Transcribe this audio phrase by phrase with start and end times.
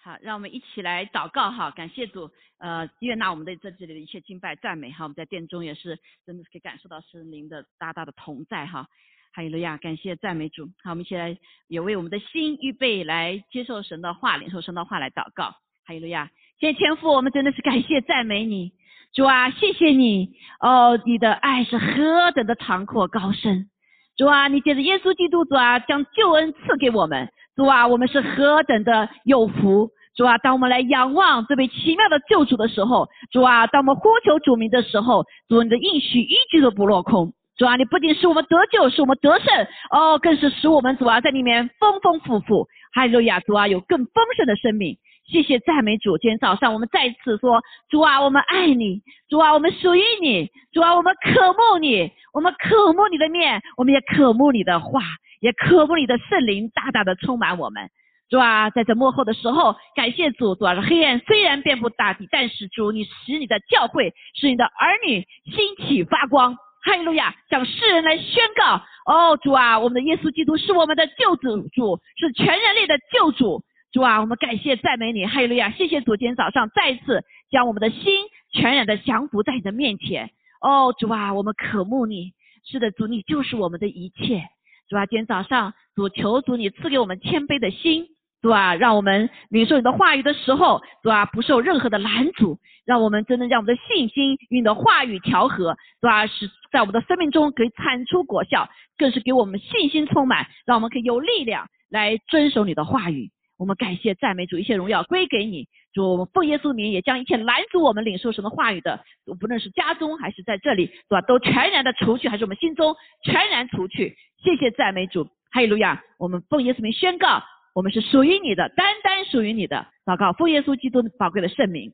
[0.00, 8.88] 好，让我们一起来祷告哈，感谢主，呃，悦纳我们的在这里的一切敬拜赞美哈，我们在殿中也是真的是可以感受到神灵的大大的同在哈，
[9.32, 15.50] 哈利路亚，感谢赞美主，好，我们一起来也为我们的心预备来接受神的话，领受神的话来祷告，
[15.84, 16.30] 哈利路亚，
[16.60, 18.72] 谢谢天父，我们真的是感谢赞美你，
[19.12, 23.68] 主啊，谢谢你，哦，你的爱是何等的长阔高深，
[24.16, 27.32] 主啊，你借着耶稣基督主啊，将救恩赐给我们。
[27.58, 29.90] 主啊，我们是何等的有福！
[30.14, 37.32] 主啊，当我们来仰望这位奇妙的救主的时候，主啊，当我们呼求主名的时候，主你的应许一句都不落空。
[37.56, 42.68] 主啊，你不仅使我们得救，使我们得胜，哦，更是使我们主啊在里面丰丰富富。
[42.92, 44.96] 还有亚，主啊，有更丰盛的生命。
[45.30, 46.16] 谢谢赞美主。
[46.16, 55.00] 今天早上我们再次说，主啊，我们爱你，主啊，我们属于你，主啊，我们渴慕你，我们渴慕你的面，我们也渴慕你的话。
[55.40, 57.88] 也渴慕你的圣灵大大的充满我们，
[58.28, 78.12] 主啊，在这幕后的时候，感谢主，主啊，黑暗虽然遍布大地，但是主你使你的教会，使你的儿女兴起发光，哈利路亚，向世人来宣告，哦，主啊，我们的耶稣基督是我们的救主，主是全人类的救主，主啊，我们感谢赞美你，哈利路亚，谢谢主，今天早上再次将我们的心
[78.52, 82.32] 全然的降服在你的面前，哦，主啊，我们渴慕你，
[82.70, 84.42] 是的，主你就是我们的一切。
[84.90, 88.06] 主啊，今天早上主求主你赐给我们谦卑的心，
[88.42, 103.30] 主啊，让我们领受你的话语的时候，主啊，不受任何的拦阻，让我们真正让我们的信心与你的话语调和，主啊，使在我们的生命中可以产出果效，更是给我们信心充满，让我们可以有力量来遵守你的话语。
[103.58, 105.68] 我们感谢赞美主，一切荣耀归给你。
[105.92, 109.04] 主，我们奉耶稣名，也将一切拦阻我们领受什么话语的，
[109.40, 111.20] 不论是家中还是在这里，是吧？
[111.22, 114.16] 都全然的除去，还是我们心中全然除去。
[114.38, 116.04] 谢谢赞美主，哈利路亚！
[116.18, 117.42] 我们奉耶稣名宣告，
[117.74, 119.88] 我们是属于你的，单单属于你的。
[120.04, 121.92] 祷告，奉耶稣基督宝贵的圣名，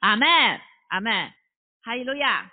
[0.00, 0.26] 阿门，
[0.88, 1.30] 阿门，
[1.82, 2.50] 哈利路亚！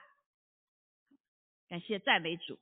[1.69, 2.59] 感谢赞美主，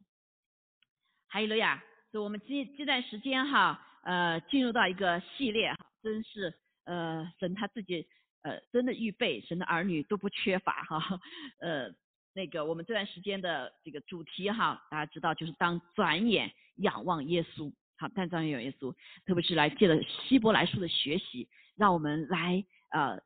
[1.29, 1.83] 哈利路亚！
[2.13, 3.85] 就我们这这段时间哈。
[4.03, 6.53] 呃，进入到一个系列哈，真是
[6.85, 8.07] 呃，神他自己
[8.43, 11.19] 呃，真的预备，神的儿女都不缺乏哈。
[11.59, 11.91] 呃，
[12.33, 23.19] 那个我们这段时间的这个主题哈，大家知道就是当转眼仰望耶稣，好，当转眼仰耶稣，特别是来借着希伯来书的学习，让我们来呃，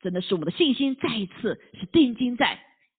[0.00, 2.58] 真的是我们的信心再一次是定睛在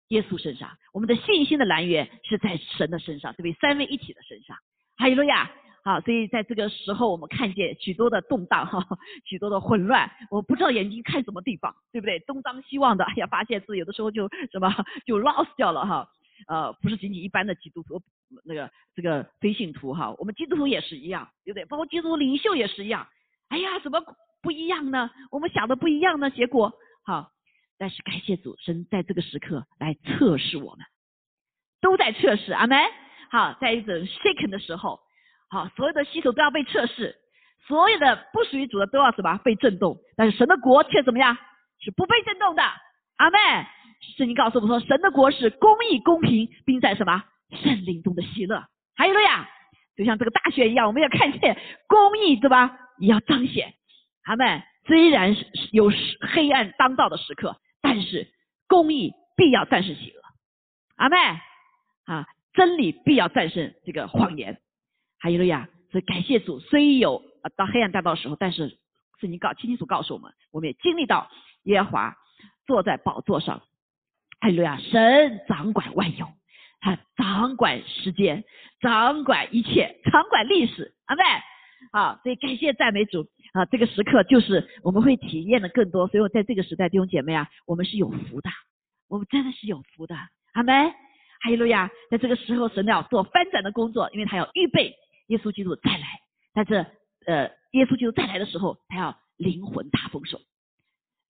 [0.10, 4.56] 耶稣身上，我们的信心的来源是在神的身上，对不对三位一体的身上。
[4.98, 5.52] 哈利路亚。
[5.86, 8.84] 好，所以在这个时候，我们看见许多的动荡，哈，
[9.24, 12.18] 许多的混乱，我不知道眼睛看什么地方，对不对？
[12.22, 14.74] 东张西望的，哎呀，发现自己有的时候就什么
[15.06, 16.10] 就 lost 掉了，哈，
[16.48, 18.02] 呃，不是仅仅一般的基督徒，
[18.44, 21.66] 那个这个非信徒，哈，我们基督徒也是一样，对不对？
[21.66, 23.08] 包括基督徒领袖也是一样，
[23.50, 24.02] 哎呀，怎么
[24.42, 25.12] 不一样呢？
[25.30, 26.32] 我们想的不一样呢？
[26.32, 26.74] 结果，
[27.04, 27.30] 好，
[27.78, 30.84] 但是感谢主，神在这个时刻来测试我们，
[31.80, 32.80] 都在测试，阿门。
[33.30, 35.05] 好，在一种 shaken 的时候。
[35.50, 37.16] 好，所有的系统都要被测试，
[37.68, 41.38] 所有的不属于主的都要什么被震动，但是神的国却怎么样？
[41.80, 42.64] 是不被震动的。
[43.18, 43.38] 阿妹，
[44.18, 48.64] 圣经告诉我们说，神的国是公义、公平，并在什么圣灵中的喜乐。
[48.96, 49.50] 还有了呀，
[49.96, 51.58] 就像这个大雪一样，我们要看见
[51.88, 52.78] 公义，对吧？
[52.98, 53.74] 也要彰显。
[54.24, 55.92] 阿妹，虽然是有
[56.34, 58.28] 黑暗当道的时刻，但是
[58.68, 60.22] 公义必要战胜喜乐。
[60.96, 61.18] 阿妹，
[62.06, 64.60] 啊，真理必要战胜这个谎言。
[65.20, 65.70] 哈利路亚！
[65.92, 68.78] 所以感谢主，虽有啊到黑暗大道的时候，但是
[69.22, 71.30] 圣经告清清楚告诉我们，我们也经历到
[71.64, 72.18] 耶和华
[72.68, 73.62] 坐在宝座上。
[74.42, 74.78] 哈利路亚！
[74.78, 76.28] 神掌管万有，
[76.82, 78.44] 他掌管时间，
[78.82, 80.94] 掌管一切，掌管历史。
[81.06, 81.24] 阿妹，
[81.94, 83.66] 好，所以感谢赞美主啊！
[83.66, 86.08] 这个时刻就是我们会体验的更多。
[86.08, 88.50] 所以我在这个时代，弟兄姐妹啊，我们是有福的，
[89.08, 90.16] 我们真的是有福的。
[90.54, 90.74] 阿妹，
[91.40, 91.90] 哈利路亚！
[92.12, 94.94] 在这个时候，神要做翻转的工作，因为他要预备。
[95.28, 96.20] 耶稣基督再来，
[96.54, 96.86] 但是
[97.26, 100.40] 呃，耶稣基督再来的时候，他要灵魂大丰收，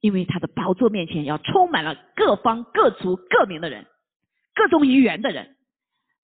[0.02, 3.86] 因为他的宝座面前要充满了各方各族各民的人，
[4.54, 5.56] 各种语言的人，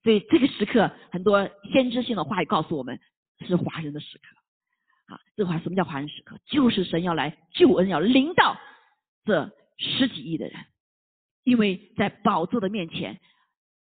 [0.03, 2.99] 所以这个时刻很多先知性的话语告诉我们
[3.47, 6.37] 是华人的时刻啊，这话什么叫华人时刻？
[6.45, 8.57] 就是神要来救恩，要临到
[9.23, 10.65] 这十几亿的人，
[11.43, 13.19] 因为在宝座的面前，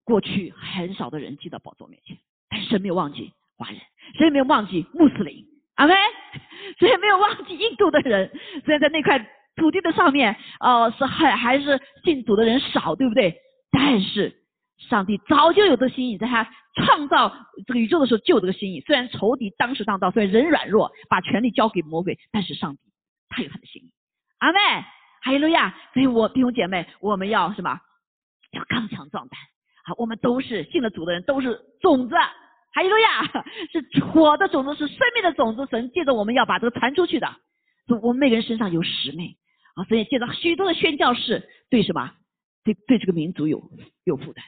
[0.04, 2.18] 过去很少的人进到宝座面前，
[2.48, 3.32] 但是神没有忘记。
[3.56, 3.78] 华人，
[4.16, 5.44] 谁也没有忘记穆斯林，
[5.76, 5.94] 阿妹，
[6.78, 8.30] 谁也没有忘记印度的人。
[8.64, 9.18] 虽然在那块
[9.56, 13.34] 土地的上面，哦，是还还是信主的人少，对不对？
[13.70, 14.34] 但是
[14.78, 17.34] 上帝早就有这个心意，在他创造
[17.66, 18.80] 这个宇宙的时候就有这个心意。
[18.80, 22.80] 虽然仇敌当时当道，虽然人软弱，把权力交给魔鬼，但是上帝
[23.28, 23.90] 他有他的心意
[24.38, 24.58] 阿妹，
[25.22, 25.74] 哈利路亚！
[25.94, 27.80] 所以我弟兄姐妹，我们要什么？
[28.52, 29.40] 要刚强壮胆。
[29.84, 32.14] 好，我们都是信了主的人，都是种子。
[32.76, 33.22] 哈利路亚！
[33.72, 35.66] 是火的种子，是生命的种子。
[35.70, 37.26] 神借着我们要把这个传出去的。
[38.02, 39.34] 我们每个人身上有使命
[39.76, 42.12] 啊，所以借着许多的宣教士，对什么？
[42.64, 43.70] 对对这个民族有
[44.04, 44.44] 有负担。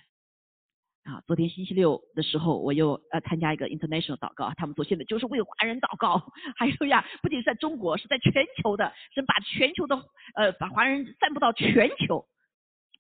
[1.05, 6.31] 啊，昨天星期六的时候，我又呃参加一个 international 祷告，他们说现在就是为华人祷告。
[6.59, 9.97] 还有呀，不仅是在中国，是在全球的，是把全球的
[10.35, 12.27] 呃把华人散布到全球。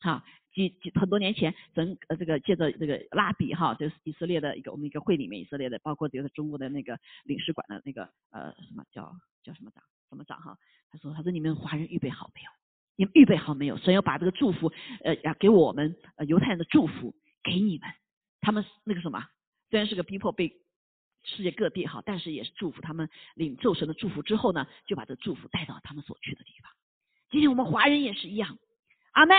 [0.00, 0.24] 哈，
[0.58, 10.58] 几很多年前，整呃这个借着这个拉比哈，就是以色列的一个我们一个会里面以色列的，包括就是中国的那个领事馆的那个呃什么叫叫什么长什么长哈，
[10.90, 12.50] 他说他说你们华人预备好没有？
[12.96, 13.76] 你们预备好没有？
[13.76, 14.72] 神要把这个祝福
[15.04, 17.14] 呃要给我们呃犹太人的祝福。
[17.44, 17.88] 给你们，
[18.40, 19.24] 他们那个什么，
[19.70, 20.52] 虽然是个逼迫被
[21.22, 26.70] 世界各地哈，但是也是祝福他们领受神的祝福之后呢，就把这祝福带到他们所去的地方。
[27.30, 28.58] 今天我们华人也是一样，
[29.12, 29.34] 阿妹，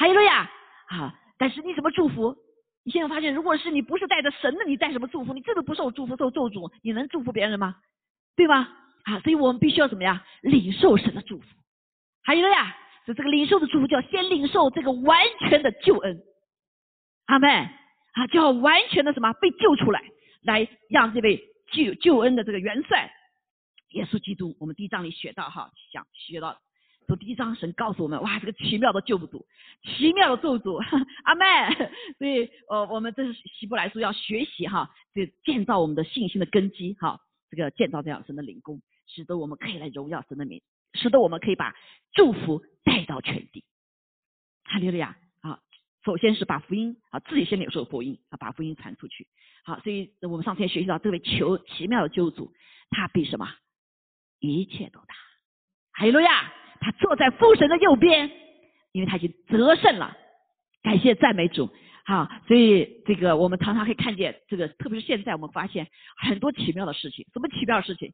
[0.00, 0.50] 哈利路亚
[0.86, 1.14] 啊！
[1.36, 2.34] 但是你怎么祝福？
[2.84, 5.34] 你现在发现，如果是你不是带着神的，你带什么祝福？
[5.34, 7.76] 你这都不受祝福，受咒诅，你能祝福别人吗？
[8.34, 8.66] 对吧？
[9.04, 11.44] 啊，所以我们必须要怎么样领受神的祝福？
[12.22, 12.74] 哈利路亚！
[13.06, 16.22] 就这个领受的祝福，叫先领受这个完全的救恩。
[17.26, 20.02] 阿妹啊，就要完全的什么被救出来，
[20.40, 23.12] 来让这位救救恩的这个元帅
[23.90, 26.58] 耶稣基督，我们第一章里学到哈，想学到
[27.10, 29.44] 从第一章神告诉我们，哇，这个奇妙的救主，
[29.82, 30.76] 奇妙的救主，
[31.24, 31.44] 阿妹，
[32.16, 37.20] 所以呃，我们这是希伯来书要学习哈，这建造我们的信心的根基哈，
[37.50, 40.62] 这个建造这样神的灵功，使得我们可以来荣耀神的名，
[40.94, 41.74] 使得我们可以把
[42.12, 43.64] 祝福带到全地，
[44.62, 45.58] 哈利路亚啊。
[46.04, 49.26] 首先是把福音啊自己先领受福音啊，把福音传出去。
[49.64, 52.52] 好，所以我们上天学习到这位求奇妙的救主，
[52.88, 53.52] 他比什么
[54.38, 55.14] 一切都大。
[55.90, 56.52] 哈利路亚！
[56.80, 58.30] 他坐在父神的右边，
[58.92, 60.16] 因为他已经得胜了。
[60.82, 61.70] 感谢赞美主。
[62.04, 65.86] 好，所以这个我们常常可以看见这个，特别是现在我们发现
[66.16, 67.26] 很多奇妙的事情。
[67.32, 68.12] 什么奇妙的事情？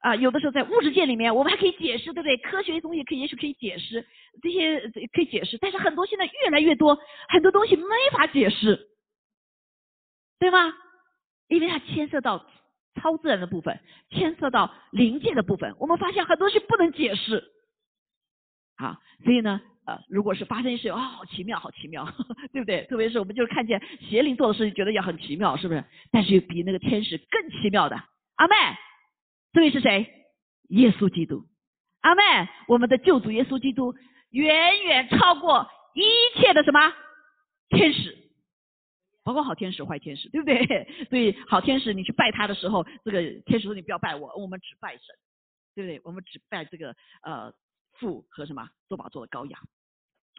[0.00, 2.36] 啊，有的时候在物质界里面，我们还可以解释，对不对？
[2.36, 4.06] 科学的东西可以，也许可以解释
[4.42, 4.80] 这些，
[5.12, 5.56] 可以解释。
[5.58, 6.98] 但是很多现在越来越多，
[7.28, 8.88] 很多东西没法解释，
[10.38, 10.74] 对吗？
[11.48, 12.44] 因为它牵涉到
[12.96, 13.80] 超自然的部分，
[14.10, 15.74] 牵涉到灵界的部分。
[15.78, 17.42] 我们发现很多东西不能解释，
[18.76, 22.06] 啊，所以呢，呃，如果是发生一事，哦，好奇妙，好奇妙，
[22.52, 22.84] 对不对？
[22.86, 25.84] 特别是我们就是看见邪灵做的事情，觉得也很奇妙，是不是？
[26.10, 27.96] 但是比那个天使更奇妙的，
[28.36, 28.54] 阿妹。
[29.52, 30.06] 这位是谁？
[30.68, 31.46] 耶稣基督，
[32.02, 32.22] 阿妹，
[32.68, 33.94] 我们的救主耶稣基督
[34.30, 36.02] 远远超过一
[36.38, 36.92] 切的什么
[37.70, 38.14] 天使，
[39.24, 40.86] 包括好天使、坏天使，对不对？
[41.08, 45.00] 所以好天使，你去拜他的时候，这个天使说你不要拜我，我们只拜神，
[45.74, 46.00] 对不对？
[46.04, 47.50] 我们只拜这个呃
[47.98, 49.60] 父和什么做宝座的羔羊。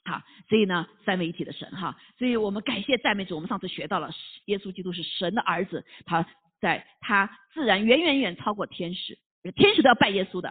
[0.05, 3.35] 好，所以呢，三位一体的神哈，所以我们感谢赞美主。
[3.35, 4.09] 我们上次学到了
[4.45, 6.25] 耶稣基督是神的儿子，他。
[6.59, 9.19] 在他自然远远远超过天使，
[9.55, 10.49] 天使都要拜耶稣的。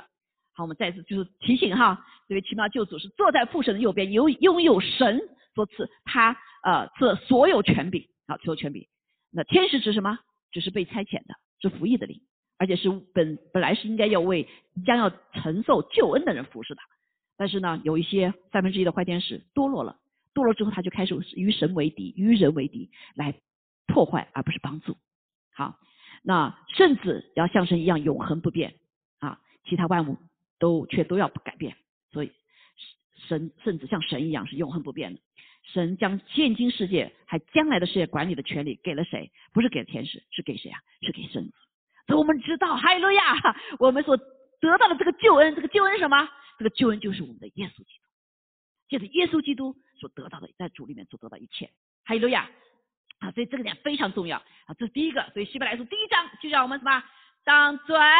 [0.55, 5.21] 好，我们再次就是提醒哈，这位奇妙救主是坐在父神的右边，有拥有神
[5.57, 8.87] 所赐他呃这所有权柄，好，所有权柄。
[9.33, 10.17] 那天使指什么？
[10.53, 12.21] 只是被差遣的，是服役的灵，
[12.57, 14.49] 而且是本本来是应该要为
[14.87, 16.81] 将要承受救恩的人服侍的。
[17.37, 19.97] 但是呢，有一些三分之一的坏天使堕落了，
[20.35, 23.35] 堕落之后他就开始与神为敌，与人为敌，来
[23.87, 24.97] 破坏而不是帮助。
[25.53, 25.79] 好。
[26.23, 28.75] 那圣子要像神一样永恒不变
[29.21, 30.17] 啊，其他万物
[30.59, 31.77] 都却都要不改变，
[32.11, 32.33] 所以
[33.29, 35.21] 神圣子像神一样是永恒不变的。
[35.63, 39.31] 神将现今世界还将来的世界管理的权利给了谁？
[39.53, 40.81] 不是给了天使，是给谁啊？
[41.03, 41.53] 是给圣子。
[42.09, 46.29] 所以我们知道，哈利路亚，我们所得到的这个救恩，这个救恩是什么？
[46.59, 48.09] 这个救恩就是我们的耶稣基督，
[48.89, 51.71] 就是耶稣基督所得到的，在主里面所得到一切，
[52.05, 52.51] 哈利路亚。
[53.19, 54.37] 啊，所以这个点非常重要
[54.67, 55.31] 啊，这是第一个。
[55.33, 57.03] 所以希伯来书第一章就让我们什么？
[57.45, 58.13] 当转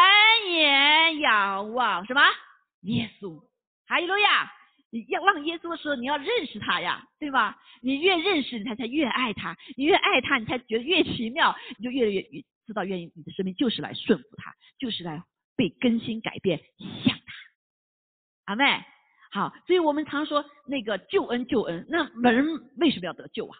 [0.49, 2.21] 眼仰望什么？
[2.81, 3.39] 耶稣，
[3.85, 4.51] 哈利路亚！
[4.89, 7.61] 你要望耶稣的时候，你要认识他呀，对吧？
[7.81, 12.23] 你越认识，你才才越爱他；你越爱他，你才觉得越奇妙，你就越来越
[12.65, 15.21] 知道，愿意你的生命就是来顺服他，就是来
[15.55, 16.59] 被更新改变，
[17.05, 17.15] 像。
[18.47, 18.63] 阿妹，
[19.29, 22.45] 好，所以我们常说那个救恩，救恩，那人
[22.77, 23.57] 为什么要得救啊？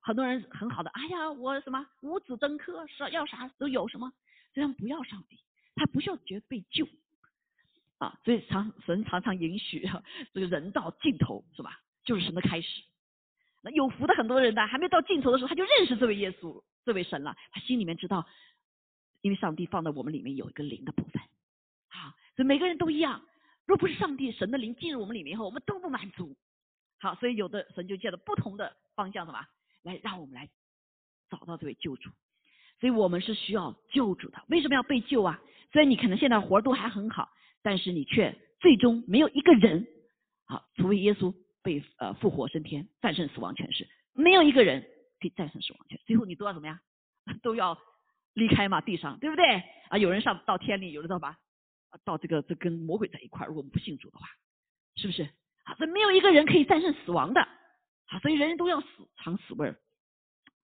[0.00, 4.10] 很多人很好的，哎呀，我什么五子登科，是要啥都有什么，
[4.54, 5.38] 这样不要上帝，
[5.74, 6.88] 他不需要觉得被救
[7.98, 9.86] 啊，所以常神常常允许
[10.32, 11.78] 这个人到尽头，是吧？
[12.02, 12.82] 就是神的开始。
[13.60, 17.36] 那有福的很多人呢，还没到尽头的时候，他就认识这位耶稣，这位神了。
[17.52, 18.26] 他心里面知道，
[19.20, 21.20] 因为上帝放在我们里面有一个灵的部分，
[21.88, 23.20] 好，所以每个人都一样。
[23.66, 26.36] 若不是上帝神的灵进入我们里面以后，我们都不满足。
[26.98, 29.40] 好，所以有的神就借着不同的方向，什么
[29.82, 30.48] 来让我们来
[31.28, 32.10] 找到这位救主。
[32.78, 34.42] 所以我们是需要救主的。
[34.48, 35.40] 为什么要被救啊？
[35.72, 37.30] 虽然你可能现在活都还很好，
[37.62, 39.86] 但是你却最终没有一个人，
[40.44, 44.82] 好，除非耶稣被呃复活升天，战胜死亡权势，没有一个人
[45.20, 45.98] 可以战胜死亡权。
[46.06, 46.78] 最后你都要怎么样？
[47.42, 47.76] 都要
[48.34, 49.62] 离开嘛，地上，对不对？
[49.88, 51.38] 啊，有人上到天里，有人到吧？
[52.04, 53.48] 到这个这跟魔鬼在一块儿。
[53.48, 54.26] 如果我们不信主的话，
[54.96, 55.22] 是不是？
[55.64, 57.40] 啊，这没有一个人可以战胜死亡的。
[57.40, 58.86] 啊，所以人人都要死，
[59.16, 59.76] 尝死味儿。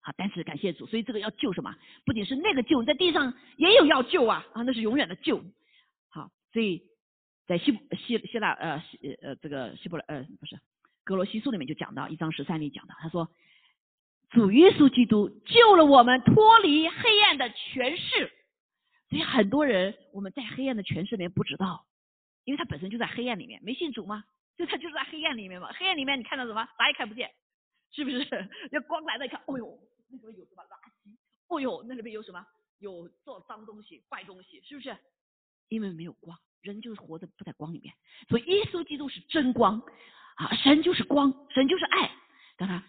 [0.00, 1.76] 啊，但是感谢主，所以这个要救什么？
[2.04, 5.42] 不仅是那个救，在地上也有要救啊啊，那是永远的救。
[6.08, 6.82] 好，所以
[7.46, 10.58] 在希希希腊呃希呃这个希伯来呃不是
[11.04, 13.28] 格罗西书里面就讲到一章十三里讲到，他说
[14.30, 18.32] 主耶稣基督救了我们脱离黑暗的权势。
[19.08, 21.86] 所以很多人我们在黑暗的权势里面不知道，
[22.44, 24.24] 因为他本身就在黑暗里面，没信主吗？
[24.56, 26.68] 就他就是在黑暗里面嘛，黑暗里面你看到什么？
[26.76, 27.30] 啥也看不见，
[27.92, 28.48] 是不是？
[28.72, 31.16] 要光来了一看，哦呦，那里边有什么垃圾？
[31.48, 32.44] 哦呦，那里边有什么？
[32.80, 34.96] 有做脏东西、坏东西，是不是？
[35.68, 37.94] 因为没有光，人就是活在不在光里面。
[38.28, 39.80] 所以耶稣基督是真光
[40.36, 42.10] 啊，神就是光，神就是爱。
[42.56, 42.84] 当他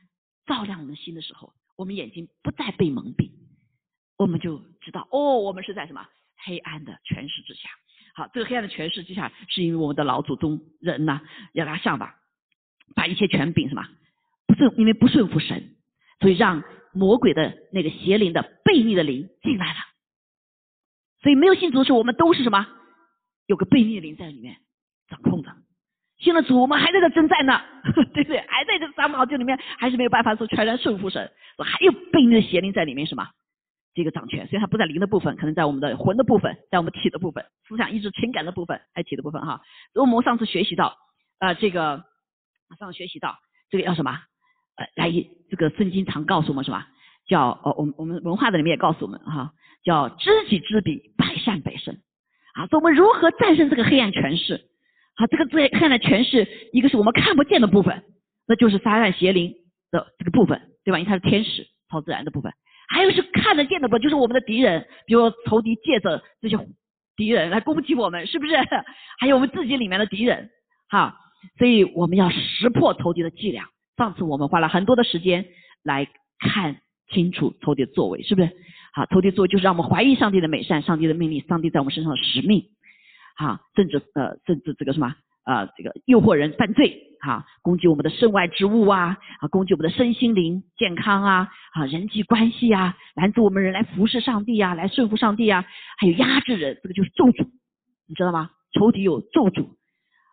[0.45, 3.31] 照亮我们心的时候，我们眼睛不再被蒙蔽，
[4.19, 6.05] 我们就知道哦，我们是在什么
[6.43, 7.69] 黑暗的权势之下。
[8.13, 11.21] 好，这个黑暗的权势之下，是因为我们的老祖宗人呢，
[11.53, 12.17] 要拿下吧，
[12.95, 13.87] 把一切权柄什么
[14.45, 15.73] 不顺，因为不顺服神，
[16.19, 16.61] 所以让
[16.91, 19.79] 魔鬼的那个邪灵的悖逆的灵进来了。
[21.21, 22.67] 所以没有信主的时候，我们都是什么？
[23.45, 24.57] 有个悖逆的灵在里面
[25.07, 25.49] 掌控着。
[26.17, 27.61] 信了主，我们还在这征战呢，
[28.13, 28.39] 对不对？
[28.49, 33.25] 还在这三毛这里面，还是没有办法说全然顺服神，还有悖逆的邪灵在里面，什么？
[33.93, 39.61] 这个掌权，虽然它不在灵的部分，可能在我们的魂的部分，在我们体的部分，思想、意志、情感的部分，还有体的部分哈。
[39.95, 40.95] 我们上次学习到，
[41.39, 42.03] 呃，这个
[42.77, 43.35] 上次学习到
[43.69, 44.11] 这个叫什么？
[44.75, 45.11] 呃，来，
[45.49, 46.85] 这个圣经常告诉我们什么？
[47.27, 49.53] 叫哦，我们我们文化的里面也告诉我们哈，
[49.83, 51.95] 叫知己知彼，百战百胜。
[52.53, 54.69] 啊，说我们如何战胜这个黑暗权势？
[55.15, 58.03] 啊，这个黑暗的权势，一个是我们看不见的部分，
[58.47, 59.53] 那就是撒旦邪灵
[59.91, 60.97] 的这个部分，对吧？
[60.97, 62.51] 因为它是天使，超自然的部分。
[62.89, 66.57] 还有是看得见的不，就是我们的敌人，比如仇敌借着这些
[67.15, 68.55] 敌人来攻击我们，是不是？
[69.19, 70.49] 还有我们自己里面的敌人，
[70.89, 71.15] 哈，
[71.57, 73.65] 所以我们要识破仇敌的伎俩。
[73.97, 75.45] 上次我们花了很多的时间
[75.83, 76.07] 来
[76.39, 76.77] 看
[77.11, 78.49] 清楚仇敌的作为，是不是？
[78.93, 82.63] 好，仇敌作为就是让我们怀疑上帝的美善、上帝的命令、上帝在我们身上的使命，
[83.35, 85.15] 哈，甚至呃，甚至这个什么？
[85.49, 95.65] 啊，这个诱惑人犯罪，哈，攻击我们的身外之物啊，啊，攻击我们的身心灵健康啊，啊，人际关系啊，拦阻我们人来服侍上帝啊，来顺服上帝啊，
[95.97, 97.47] 还有压制人，这个就是咒诅，
[98.07, 98.51] 你知道吗？
[98.73, 99.69] 仇敌有咒诅，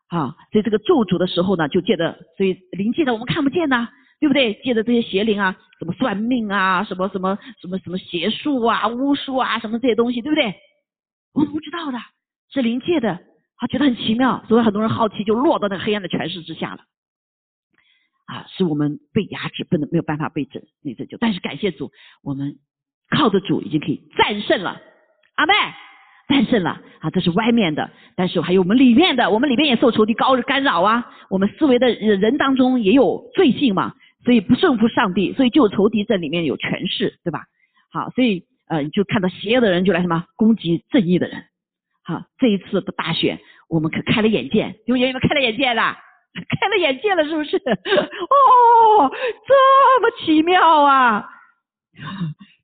[0.08, 3.88] 啊，所以这个咒诅的时候呢，就借着，所以灵界的我们看不见呐，
[4.20, 4.52] 对不对？
[4.62, 10.54] 借着这些邪灵啊，什么算命啊，什么什么什么什么邪术啊、巫术啊，什么这些东西，对不对？
[11.32, 11.99] 我们不知道的，
[12.52, 13.18] 是灵界的。
[13.58, 16.82] 他觉得很奇妙，所以很多人好奇，就落到那个黑暗的权势之下了。
[18.26, 21.16] 啊，是我们被压制，不能没有办法被拯那拯救。
[21.18, 22.56] 但是感谢主，我们
[23.08, 24.80] 靠着主已经可以战胜了。
[25.36, 25.52] 阿妹，
[26.28, 27.10] 战胜了啊！
[27.10, 31.06] 这是外面的，但是还有我们里面的，我们里面也受仇敌高干扰啊。
[31.30, 33.94] 我们思维的人当中也有罪性嘛，
[34.25, 37.44] 所以不顺服上帝，所以就有仇敌在里面有权势，对吧？
[37.92, 41.44] 好，所以呃，就看到邪恶的人就来什么攻击正义的人。
[42.06, 45.96] 好，这一次的大选，我们可开了眼界，有有没有开了眼界了？
[46.60, 47.56] 开了眼界了，是不是？
[47.58, 49.10] 哦，
[49.48, 51.28] 这么奇妙啊！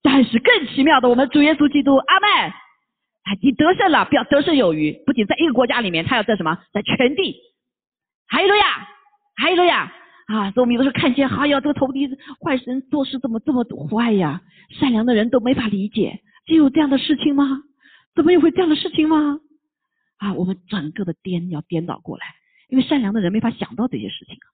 [0.02, 2.52] 但是更奇妙的，我们主耶稣基督，阿门！
[3.24, 4.92] 哎，你得胜了，不要得胜有余。
[5.06, 6.58] 不仅在一个国家里面，他要在什么？
[6.72, 7.36] 在全地。
[8.28, 8.86] 还有呀，
[9.36, 9.92] 还有呀！
[10.28, 12.08] 啊，所以我们有的时候看见，哎呀，这个仇敌
[12.44, 14.40] 坏神做事怎么这么坏呀？
[14.78, 17.62] 善良的人都没法理解，就有这样的事情吗？
[18.14, 19.40] 怎么也会这样的事情吗？
[20.18, 22.24] 啊，我们整个的颠要颠倒过来，
[22.68, 24.46] 因为善良的人没法想到这些事情啊，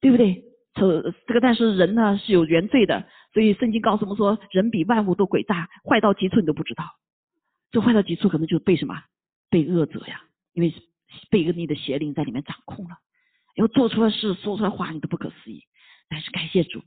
[0.00, 0.44] 对不对？
[0.74, 6.84] 这这个但是人呢是有原罪的，所以圣经告诉我们说，人比万物都诡诈，坏到极处你都不知道。
[7.70, 9.02] 这坏到极处可能就被什么？
[9.50, 10.74] 被恶者呀，因为
[11.30, 12.98] 被一个你的邪灵在里面掌控了，
[13.54, 15.64] 然后做出来事、说出来话你都不可思议。
[16.08, 16.82] 但是感谢主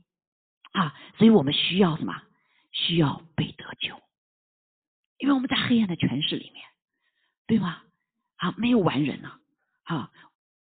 [0.72, 2.22] 啊，所以我们需要什么？
[2.70, 3.94] 需要被得救。
[5.22, 6.64] 因为我们在黑暗的权势里面，
[7.46, 7.80] 对吗？
[8.38, 9.38] 啊，没有完人啊！
[9.84, 10.10] 啊，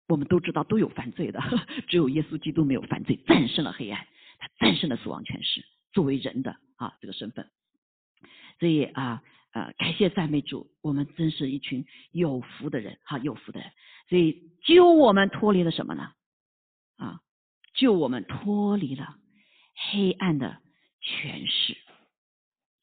[0.06, 1.42] 我们都知道都有犯罪的，
[1.88, 4.06] 只有耶稣基督没有犯罪，战胜了黑暗，
[4.38, 7.50] 他战胜了死亡权势，作为人的啊这个身份。
[8.60, 13.72] 所以啊呃，感谢赞美主，我们真是一群有福的人哈，有福的人。
[14.10, 16.12] 所以救我们脱离了什么呢？
[16.98, 17.22] 啊，
[17.76, 19.16] 救我们脱离了
[19.74, 20.62] 黑暗的
[21.00, 21.78] 权势。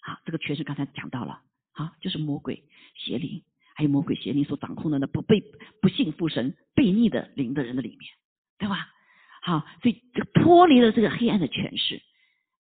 [0.01, 1.43] 好，这个权势刚才讲到了，
[1.77, 2.65] 啊，就是魔鬼
[2.95, 3.43] 邪灵，
[3.75, 5.41] 还有魔鬼邪灵所掌控的那不被
[5.81, 8.11] 不信父神、悖逆的灵的人的里面，
[8.59, 8.89] 对吧？
[9.43, 12.03] 好，所以这个脱离了这个黑暗的权势，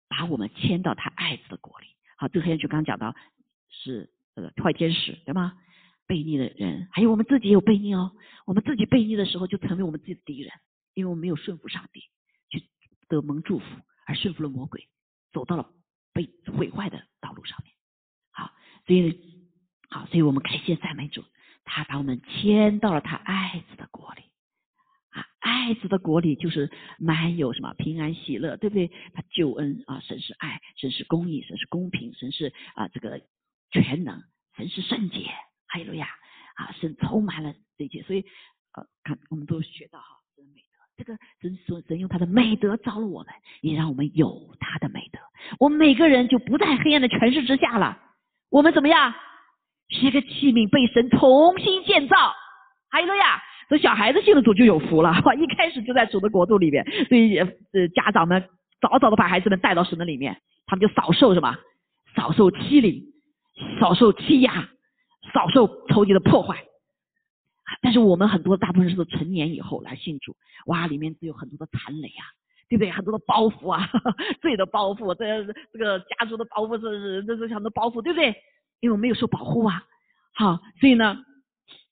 [0.08, 1.86] 把我们迁到他爱子的国里。
[2.16, 3.16] 好，这个黑暗就刚刚讲到
[3.70, 5.58] 是呃坏天使，对吗？
[6.06, 8.12] 悖逆的人，还有我们自己也有悖逆哦。
[8.44, 10.52] 我们自己悖逆的时候，就成为我们自己的敌人，
[10.94, 12.00] 因为我们没有顺服上帝，
[12.50, 12.62] 去
[13.08, 13.64] 得蒙祝福，
[14.06, 14.86] 而顺服了魔鬼，
[15.32, 15.68] 走到了
[16.12, 17.74] 被毁坏的道路上面。
[18.86, 19.20] 所以
[19.90, 21.24] 好，所以我们感谢赞美主，
[21.64, 24.22] 他把我们迁到了他爱子的国里。
[25.10, 28.88] 啊，爱子的国里就是满有什么平安喜乐，对不对？
[29.14, 33.20] 他救恩啊，神是爱，神是公义，神是公平，神是啊这个
[33.70, 34.22] 全能，
[34.56, 35.26] 神是圣洁。
[35.68, 36.06] 哈利路亚
[36.54, 36.70] 啊！
[36.80, 38.24] 神充满了这一切，所以
[38.72, 40.78] 呃，看我们都学到哈，神的美德。
[40.96, 45.18] 这个神说，神用他的美德招了我们，也让我们有他的美德。
[45.58, 48.00] 我们每个人就不在黑暗的权势之下了。
[48.50, 49.14] 我们怎么样？
[49.88, 52.16] 是一个器皿，被神重新建造。
[52.90, 53.42] 哈利路亚！
[53.68, 56.84] 这小孩子信了主就有福了，哇 一开始就在主的国度里面。
[57.08, 58.48] 所以呃，家长们
[58.80, 61.56] 早早的把孩子们带到神的里面，他们就少受什么？
[62.14, 63.02] 少受欺凌，
[63.80, 64.68] 少受欺压。
[65.34, 66.64] 少受仇敌的破坏，
[67.82, 70.36] 但是我们很多大部分是成年以后来信主，
[70.66, 72.22] 哇，里面只有很多的残雷啊，
[72.68, 72.90] 对不对？
[72.90, 73.88] 很多的包袱啊，
[74.42, 78.28] 罪的包袱，这这个家族的包袱这是这是很多包袱，对不对？
[78.80, 79.82] 因为我没有受保护啊，
[80.34, 81.16] 好，所以呢，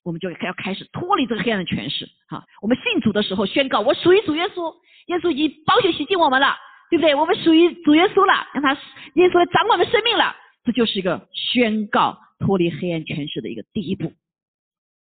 [0.03, 2.07] 我们就要开始脱离这个黑暗的权势。
[2.29, 4.73] 好，我们信主的时候宣告，我属于主耶稣，
[5.07, 6.55] 耶稣已经保血洗净我们了，
[6.89, 7.15] 对不对？
[7.15, 8.73] 我们属于主耶稣了，让他
[9.15, 12.19] 耶稣掌管我们生命了，这就是一个宣告。
[12.37, 14.11] 脱离黑暗权势的一个第一步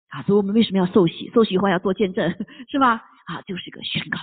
[0.07, 1.29] 啊，所以我们为什么要受洗？
[1.33, 2.33] 受洗以后要做见证，
[2.71, 3.03] 是吧？
[3.25, 4.17] 啊，就是一个宣告。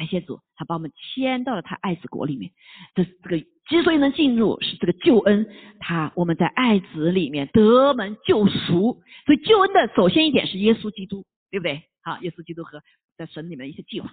[0.00, 2.50] 感谢主，他把我们迁到了他爱子国里面。
[2.94, 5.46] 这这个之所以能进入，是这个救恩，
[5.78, 9.02] 他我们在爱子里面得门救赎。
[9.26, 11.82] 所以救恩的首先一点是耶稣基督，对不对？
[12.02, 12.80] 好，耶稣基督和
[13.18, 14.10] 在神里面一些计划。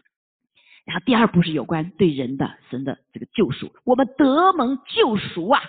[0.83, 5.62] 然后第二步是有关对人的神的这个救赎，我们得蒙救赎啊。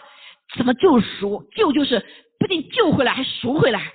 [0.57, 1.49] 什么救赎？
[1.55, 2.05] 救就是
[2.41, 3.93] 不仅救回来，还赎回来。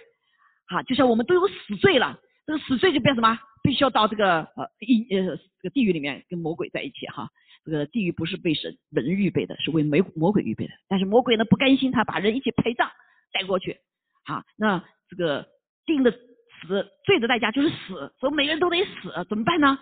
[0.69, 2.17] 好，就像我们都有死罪了，
[2.47, 3.37] 这个死罪就变什么？
[3.63, 7.29] 必须要到这个呃一呃这个地狱里面跟魔鬼在一起哈。
[7.65, 10.73] 这个地狱不是为神人预备的，是为魔魔鬼预备的。
[10.89, 12.91] 但是魔鬼呢不甘心，他把人一起陪葬
[13.31, 13.77] 带过去。
[14.25, 15.47] 好，那这个
[15.85, 19.79] 定的死罪的代价就是死，所以每个人都得死，怎么办呢？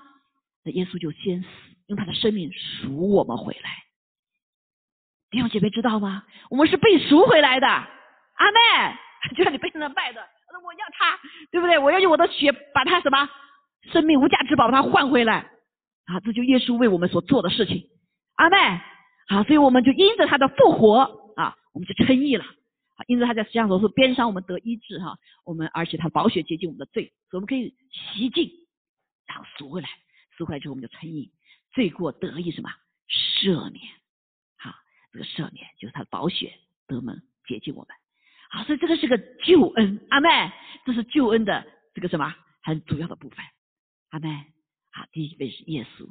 [0.64, 1.48] 那耶稣就先死，
[1.88, 3.70] 用他的生命赎我们回来。
[5.32, 6.24] 弟兄姐妹知道吗？
[6.52, 8.96] 我们是被赎回来的，阿妹，
[9.36, 10.22] 就像你被那拜的，
[10.64, 11.80] 我要他，对不对？
[11.80, 13.28] 我要用我的血把他什么
[13.84, 15.50] 生命无价之宝把它换回来。
[16.06, 16.20] 啊！
[16.22, 17.88] 这就耶稣为我们所做的事情，
[18.36, 18.58] 阿妹，
[19.30, 22.44] 好，所以我们就因着他的复活啊，我们就称义了。
[22.44, 28.52] 啊，因着他在实际上说是边伤我们得医治哈，我们而且他宝血洁净我们的罪，所以我们可以洗净，
[29.28, 29.88] 然后赎回来，
[30.36, 31.32] 赎回来之后我们就称义，
[31.72, 32.70] 罪过得以什么
[33.08, 33.86] 赦免。
[35.14, 36.54] 这个赦免就是他的宝血
[36.88, 37.90] 得门接近我们，
[38.50, 40.52] 好，所以这个是个救恩，阿妹，
[40.86, 43.38] 这是救恩的这个什么很主要的部分，
[44.12, 44.30] 阿门，
[44.92, 46.06] 好，第一位是耶稣，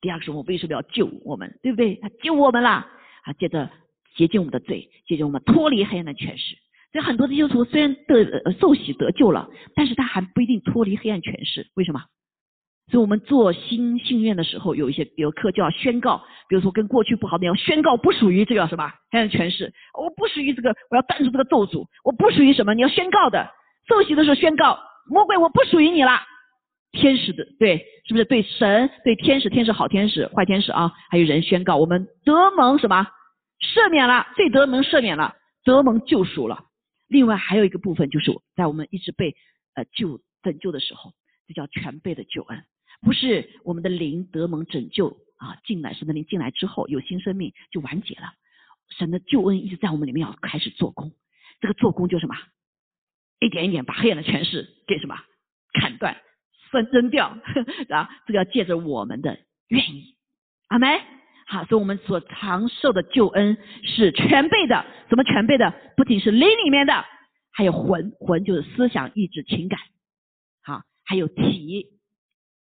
[0.00, 1.96] 第二个是我为什么要救我们，对不对？
[1.96, 2.86] 他救我们了，
[3.24, 3.70] 好，接着
[4.14, 6.56] 洁净我们的罪，接着我们脱离黑暗的权势。
[6.92, 12.02] 所以很多的基督徒虽然得受洗得救了，但是他还不一定脱离黑暗权势，为什么？
[12.90, 23.50] 所以我们做新信愿的时候，有一些有课就要宣告，比如说跟过去不好的要宣告不属于这个什么黑暗权势，我不属于这个，我要断除这个咒诅，我不属于什么，你要宣告的。
[23.86, 26.12] 受洗的时候宣告，魔鬼我不属于你了。
[26.92, 33.06] 天使的对，是不是对神对天使，天使好天使坏天使啊，还有人宣告我们得蒙什么
[33.60, 36.64] 赦免了，最得蒙赦免了，得蒙救赎了。
[37.08, 39.34] 另外还有一个部分就是在我们一直被
[39.74, 41.12] 呃救拯救的时候，
[41.46, 42.64] 这叫全备的救恩。
[43.00, 48.32] 不是我们的灵得蒙拯救啊，进来神的灵进来之后有新生命就完结了。
[48.98, 51.12] 神的救恩一直在我们里面要开始做工，
[51.60, 52.34] 这个做工就什么，
[53.38, 55.16] 一点一点把黑暗的权势给什么
[55.74, 56.16] 砍断、
[56.70, 57.28] 分扔掉
[57.90, 60.16] 啊， 这个要借着我们的愿意，
[60.68, 61.00] 阿门。
[61.46, 65.72] 好，所以我们所长寿的救恩是全备的，怎么全备的？
[65.96, 67.04] 不仅是灵里面的，
[67.52, 69.80] 还有魂，魂就是思想、意志、情感，
[70.62, 71.86] 好，还有体。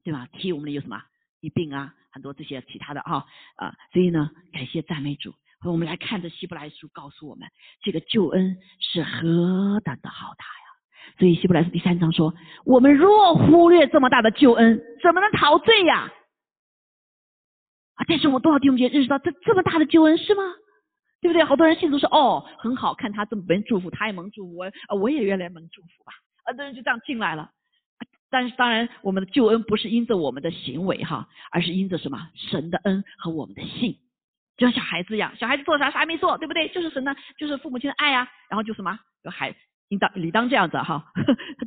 [0.02, 0.28] 对吧？
[0.32, 1.04] 体我们有什么
[1.42, 1.94] 疾病啊？
[2.10, 5.36] 很多这些其他的哈啊，所以呢，感谢赞美主。
[5.66, 7.48] 我们来看这希伯来书，告诉我们
[7.82, 10.69] 这个救恩是何等的浩大呀！
[11.18, 12.34] 所以希伯来书第三章说：
[12.66, 16.12] 我们若忽略这么大的救恩，怎么能陶醉呀？
[17.96, 18.06] 啊！
[18.08, 20.44] 但是我们多少弟兄姐妹认识到这这么大的救恩是吗？
[21.22, 21.44] 对不对？
[21.44, 26.14] 好多人信主说哦，很好看他这么被祝福，他也蒙祝福，我我也原来蒙祝福吧。
[26.46, 27.52] 很多人就这样进来了。
[28.32, 32.30] 但是当然，我们的救恩不是因着我们的行为哈，而是因着什么？
[32.36, 33.98] 神的恩和我们的信，
[34.56, 36.70] 就像小孩子一样，小孩子做啥啥没做，对不对？
[36.70, 38.30] 就是神的，就是父母亲的爱呀。
[38.50, 38.98] 然后就什么？
[39.24, 39.54] 有孩
[39.90, 41.12] 应当理当这样子哈。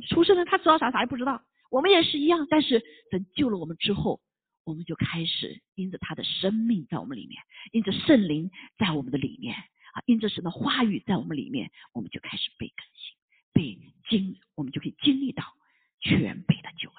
[0.09, 1.41] 出生了，他知道啥啥也不知道。
[1.69, 4.19] 我们也是一样，但是神救了我们之后。
[4.65, 13.13] 我们就开始因着他的生命在我们里面，因着圣灵在我们的里面啊，因着神的话语在我们里面，我们就开始被更新、
[13.51, 15.43] 被经，我们就可以经历到
[15.99, 16.97] 全备的救恩。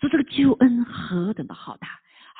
[0.00, 1.88] 说这个救恩何等的浩大！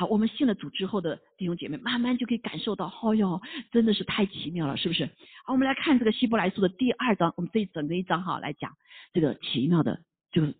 [0.06, 5.06] 我们信了主之后的弟兄姐妹，慢慢就可以感受到，哦哟，真的是太奇妙了，是不是？
[5.44, 8.72] 好，我们来看这个希伯来书的第二章，我们这一整个一章哈来讲
[9.12, 10.54] 这个奇妙的，就是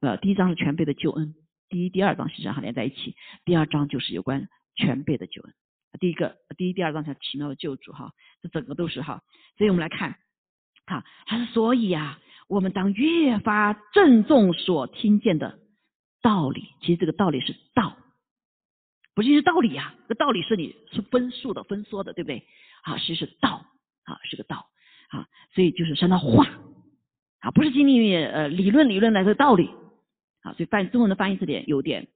[0.00, 1.34] 呃，第一章是全备的救恩。
[1.68, 3.14] 第一、第二章实际上连在一起。
[3.44, 5.54] 第二章就是有关全备的救恩。
[5.98, 9.22] 第一个、第一、第二章像奇妙的救主哈，这整个都是哈。
[9.58, 10.16] 所以我们来看，
[10.86, 15.58] 哈，他说：“所以啊，我们当越发郑重所听见的
[16.22, 16.68] 道理。
[16.80, 17.96] 其实这个道理是道，
[19.20, 19.94] 不就是道理呀？
[20.08, 22.42] 这道理是你是分数的、分缩的，对不对？
[22.82, 23.66] 啊，其实是道
[24.04, 24.66] 啊，是个道
[25.10, 25.28] 啊。
[25.54, 26.46] 所以就是神的话
[27.40, 29.70] 啊，不是经历呃理论理论来的道理。”
[30.42, 32.08] 啊，所以翻中文的翻译这点有点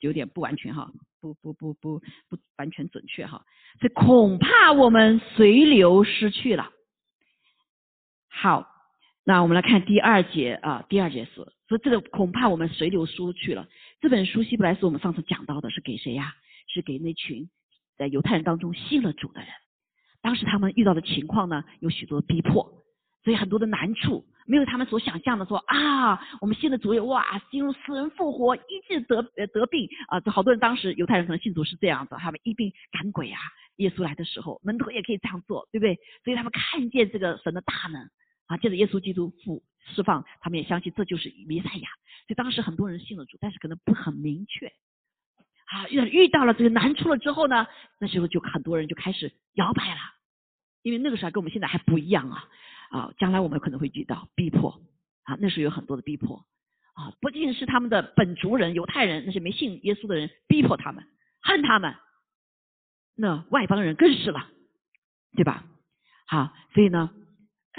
[0.00, 0.90] 有点不完全哈，
[1.20, 3.46] 不不不不不完全准确哈，
[3.78, 6.72] 所以恐怕我们随流失去了。
[8.28, 8.68] 好，
[9.22, 13.68] 那我们来看第二节啊，第二节是说这个恐怕我们随流失去了。
[14.00, 16.34] 这本书希伯来书我们上次讲到的是给谁呀？
[16.68, 17.48] 是给那群
[17.96, 19.48] 在犹太人当中信了主的人，
[20.22, 22.84] 当时他们遇到的情况呢，有许多逼迫，
[23.24, 24.24] 所以很多的难处。
[24.50, 33.38] 没有他们所想象的说啊，我们信的主有哇，进入死人复活，医治得得病啊，这好多人当时犹太人可能信主是这样子，他们一病赶鬼啊，
[33.76, 35.98] 耶稣来的时候，门徒也可以这样做，对不对？
[36.24, 38.08] 所以他们看见这个神的大能
[38.46, 39.62] 啊，借着耶稣基督复
[39.94, 41.90] 释放，他们也相信这就是弥赛亚。
[42.26, 44.72] 所以当时很多人信了主，但是可能不很明确
[45.70, 47.66] 啊，遇遇到了这个难处了之后呢，
[47.98, 50.00] 那时候就很多人就开始摇摆了，
[50.82, 52.48] 因为那个时候跟我们现在还不一样啊。
[52.90, 54.80] 啊，将来我们可能会遇到逼迫
[55.24, 56.46] 啊，那时候有很多的逼迫
[56.94, 61.04] 啊，不仅是他们的本族人犹太人，那些没信耶稣的人逼迫他们，
[61.42, 61.94] 恨他们，
[63.14, 64.48] 那外邦人更是了，
[65.36, 65.64] 对吧？
[66.26, 67.10] 好，所以呢，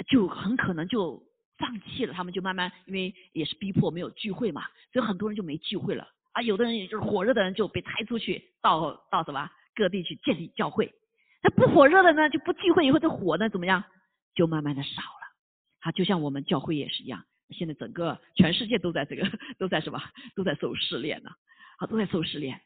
[0.06, 1.20] 就很可能就
[1.58, 6.42] 放弃了，他们就慢慢因为也是逼迫，没有聚会嘛，所以很多人就没聚会了啊。
[6.42, 10.92] 有的人也就是火热的人就被抬出去到到什么各地去建立教会，
[11.42, 13.82] 那不火热的呢就不聚会，以后这火呢怎么样？
[14.34, 15.26] 就慢慢的少了，
[15.80, 20.00] 啊，就像我们教会也是一样，现在整个全世界都在这个都在什么
[20.36, 21.30] 都在受试炼呢，
[21.78, 22.60] 啊都在受试炼，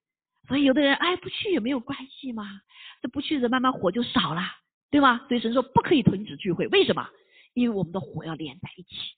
[0.47, 2.61] 所以有的人哎不去也没有关系嘛，
[3.01, 4.43] 这不去的慢慢火就少了，
[4.91, 5.25] 对吗？
[5.27, 7.09] 所以神说不可以停止聚会，为什么？
[7.55, 9.17] 因为我们的火要连在一起，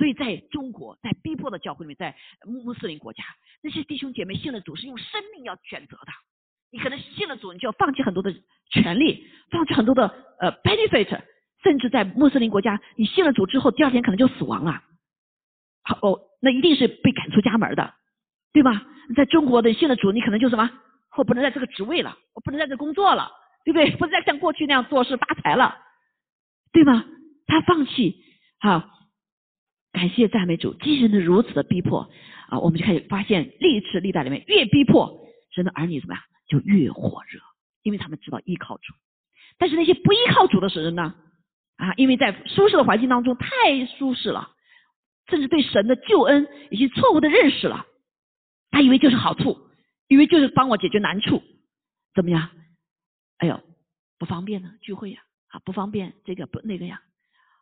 [0.00, 3.22] 所以在中国在逼迫的教会里面，在穆斯林国家，
[3.62, 6.12] 那些弟兄姐妹信了主是用生命要选择的，
[6.72, 8.32] 你可能信了主，你就要放弃很多的
[8.70, 10.08] 权利，放弃很多的
[10.40, 11.20] 呃 benefit。
[11.62, 14.82] 甚至在穆斯林国家，你信了主之后，第二天可能就死亡了。
[15.82, 17.92] 好哦，那一定是被赶出家门的，
[18.54, 18.86] 对吧？
[19.14, 20.70] 在中国的信了主，你可能就什么，
[21.18, 23.30] 我不能在这个职位了，我不能在这工作了，
[23.66, 23.90] 对不对？
[23.96, 25.76] 不能再像过去那样做事发财了，
[26.72, 27.04] 对吗？
[27.46, 28.24] 他放弃，
[28.60, 28.88] 好，
[29.92, 32.10] 感谢赞美主，即使的如此的逼迫
[32.48, 37.40] 啊，我们就开始发现历史历代里面越逼迫，神的儿女怎么样就越火热，
[37.82, 38.94] 因为他们知道依靠主。
[39.58, 41.14] 但是那些不依靠主的神呢？
[41.76, 44.50] 啊，因为在舒适的环境当中太舒适了，
[45.28, 47.86] 甚至对神的救恩已经错误的认识了，
[48.70, 49.58] 他以为就是好处，
[50.06, 51.42] 以为就是帮我解决难处，
[52.14, 52.50] 怎么样？
[53.38, 53.60] 哎呦，
[54.18, 57.00] 不方便呢，聚会呀，啊，不方便这个不那个呀，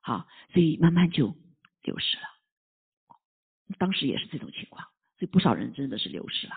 [0.02, 1.34] 好，所以慢慢就
[1.82, 2.22] 流失了。
[3.78, 4.86] 当时也是这种情况，
[5.18, 6.54] 所以不少人真的是流失了。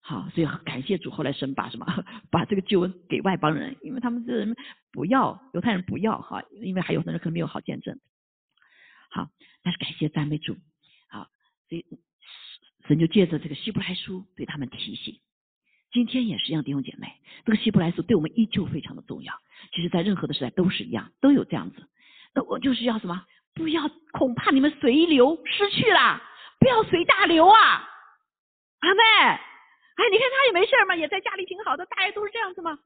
[0.00, 4.54] 好，所以感谢主，后来神把什么把这个救恩给外邦人，因为他们这人
[4.92, 7.98] 不要犹太人不要哈，因为还有的人可能没有好见证。
[9.10, 9.28] 好，
[9.62, 10.56] 但是感谢赞美主，
[11.08, 11.28] 好，
[11.68, 11.84] 所以
[12.86, 15.20] 神就借着这个希伯来书对他们提醒，
[15.90, 19.34] 今天也是一样，弟兄姐妹，这个希伯来书对我们依旧非常的重要。
[19.72, 21.88] 其实，在任何的时代都是一样，都有这样子。
[22.34, 23.26] 那我就是要什么？
[23.54, 26.22] 不要恐怕你们随流失去了，
[26.60, 27.58] 不要随大流啊，
[28.80, 29.02] 阿妹。
[29.98, 32.78] 哎，你看他也没事嘛，也在家里挺好的，大家都是这样子嘛。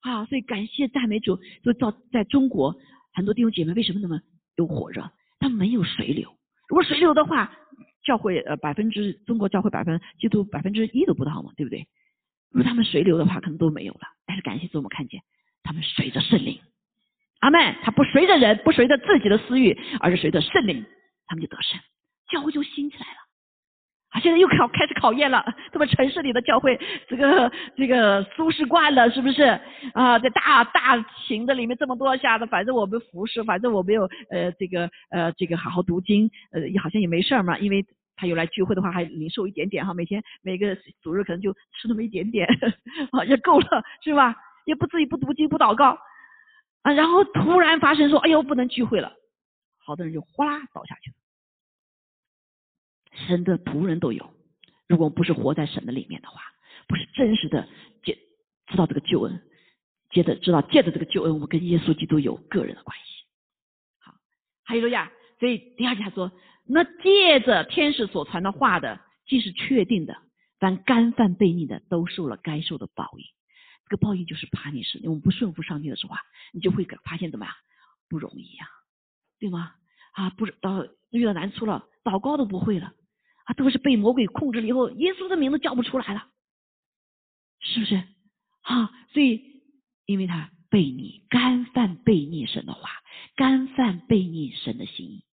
[0.00, 2.74] 啊，所以感谢赞美主，就造在中国
[3.12, 4.20] 很多弟兄姐妹为什么那么
[4.56, 5.10] 有火热？
[5.38, 6.34] 他没有随流。
[6.68, 7.52] 如果随流的话，
[8.02, 11.86] 教会呃百分之中国教会百分基督百分之一都不到嘛，对不对？
[12.50, 14.00] 如果他们随流的话，可能都没有了。
[14.26, 15.20] 但是感谢主，我们看见
[15.62, 16.60] 他们随着圣灵，
[17.44, 17.76] 阿门。
[17.82, 20.82] 他不随着人，不随着自己的私欲，而是随着圣灵，
[21.26, 21.78] 他们就得胜，
[22.30, 23.18] 教会就兴起来了。
[24.14, 29.42] 啊，现在又考开始考验了，这么城市里的教会，这个这个舒适惯了，是不是
[29.92, 30.18] 啊？
[30.20, 37.84] 在大大型的里面这么多下子，反正我们服侍，反正我没有呃这个呃这个好好读经，呃好像也没事儿嘛，因为
[38.16, 42.48] 他有来聚会的话，还领受一点点哈，每天每个主日可能就吃那么一点点，
[43.12, 44.34] 啊也够了，是吧？
[44.64, 45.98] 也不至于不读经不祷告
[46.84, 49.10] 啊，然后突然发生说，哎呦不能聚会了，
[49.78, 51.16] 好多人就哗啦倒下去了。
[53.26, 54.34] 神的仆人都有，
[54.86, 56.42] 如果不是活在神的里面的话，
[56.86, 57.66] 不是真实的
[58.02, 58.18] 借
[58.66, 59.42] 知道这个救恩，
[60.10, 63.04] 接着知道借着这个救恩，我们跟耶稣基督有个人的关系。
[64.00, 64.12] 好，
[64.62, 66.30] 还有路亚，所以第二节他说，
[66.66, 70.14] 那借着天使所传的话的，既是确定的，
[70.58, 73.24] 凡干犯悖逆的，都受了该受的报应。
[73.86, 76.20] 这个报应就是怕你是，我们不顺服上帝的时候啊，
[76.52, 77.54] 你就会发现怎么样
[78.08, 78.66] 不容易呀，
[79.38, 79.74] 对吗？
[80.12, 82.92] 啊，不是到遇到难处了，祷告都不会了。
[83.44, 86.30] 啊，都是被魔鬼控制了以后，耶稣的名字叫不出来了，
[87.60, 87.96] 是不是？
[88.62, 89.62] 啊，所以
[90.06, 92.88] 因为他背逆、干犯背逆神的话，
[93.36, 95.26] 干犯背逆神的心意，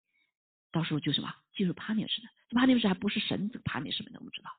[0.72, 2.28] 到时候就什么，就是帕尼什的。
[2.60, 4.50] 帕尼什还不是神这个帕尼什们的，我们知道，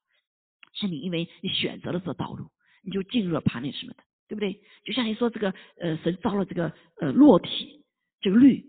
[0.75, 4.61] 是你因为你选择了这道路，你就进入了帕尼什们的，对不对？
[4.85, 7.85] 就像你说这个呃，神造了这个呃落体
[8.21, 8.65] 这个律，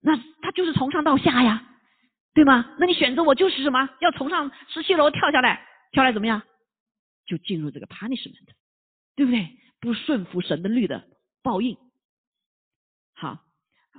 [0.00, 1.64] 那他就是从上到下呀。
[2.34, 2.76] 对吗？
[2.78, 3.88] 那你选择我就是什么？
[4.00, 6.40] 要从上十七楼跳下来，跳来怎么样？
[7.26, 8.36] 就进入这个 punishment，
[9.16, 9.48] 对不对？
[9.80, 11.02] 不顺服神的律的
[11.42, 11.76] 报应。
[13.14, 13.42] 好，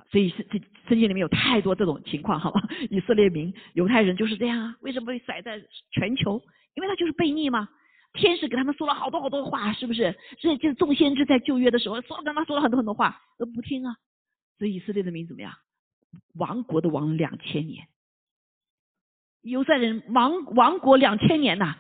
[0.10, 0.58] 所以是这
[0.88, 2.62] 圣经里面有太多这种情况，好吧？
[2.90, 4.78] 以色列民、犹太人就是这样啊。
[4.80, 6.42] 为什么被甩在全球？
[6.76, 7.68] 因为他就是悖逆嘛。
[8.14, 10.18] 天使给他们说了好多好多话，是不是？
[10.40, 13.96] 所以就是众先知在旧约的时候说跟他说了很多很多话，都不听啊。
[14.58, 15.54] 所以以色列的民怎么样？
[16.34, 17.88] 亡国的亡两千年。
[19.42, 21.78] 犹太人亡亡国两千年呐，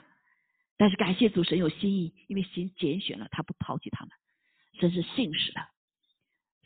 [0.77, 4.11] 但是感谢主神有心意，因为神拣选了他，不抛弃他们，
[4.79, 5.59] 真是信实的。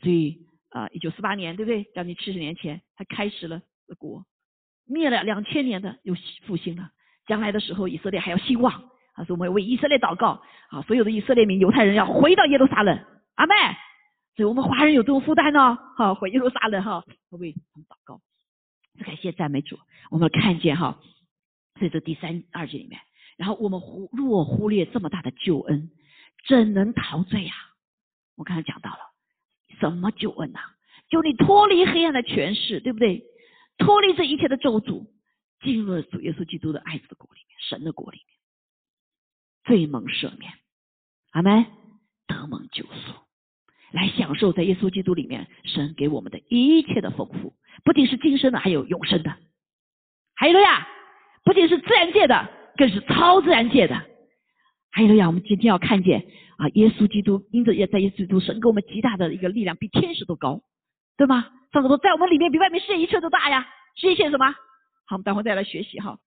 [0.02, 1.84] 所以啊，一九四八年，对不对？
[1.94, 3.62] 将近七十年前，他开始了
[3.98, 4.24] 国，
[4.84, 6.14] 灭了两千年的又
[6.46, 6.90] 复兴了。
[7.26, 9.24] 将来的时候，以色列还要兴旺啊！
[9.24, 10.82] 说我们为以色列祷告啊！
[10.82, 12.98] 所有的以色列民、犹太人要回到耶路撒冷，
[13.34, 13.54] 阿妹。
[14.36, 18.20] 所以我们华人有这种负担呢，好回耶路撒冷哈，为他们祷告。
[19.04, 19.78] 感谢赞美主，
[20.10, 21.00] 我们看见哈，
[21.80, 23.00] 在这第三二节里面，
[23.36, 25.90] 然后我们忽若忽略这么大的救恩，
[26.48, 27.52] 怎能陶醉呀？
[28.36, 28.98] 我刚才讲到了
[29.78, 30.58] 什么救恩呐？
[31.08, 33.24] 就你脱离黑暗的权势，对不对？
[33.78, 35.06] 脱离这一切的咒诅，
[35.60, 38.33] 进入了主耶稣基督的爱子的国里面，神的国里面，
[39.64, 40.52] 罪蒙赦免，
[41.32, 41.66] 阿门，
[42.26, 43.14] 得蒙救赎。
[43.92, 49.32] 来享受在耶稣基督里面神给我们的一切的丰富，不仅是今生的，还有永生的。
[50.34, 50.88] 还有了呀，
[51.44, 53.94] 不仅是自然界的，更是超自然界的。
[54.90, 60.60] 还有了呀，我们今天要看见啊，耶稣基督因着也在耶稣基督神给我们极大的一个力量，比天使都高，
[61.16, 61.46] 对吗？
[61.72, 63.64] 上次说在我们里面比外面世界一切都大呀。
[63.94, 64.50] 世界线什么？
[65.06, 66.18] 好，我们待会再来学习哈。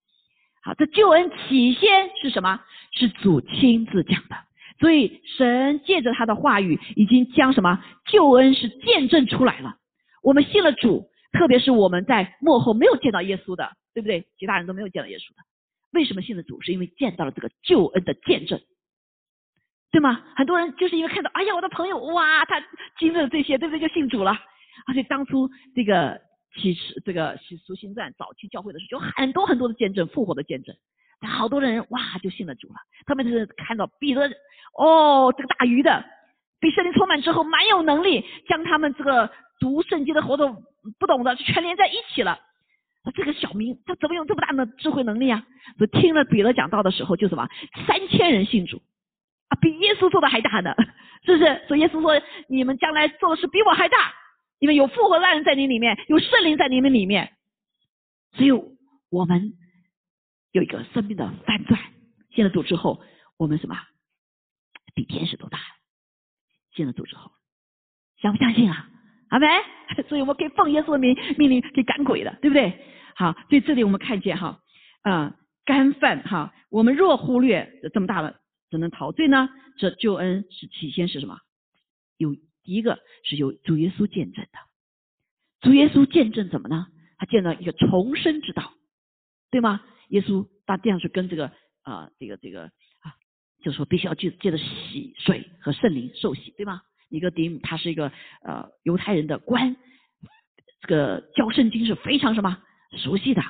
[0.62, 2.60] 好，这救恩起先是什么？
[2.98, 4.36] 是主亲自讲的。
[4.80, 9.76] 所以神借着他的话语，已经将什么救恩是见证出来了。
[10.22, 14.26] 我们信了主，特别是我们在幕后没有见到耶稣的，对不对？
[14.38, 15.42] 其他人都没有见到耶稣的，
[15.92, 16.60] 为什么信了主？
[16.60, 18.60] 是因为见到了这个救恩的见证，
[19.90, 20.22] 对吗？
[20.36, 22.62] 很多人就是因为看到，哎呀，我的朋友，哇，他
[22.98, 23.88] 经历了这些，对不对？
[23.88, 24.38] 就信主了。
[24.86, 26.20] 而且当初这个
[26.54, 30.76] 启示这个启书新传早期教会的时候，有很多很多的见证，复活的见证。
[31.26, 32.74] 好多人哇就信了主了，
[33.06, 34.30] 特别是看到彼得
[34.76, 36.04] 哦这个大鱼的
[36.60, 40.62] 被圣灵充满之后，蛮有能力将他们这个读圣经的活动
[40.98, 42.38] 不懂的全连在一起了。
[43.14, 45.42] 这个小明他怎么有这么大的智慧能力啊？
[45.78, 47.48] 所以听了彼得讲道的时候，就什么
[47.86, 48.82] 三千人信主
[49.48, 50.74] 啊，比耶稣做的还大呢，
[51.24, 51.62] 是不是？
[51.66, 53.96] 所以耶稣说你们将来做的事比我还大，
[54.58, 57.32] 因为有复活的人在你里面，有圣灵在你们里面，
[58.36, 58.62] 只有
[59.10, 59.54] 我们。
[60.52, 61.80] 有一个生命的反转，
[62.30, 63.02] 信了主之后，
[63.36, 63.76] 我们什么
[64.94, 65.58] 比天使都大？
[66.72, 67.30] 信了主之后，
[68.20, 68.88] 相不相信啊？
[69.28, 69.48] 阿门。
[70.08, 72.78] 所以我们可以奉耶稣的名命令可以赶鬼的，对不对？
[73.16, 74.60] 好，所以这里我们看见哈，
[75.02, 75.34] 啊，
[75.64, 78.38] 干饭哈，我们若忽略这么大了，
[78.70, 79.48] 怎能陶醉呢？
[79.76, 81.38] 这救恩是起先是什么？
[82.16, 84.58] 有第一个是有主耶稣见证的，
[85.62, 86.86] 主耶稣见证怎么呢？
[87.16, 88.74] 他见到一个重生之道，
[89.50, 89.82] 对吗？
[90.08, 91.50] 耶稣他这样去跟这个
[91.82, 93.14] 啊，这个这个啊，
[93.62, 96.82] 就说必须要借借着洗水和圣灵受洗，对吗？
[97.10, 99.76] 尼哥底母他是一个呃犹太人的官，
[100.82, 102.62] 这个教圣经是非常什么
[102.98, 103.42] 熟悉的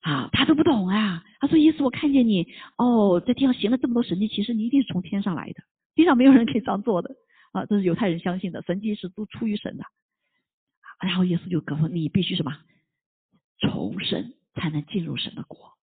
[0.00, 1.22] 啊，他都不懂啊。
[1.40, 5.62] 他说：“耶稣，我看见你哦，在地上行了这么多神迹，其实你一定是从天上来的，
[5.94, 7.14] 地上没有人可以这样做的
[7.52, 9.84] 啊。”这是犹太人相信的，神迹是都出于神的。
[11.00, 12.58] 然后耶稣就告诉你必须什么
[13.58, 15.77] 重生才能进入神的国。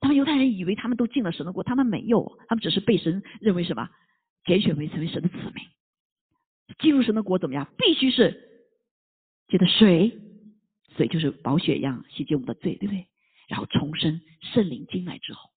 [0.00, 3.88] 他们犹太人以为他们都进了神的国，他们没有，他们只是被神认为什么
[4.44, 5.64] 拣选为成为神的子民。
[6.78, 7.68] 进入神的国怎么样？
[7.76, 8.66] 必须是
[9.48, 10.18] 借的水，
[10.96, 13.06] 水就是宝血一样洗净我们的罪，对不对？
[13.48, 15.50] 然后重生，圣灵进来之后，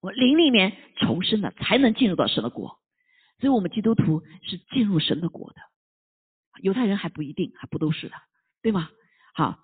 [0.00, 2.78] 我灵里面重生了，才能进入到神的国。
[3.40, 5.60] 所以，我们基督徒是进入神的国的，
[6.62, 8.14] 犹太人还不一定，还不都是的，
[8.62, 8.90] 对吗？
[9.34, 9.58] 好，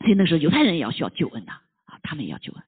[0.00, 2.62] 所以那时候犹太人也要需要救恩的啊，他们也要救恩。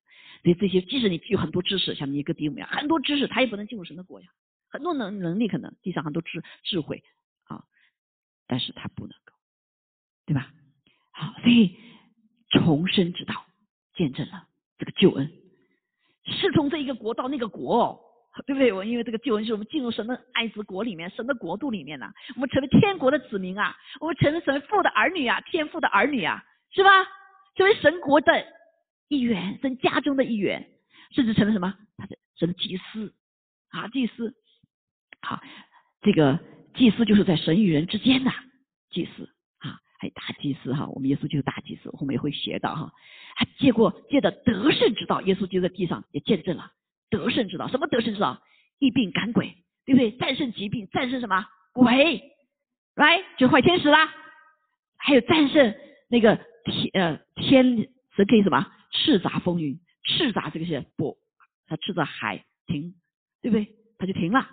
[0.46, 4.28] 所以这些，即使你具有很多知识，像尼哥底母呀，很多知识，他也不能进入神的国呀。
[4.68, 7.02] 很多能能力，可能地上很多智智慧
[7.44, 7.64] 啊，
[8.46, 9.32] 但是他不能够，
[10.24, 10.52] 对吧？
[11.10, 11.76] 好，所以
[12.50, 13.44] 重生之道。
[13.94, 15.32] 见证了这个救恩，
[16.26, 17.98] 是从这一个国到那个国，
[18.44, 18.70] 对不对？
[18.70, 26.90] 我因为这个救恩是我们进入神的爱子国里面，神的国度里面呢，我们成为天国的子民啊，我们成为神父的儿女啊，天父的儿女啊，是吧？
[27.54, 28.46] 成为神国的
[29.08, 30.68] 一员，神家中的一员，
[31.12, 31.74] 甚至成了什么？
[31.96, 33.14] 他的神的祭司
[33.70, 34.34] 啊，祭司。
[35.22, 35.40] 好，
[36.02, 36.38] 这个
[36.74, 38.30] 祭司就是在神与人之间的
[38.90, 39.30] 祭司。
[39.58, 42.92] 啊还有大祭司哈，我们耶稣就是大祭司，后面也会学到哈。
[43.34, 46.72] 还借过借的得胜之道，耶稣就在地上也见证了
[47.08, 47.66] 得胜之道。
[47.68, 48.42] 什么得胜之道？
[48.78, 50.10] 疫病赶鬼，对不对？
[50.12, 52.30] 战胜疾病，战胜什么鬼
[52.94, 54.12] ？right 就坏天使啦。
[54.98, 55.74] 还有战胜
[56.08, 61.18] 那个天呃天神可以什么叱咤风云，叱咤这个是不，
[61.66, 62.94] 他叱咤海停，
[63.42, 63.76] 对不对？
[63.98, 64.48] 他就停了，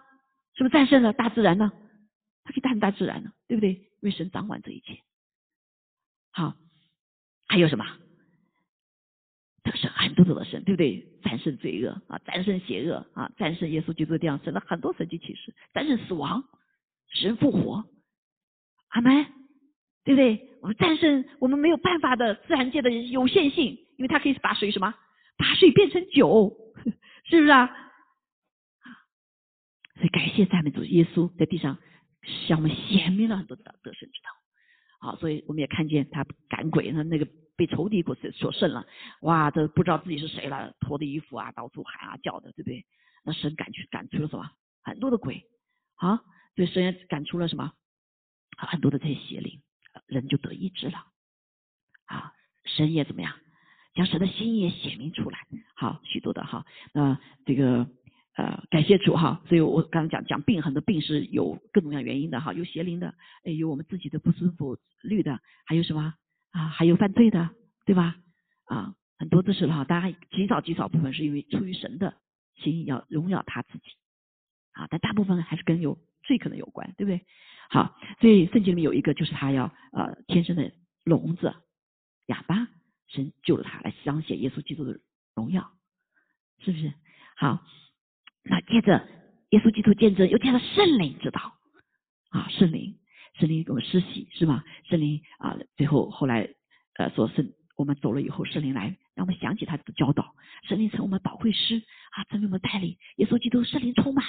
[0.55, 1.71] 是不是战胜了大自然呢？
[2.43, 3.73] 他可以战胜大自然呢，对不对？
[3.73, 5.01] 因为神掌管这一切。
[6.31, 6.55] 好，
[7.47, 7.85] 还有什么
[9.63, 11.07] 得胜很多的神，对不对？
[11.23, 16.43] 战胜罪恶啊，战胜邪恶啊，战胜耶稣基督这样神的很多神迹启示，战胜死亡，
[17.07, 17.85] 使人复活，
[18.89, 19.25] 阿门，
[20.03, 20.49] 对不对？
[20.61, 23.65] 我们战胜我们没有办法的自然界的有限性，
[23.97, 24.93] 因为它可以把水什么，
[25.37, 26.55] 把水变成酒，
[27.25, 27.69] 是不是啊？
[29.95, 31.77] 所以感谢赞美主耶稣在地上
[32.47, 34.29] 向我们显明了很多的得胜之道。
[34.99, 38.85] 好，所以我们也看见他赶鬼，他那个被仇敌所所胜了，
[39.21, 42.85] 哇，这不知道自己是谁了，脱的衣服啊，到处喊啊叫的，对不对？
[43.23, 44.49] 那神赶去赶出了什么？
[44.81, 45.45] 很多的鬼
[45.95, 46.21] 啊，
[46.55, 47.73] 对，神也赶出了什么？
[48.57, 49.61] 很多的这些邪灵，
[50.07, 51.05] 人就得医治了。
[52.05, 52.33] 啊，
[52.65, 53.33] 神也怎么样？
[53.93, 55.39] 将神的心意也显明出来。
[55.75, 57.87] 好，许多的哈，那这个。
[58.35, 63.13] 呃，感谢主哈，所以我刚刚讲讲病，很多病是有各种各样原因的哈，有邪灵的，
[63.43, 66.15] 哎有我们自己的不舒服、虑的，还有什么
[66.49, 66.67] 啊？
[66.69, 67.51] 还有犯罪的，
[67.85, 68.15] 对吧？
[68.65, 72.17] 啊，很多都是哈，当然极少极少部分是因为出于神的
[72.55, 73.83] 心意要荣耀他自己
[74.71, 77.25] 啊，但大部分还是跟有罪可能有关，对不对？
[77.69, 80.71] 好，所以圣经里面有一个就是他要呃天生的
[81.03, 81.53] 聋子
[82.27, 82.67] 哑巴，
[83.07, 84.99] 神救了他来彰显耶稣基督的
[85.35, 85.71] 荣耀，
[86.59, 86.93] 是不是？
[87.35, 87.63] 好。
[88.45, 89.07] 那接着，
[89.51, 91.53] 耶稣基督见证，又见了圣灵知道
[92.29, 92.99] 啊，圣灵，
[93.39, 94.65] 圣灵给我们施洗是吗？
[94.89, 96.49] 圣灵啊，最后后来
[96.97, 100.35] 呃说圣，我们走了以后，圣灵来让我们想起他的教导，
[100.67, 101.81] 圣灵成我们保惠师
[102.11, 102.97] 啊，成为我们带领。
[103.15, 104.25] 耶稣基督圣灵充满，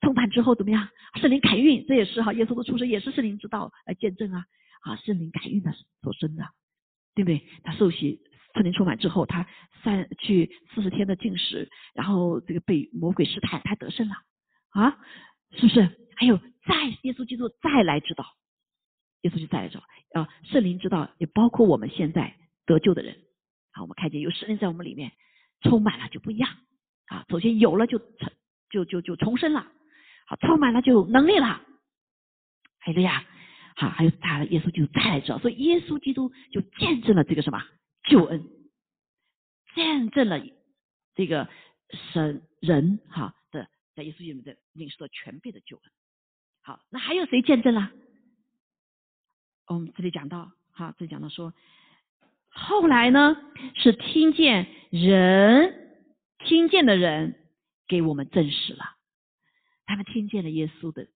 [0.00, 0.88] 充满之后怎么样？
[1.20, 4.44] 圣灵凯运，这也是哈，耶稣的出生也是圣灵之道来见证啊
[4.82, 6.44] 啊，圣灵凯运的所生的，
[7.14, 7.46] 对不对？
[7.64, 8.20] 他受洗。
[8.54, 9.46] 圣灵充满之后，他
[9.84, 14.14] 三去四十天的禁食，然后这个被魔鬼试探，他得胜了
[14.70, 14.98] 啊，
[15.50, 15.82] 是不是？
[16.16, 18.24] 还有再耶稣基督再来知道，
[19.20, 22.34] 耶稣就再来知道啊，圣灵之道也包括我们现在
[22.64, 23.14] 得救的人
[23.72, 25.12] 啊，我们看见有圣灵在我们里面
[25.60, 26.48] 充满了就不一样
[27.08, 28.32] 啊，首先有了就成
[28.70, 29.70] 就就就重生了，
[30.26, 31.62] 好充满了就有能力了，
[32.78, 33.24] 还有呀，
[33.76, 37.62] 好还有他耶稣就再来知道，所以耶稣基督就见证了这个什么？
[38.08, 38.44] 救恩
[39.74, 40.40] 见证了
[41.14, 41.48] 这个
[42.12, 45.92] 神人哈的在耶稣里面的领受了全备的救恩。
[46.62, 47.90] 好，那还有谁见证了？
[49.68, 51.52] 我们这里讲到哈，这里讲到说，
[52.48, 53.36] 后来呢
[53.74, 56.00] 是听见人
[56.38, 57.34] 听见的人
[57.86, 58.95] 给我们证实了，
[59.86, 61.08] 他们听见了耶稣的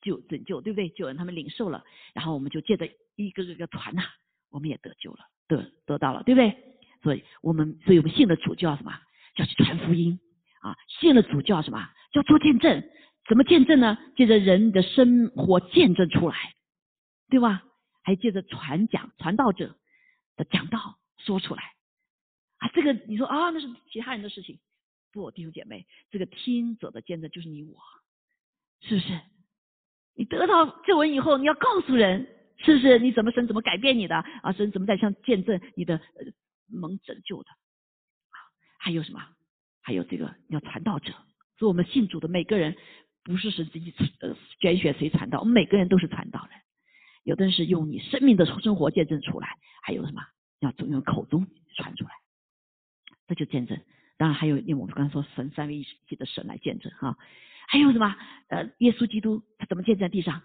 [0.00, 0.88] 救拯救，对不对？
[0.88, 4.02] 救恩他们领受了，然后我们就借着一个个个传呐，
[4.50, 5.20] 我们也得救了。
[5.46, 6.56] 得得到了，对不对？
[7.02, 8.98] 所以我们所以我们信的主就要什么？
[9.34, 10.18] 叫去传福音
[10.60, 10.76] 啊！
[10.88, 11.90] 信了主就要什么？
[12.12, 12.82] 叫做见证。
[13.28, 13.98] 怎么见证呢？
[14.16, 16.54] 借着人的生活见证出来，
[17.28, 17.62] 对吧？
[18.02, 19.76] 还借着传讲传道者
[20.36, 21.62] 的讲道说出来
[22.58, 22.68] 啊！
[22.74, 24.58] 这个你说啊，那是其他人的事情。
[25.12, 27.76] 不，弟兄姐妹，这个听者的见证就是你我，
[28.86, 29.20] 是不是？
[30.14, 32.26] 你得到救恩以后，你要告诉人，
[32.58, 32.98] 是不是？
[32.98, 34.52] 你怎么神怎么改变你的啊？
[34.52, 36.00] 神怎么在向见证你的
[36.68, 38.36] 蒙拯救的啊？
[38.78, 39.20] 还有什么？
[39.82, 41.12] 还有这个要传道者，
[41.56, 42.76] 做我们信主的每个人，
[43.24, 46.60] 不是神自己呃拣选谁传道，我们每个人都是传道人。
[47.24, 50.22] 有的人是用你生命的生活见证出来，还有什么？
[50.60, 52.10] 要从用口中传出来，
[53.26, 53.78] 这就见证。
[54.16, 57.18] 当然还有用我们刚才说神三位一体的神来见证哈。
[57.68, 58.16] 还有什么？
[58.48, 60.42] 呃，耶稣基督他怎么见证在地上？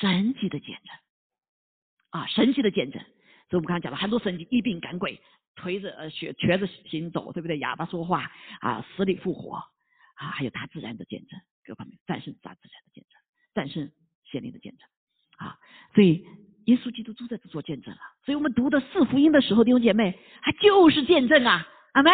[0.00, 0.94] 神奇的见证
[2.10, 3.02] 啊，神奇的见证。
[3.48, 5.20] 所以我们刚才讲了很多神奇，一病赶鬼，
[5.56, 7.58] 推着呃瘸瘸着行走，对不对？
[7.58, 8.30] 哑巴说话
[8.60, 9.56] 啊，死里复活
[10.14, 13.20] 啊，还有大自然的见证，各方面战胜大自然的见证，
[13.54, 13.90] 战胜
[14.30, 14.88] 邪灵的见证
[15.38, 15.58] 啊。
[15.94, 16.24] 所以
[16.66, 18.00] 耶稣基督都在这做见证了。
[18.24, 22.12] 所以我们读的四福音的时候，弟兄姐妹，他就是见证啊，阿门。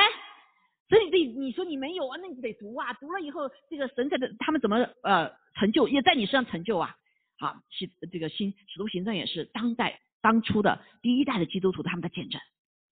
[0.88, 6.94] 所以你你说你没有啊，那你得读啊，读了以后这个神在的他们怎么呃成就，也在你身上成就啊。
[7.38, 12.40] 好，新这个新使徒行传也是当代当初的第一代的基督徒他们的见证。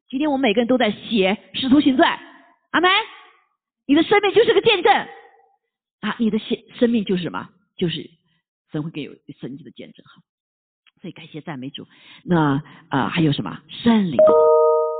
[0.08, 2.18] 今天我们每个人都在写使徒行传，
[2.72, 2.90] 阿门。
[3.86, 4.92] 你的生命就是个见证
[6.00, 7.48] 啊，你的生生命就是什么？
[7.76, 8.10] 就是
[8.72, 10.22] 神会给有神迹的见证哈。
[11.00, 11.86] 所以感谢赞美主。
[12.24, 14.16] 那啊还有什么圣灵？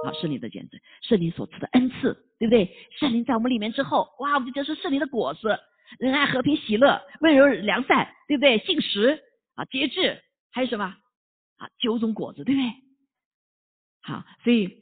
[0.05, 2.71] 啊，圣灵的见证，圣灵所赐的恩赐，对不对？
[2.99, 5.59] 圣灵在我们里面之后，哇，我们就得是圣灵的果子，
[5.99, 8.59] 仁爱、和平、喜乐、温柔、良善，对不对？
[8.59, 9.19] 信实
[9.55, 10.85] 啊，节制，还有什么
[11.57, 11.69] 啊？
[11.79, 12.71] 九种果子，对不对？
[14.03, 14.77] 好，所以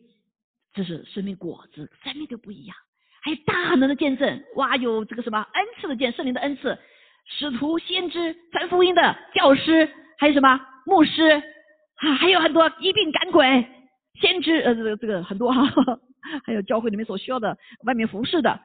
[0.74, 2.76] 这是生命果子，生命都不一样。
[3.22, 6.76] 还有大能的见证，哇，有这个什么恩赐的见，圣灵的恩赐，
[7.26, 11.22] 使徒、先知、传福音的教师，还有什么牧师
[11.96, 12.14] 啊？
[12.14, 13.64] 还有很多一病赶鬼。
[14.14, 15.62] 先知呃这个这个很多哈，
[16.44, 18.60] 还有教会里面所需要的外面服饰的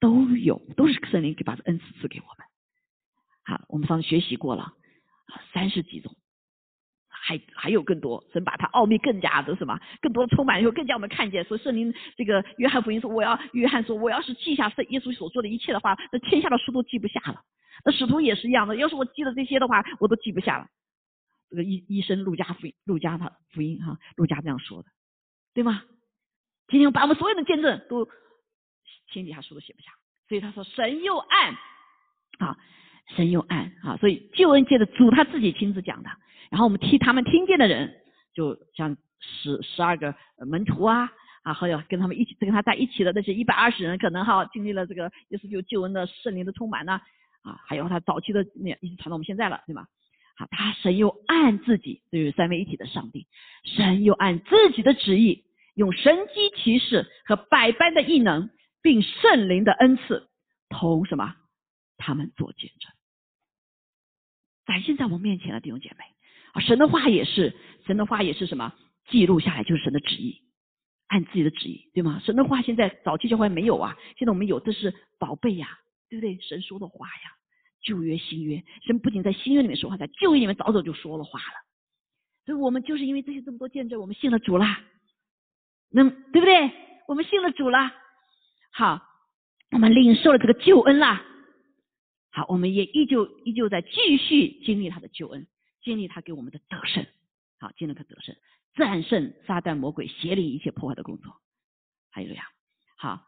[0.00, 2.46] 都有，都是圣灵给把这恩赐赐给我们。
[3.44, 4.72] 好，我们上次学习过了
[5.52, 6.14] 三十几种，
[7.08, 11.44] 还还有更多，神把他奥秘更加的什么，更多充满以后更加我们看见。
[11.44, 17.40] 说圣灵这个约翰福音说，我要约翰说，我要是记下圣耶稣所做的一切的话，那天下的书都记不下了。
[17.84, 20.66] 那使徒也是一样的，要是我记了这些的话，我都记不下了。
[21.50, 24.88] 这个医医生陆家福音，陆家他福音哈，陆家这样说的，
[25.52, 25.82] 对吗？
[26.68, 28.08] 今天把我们所有的见证都
[29.12, 29.90] 天底下书都写不下，
[30.28, 31.54] 所以他说神又暗
[32.38, 32.56] 啊，
[33.16, 36.10] 神又暗啊，所以救恩界的主他自己亲自讲的，
[36.50, 37.92] 然后我们替他们听见的人，
[38.32, 40.14] 就像十十二个
[40.46, 41.10] 门徒啊
[41.42, 47.00] 啊，还有跟他们一起跟他在一起的那些一百二十人，可能哈经历了这个也是有救恩的圣灵的充满呢
[47.42, 49.88] 啊，还有他早期的那一直传到我们现在了，对吧？
[50.50, 53.26] 他神又按自己，就是三位一体的上帝，
[53.64, 58.50] 神又按自己的旨意，用神机骑士和百般的异能，
[58.82, 60.28] 并圣灵的恩赐，
[60.68, 61.36] 同什么？
[61.98, 62.90] 他们做见证，
[64.66, 66.04] 展现在我们面前的弟兄姐妹
[66.52, 67.54] 啊，神的话也是，
[67.86, 68.72] 神的话也是什么？
[69.08, 70.40] 记录下来就是神的旨意，
[71.08, 72.22] 按自己的旨意，对吗？
[72.24, 75.78] 神的话现在早期教会没有啊，现在我们有的是宝贝呀，
[76.08, 76.38] 对不对？
[76.40, 77.36] 神说的话呀。
[77.82, 81.54] 旧约、新约，神不仅在新约里面说话，在旧约里面早早就说了话了。
[82.44, 84.82] 所以我们就是因为这些这么多见证，我们信了主啦，
[85.90, 86.70] 那对不对？
[87.06, 87.92] 我们信了主啦，
[88.72, 89.02] 好，
[89.72, 91.24] 我们领受了这个救恩啦。
[92.30, 95.46] 好，我们也依旧依旧在继续经历他的救恩，
[95.82, 97.06] 经历他给我们的得胜。
[97.58, 98.34] 好，经历他得胜，
[98.74, 101.40] 战胜撒旦魔鬼邪灵一切破坏的工作。
[102.10, 102.44] 还有呀，
[102.96, 103.22] 好，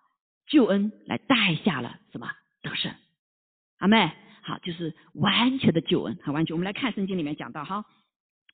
[0.47, 2.31] 救恩来带下了什么
[2.63, 2.95] 得胜？
[3.79, 4.11] 阿妹。
[4.43, 6.55] 好，就是完全的救恩，很完全。
[6.55, 7.85] 我们来看圣经里面讲到哈，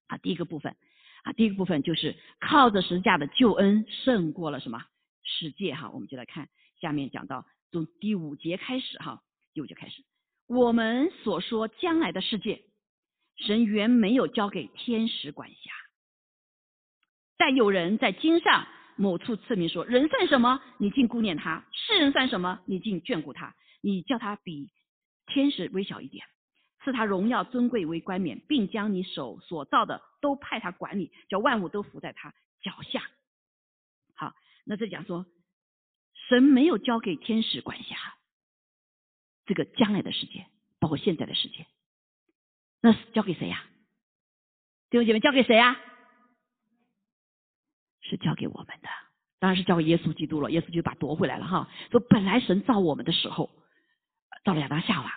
[0.07, 0.77] 啊，第一个部分，
[1.23, 4.85] 啊，第一个部分就是靠着十字架的救恩胜过了什么
[5.23, 5.91] 世界哈。
[5.91, 6.49] 我们就来看
[6.81, 9.23] 下面讲到从第五节开始哈，
[9.55, 10.05] 第五节开始，
[10.47, 12.63] 我们所说将来的世界，
[13.37, 15.71] 神原没有交给天使管辖，
[17.39, 18.67] 但有人在经上
[18.97, 20.61] 某处赐名说，人算什么？
[20.77, 22.61] 你竟顾念他；世人算什么？
[22.67, 23.55] 你竟眷顾他？
[23.81, 24.71] 你叫他比。
[25.29, 26.27] 天使微小一点，
[26.83, 33.03] 赐他荣耀尊贵为冠冕，并将你手所造的都派他管理，叫万物都伏在他脚下。
[34.15, 35.27] 好，那这讲说，
[36.29, 37.97] 神没有交给天使管辖
[39.47, 40.47] 这个将来的世界，
[40.79, 41.67] 包括现在的世界，
[42.81, 43.65] 那是交给谁呀？
[44.91, 45.79] 弟兄姐妹，交给谁呀？
[48.01, 48.89] 是交给我们的，
[49.39, 50.51] 当然是交给耶稣基督了。
[50.51, 51.69] 耶稣就把夺回来了哈。
[51.91, 53.51] 说本来神造我们的时候，
[54.45, 55.13] 造了亚当夏娃，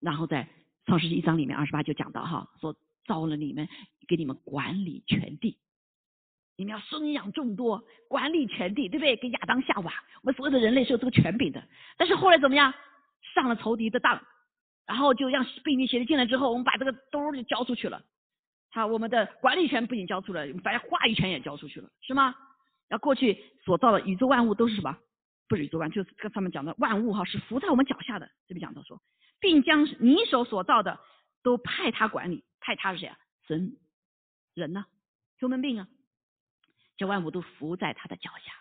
[0.00, 0.48] 然后在
[0.86, 3.68] 创世纪一章里面二十八就讲到哈，说造了你们，
[4.06, 5.58] 给你们管理全地，
[6.56, 9.16] 你们要生养众多，管理全地，对不对？
[9.16, 9.92] 给亚当夏娃，
[10.22, 11.62] 我们所有的人类是有这个权柄的。
[11.96, 12.72] 但是后来怎么样？
[13.34, 14.20] 上了仇敌的当，
[14.86, 18.02] 然后就让病例邪灵进来之后，我们把这个兜就交出去了。
[18.70, 22.34] 好，我们的管理权不仅交出了，把话语权也交出去了，是吗？
[22.88, 24.96] 那过去所造的宇宙万物都是什么？
[25.48, 28.30] 不是宇宙万，就是跟他们讲的万物哈，是伏在我们脚下的。
[28.46, 29.02] 这边讲到说，
[29.40, 31.00] 并将你手所造的
[31.42, 33.18] 都派他管理，派他是谁啊？
[33.46, 33.76] 神
[34.54, 34.84] 人呢
[35.40, 35.88] ？human being 啊，
[36.96, 38.52] 这万物都伏在他的脚下。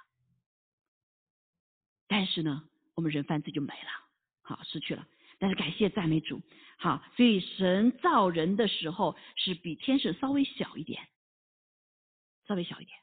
[2.08, 2.64] 但是呢，
[2.96, 3.90] 我们人犯罪就没了，
[4.42, 5.06] 好，失去了。
[5.40, 6.42] 但是感谢赞美主，
[6.78, 11.06] 好，所以神造人的时候是比天使稍微小一点，
[12.48, 12.98] 稍微小一点。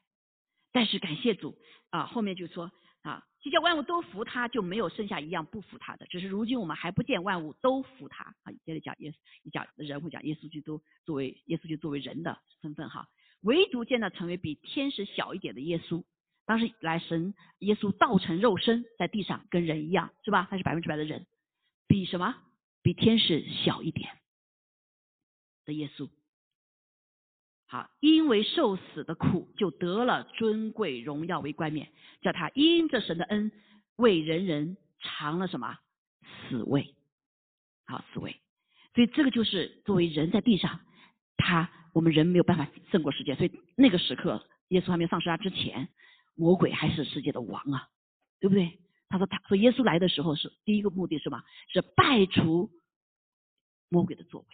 [0.71, 1.57] 但是感谢主
[1.91, 2.71] 啊，后面就说
[3.05, 6.05] 啊，即叫万物都服他，就没有剩下一样不服他的。
[6.07, 8.51] 只是如今我们还不见万物都服他啊。
[8.65, 9.15] 接着讲耶稣，
[9.51, 13.07] 讲人会讲耶稣基督作为耶稣就作为人的身份哈，
[13.41, 16.03] 唯独见到成为比天使小一点的耶稣，
[16.45, 20.47] 当时来神耶稣道成肉身在地上跟人一样是吧？
[20.49, 21.27] 他是百分之百的人。
[21.87, 22.35] 比什么？
[22.81, 24.09] 比天使小一点
[25.65, 26.09] 的耶稣，
[27.67, 31.91] 好，因为受死的苦，就得了尊贵荣耀为冠冕，
[32.21, 33.51] 叫他因着神的恩，
[33.95, 35.77] 为人人尝了什么
[36.49, 36.95] 死味？
[37.85, 38.35] 好，死味。
[38.93, 40.79] 所以这个就是作为人在地上，
[41.37, 45.89] 他我们人没有办法胜过世界，所以那个时刻，耶稣还没有上十字架之前，
[46.35, 47.89] 魔鬼还是世界的王啊，
[48.39, 48.79] 对不对？
[49.07, 51.45] 他说：“他说耶稣来的时候是第一个目的是吧？
[51.67, 52.71] 是败除
[53.87, 54.47] 魔鬼的作为。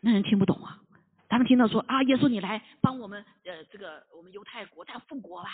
[0.00, 0.81] 那人听不懂啊，
[1.32, 5.48] 他们听到说啊，耶稣你来帮我们呃，这个我们犹太国再复国吧，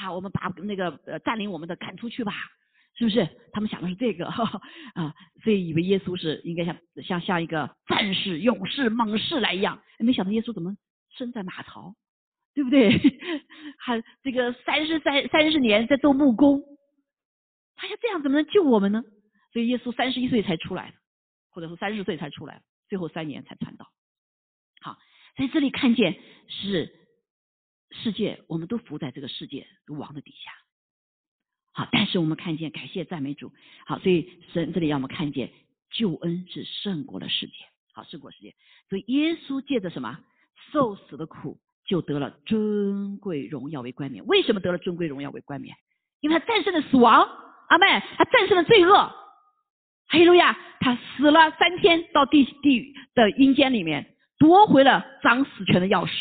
[0.00, 2.32] 啊，我们把那个呃占领我们的赶出去吧，
[2.96, 3.28] 是不是？
[3.52, 4.24] 他们想的是这个
[4.94, 5.14] 啊，
[5.44, 6.74] 所以以为耶稣是应该像
[7.04, 10.74] 像像一个战士、勇士、猛士来一样，没想到耶稣怎么
[11.10, 11.94] 身在马槽，
[12.54, 12.90] 对不对？
[13.78, 16.62] 还这个三十三三十年在做木工。”
[17.76, 19.04] 他要这样怎么能救我们呢？
[19.52, 20.94] 所以耶稣三十一岁才出来，
[21.50, 23.86] 或者说三十岁才出来，最后三年才传道。
[25.38, 26.18] 在这里看见
[26.48, 26.92] 是
[27.92, 30.50] 世界，我们都伏在这个世界王的底下。
[31.72, 33.52] 好，但是我们看见感谢赞美主。
[33.86, 35.52] 好，所以神这里让我们看见
[35.92, 37.54] 救恩是胜过了世界。
[37.92, 38.56] 好，胜过世界。
[38.88, 40.18] 所以耶稣借着什么
[40.72, 44.26] 受死的苦，就得了尊贵荣耀为冠冕。
[44.26, 45.76] 为什么得了尊贵荣耀为冠冕？
[46.18, 47.24] 因为他战胜了死亡。
[47.68, 47.86] 阿妹，
[48.16, 48.92] 他战胜了罪恶，
[50.08, 50.58] 哈利路亚！
[50.80, 56.12] 他死了三天，到地地的阴间里面夺回了掌死权的钥匙，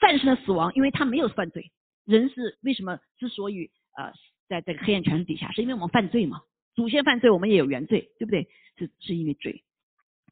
[0.00, 1.72] 战胜了死亡，因为他没有犯罪。
[2.04, 4.12] 人是为什么之所以呃
[4.48, 6.40] 在这个黑暗权势底下，是因为我们犯罪嘛？
[6.74, 8.48] 祖先犯罪，我们也有原罪，对不对？
[8.78, 9.64] 是是因为罪，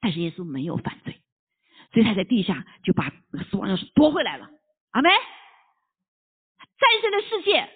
[0.01, 1.20] 但是耶稣没有犯罪，
[1.93, 3.11] 所以他在地下就把
[3.51, 4.51] 死亡钥匙夺回来了。
[4.91, 5.09] 阿妹，
[6.78, 7.68] 战胜了世界，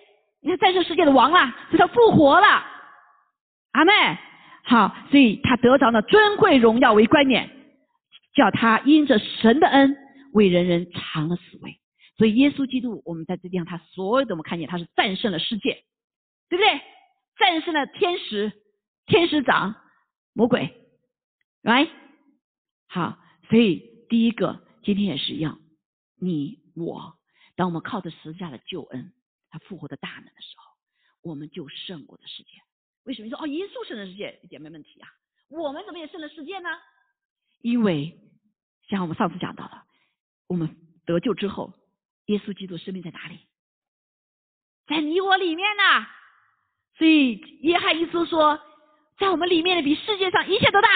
[0.42, 2.46] 你看战胜世界的王啊，所以他复活了。
[3.72, 3.92] 阿妹，
[4.64, 7.57] 好，所以他得着了尊贵荣耀为冠冕，
[8.38, 9.96] 叫他因着神的恩
[10.32, 11.80] 为人人尝了死味。
[12.16, 15.84] 所以耶稣基督，我们在这地方，他所有的我们看见他是战胜了世界，
[16.48, 16.80] 对不对？
[17.36, 18.52] 战胜了天使、
[19.06, 19.74] 天使长、
[20.32, 20.72] 魔鬼
[21.62, 21.88] ，right？
[22.86, 23.18] 好，
[23.48, 25.60] 所以第一个今天也是一样，
[26.20, 27.18] 你我，
[27.56, 29.12] 当我们靠着十字架的救恩，
[29.50, 32.50] 他复活的大能的时候，我们就胜过了世界。
[33.04, 35.08] 为什么说哦，耶稣胜了世界一点没问题啊？
[35.48, 36.68] 我们怎么也胜了世界呢？
[37.60, 38.18] 因为
[38.88, 39.82] 像我们上次讲到的，
[40.46, 41.74] 我们得救之后，
[42.26, 43.40] 耶稣基督生命在哪里？
[44.86, 46.06] 在你我里面呢。
[46.96, 48.60] 所以约翰一书说，
[49.18, 50.88] 在我们里面的比世界上一切都大。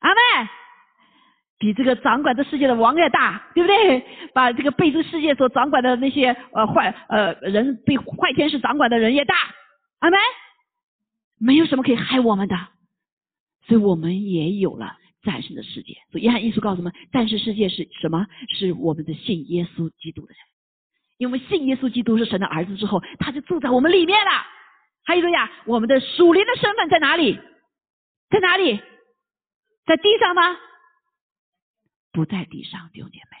[0.00, 0.48] 阿妹，
[1.58, 4.04] 比这个掌管这世界的王也大，对不对？
[4.34, 9.34] 把这个被这世界所掌管的那些呃坏呃人被坏天使掌管的人也大。
[10.00, 10.16] 阿妹。
[11.42, 12.54] 没有什么可以害我们的，
[13.66, 15.94] 所以我们也有了战胜的世界。
[16.10, 18.26] 所以约翰一书告诉我们，战胜世界是什么？
[18.48, 20.38] 是我们的信耶稣基督的人。
[21.18, 24.30] 因为信耶稣基督是神的儿子之后，他就住在我们里面了。
[25.04, 27.38] 还有个呀，我们的属灵的身份在哪里？
[28.30, 28.80] 在哪里？
[29.86, 30.56] 在地上吗？
[32.12, 33.36] 不在地上，弟兄姐妹，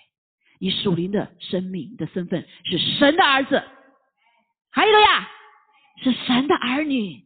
[0.58, 3.62] 你属灵的生命的身份是神的儿子。
[4.70, 5.28] 还有个呀，
[6.02, 7.24] 是神的儿女。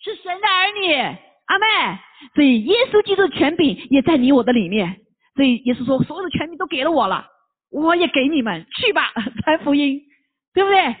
[0.00, 1.98] 是神的儿女，阿妹，
[2.34, 5.00] 所以耶稣基督的权柄也在你我的里面。
[5.34, 7.26] 所以耶稣说，所有的权柄都给了我了，
[7.70, 10.00] 我也给你们去吧， 传福音，
[10.52, 10.96] 对不对？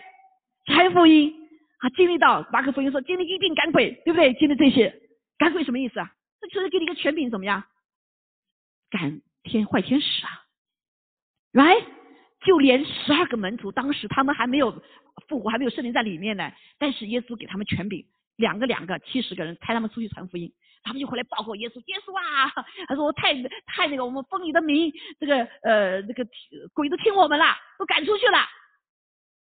[0.66, 1.32] 传福音
[1.78, 4.34] 啊，经历到马可福音说经历一病赶鬼，对不对？
[4.34, 4.94] 经历这些
[5.38, 6.10] 赶鬼什么意思啊？
[6.40, 7.62] 这就是给你一个权柄，怎么样？
[8.90, 10.30] 赶天坏天使啊
[11.52, 11.84] ，right？
[12.44, 14.82] 就连十二个门徒当时他们还没有
[15.28, 18.04] 复活，还没有圣灵在里面呢，但是耶稣给他们权柄，
[18.36, 22.52] 两个两个七十个人派他们出去传福音，他们就回来报告耶稣，耶稣啊，
[22.88, 23.34] 他说太
[23.66, 26.26] 太那个，我们奉你的名，这个呃这个
[26.72, 27.46] 鬼都听我们了，
[27.78, 28.38] 都赶出去了，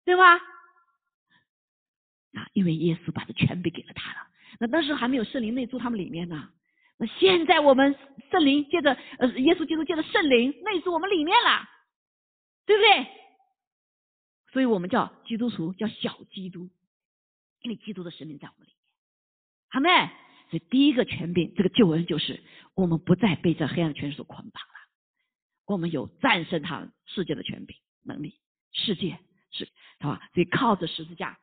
[0.05, 0.36] 对吗？
[2.34, 4.26] 啊，因为耶稣把这权柄给了他了，
[4.59, 6.51] 那当时还没有圣灵内住他们里面呢。
[6.99, 7.97] 那现在我们
[8.30, 11.68] 圣灵借着呃耶稣基督借着圣灵内住我们里面了，
[12.66, 13.07] 对不对？
[14.53, 16.68] 所以我们叫基督徒叫小基督，
[17.62, 18.82] 因为基督的生命在我们里面。
[19.72, 20.10] 阿妹？
[20.50, 22.40] 所以第一个权柄，这个救恩就是
[22.74, 24.74] 我们不再被这黑暗权势所捆绑了，
[25.66, 28.38] 我们有战胜他世界的权柄能力。
[28.72, 29.18] 世界
[29.50, 29.68] 是，
[30.00, 30.28] 好吧？
[30.34, 31.38] 所以靠着十字架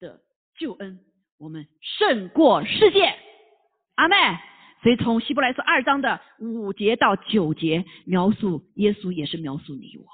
[0.00, 0.20] 的
[0.58, 0.98] 救恩，
[1.38, 3.14] 我们胜过世界。
[3.94, 4.16] 阿妹。
[4.82, 10.04] 所以从希伯来书二章的五节到九节，描述耶稣也是描述你我。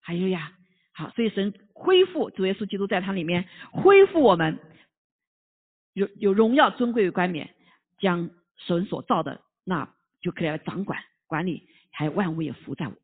[0.00, 0.54] 还有呀，
[0.94, 4.58] 好，所以神恢复主耶稣基督在他里面恢复我们，
[5.94, 7.54] 有有荣耀尊贵的冠冕，
[7.98, 12.96] 将神所造的那就可以来掌管管理，还有万物也伏在我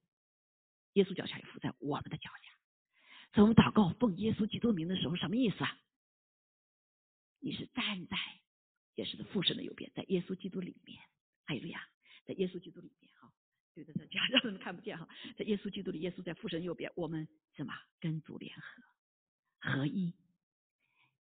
[0.92, 2.52] 耶稣脚下，也伏在我们的脚下。
[3.32, 5.78] 所以我们祷告奉耶稣基督名的时候，什么意思啊？
[7.40, 8.16] 你是站在。
[8.96, 11.00] 也是的父神的右边，在耶稣基督里面，
[11.46, 11.80] 还有呀，
[12.26, 13.32] 在耶稣基督里面哈，
[13.74, 17.26] 对对对，家 让人看不见哈，在耶稣基督里，耶稣在父神右边，我们
[17.56, 18.82] 什么跟主联合
[19.60, 20.12] 合一，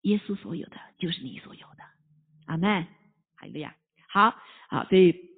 [0.01, 1.83] 耶稣所有的就是你所有的，
[2.45, 2.87] 阿门，
[3.35, 3.75] 还有呀，
[4.07, 4.35] 好
[4.69, 5.29] 啊，所以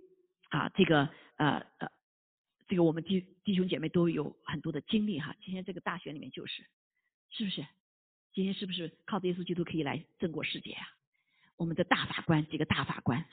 [0.49, 1.91] 啊，这个呃呃，
[2.68, 6.64] 这个我们弟弟兄姐妹都有很多的经历哈，今天这个大学里面就是，
[7.30, 7.66] 是不是？
[8.34, 10.88] 今天是不是靠着耶稣基督可以来胜过世界啊？
[11.57, 13.26] 我们的大法官几个大法官，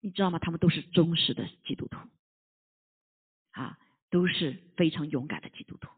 [0.00, 0.38] 你知道吗？
[0.38, 1.98] 他们都是忠实的基督徒，
[3.52, 3.78] 啊，
[4.10, 5.88] 都是非常勇敢的基督徒。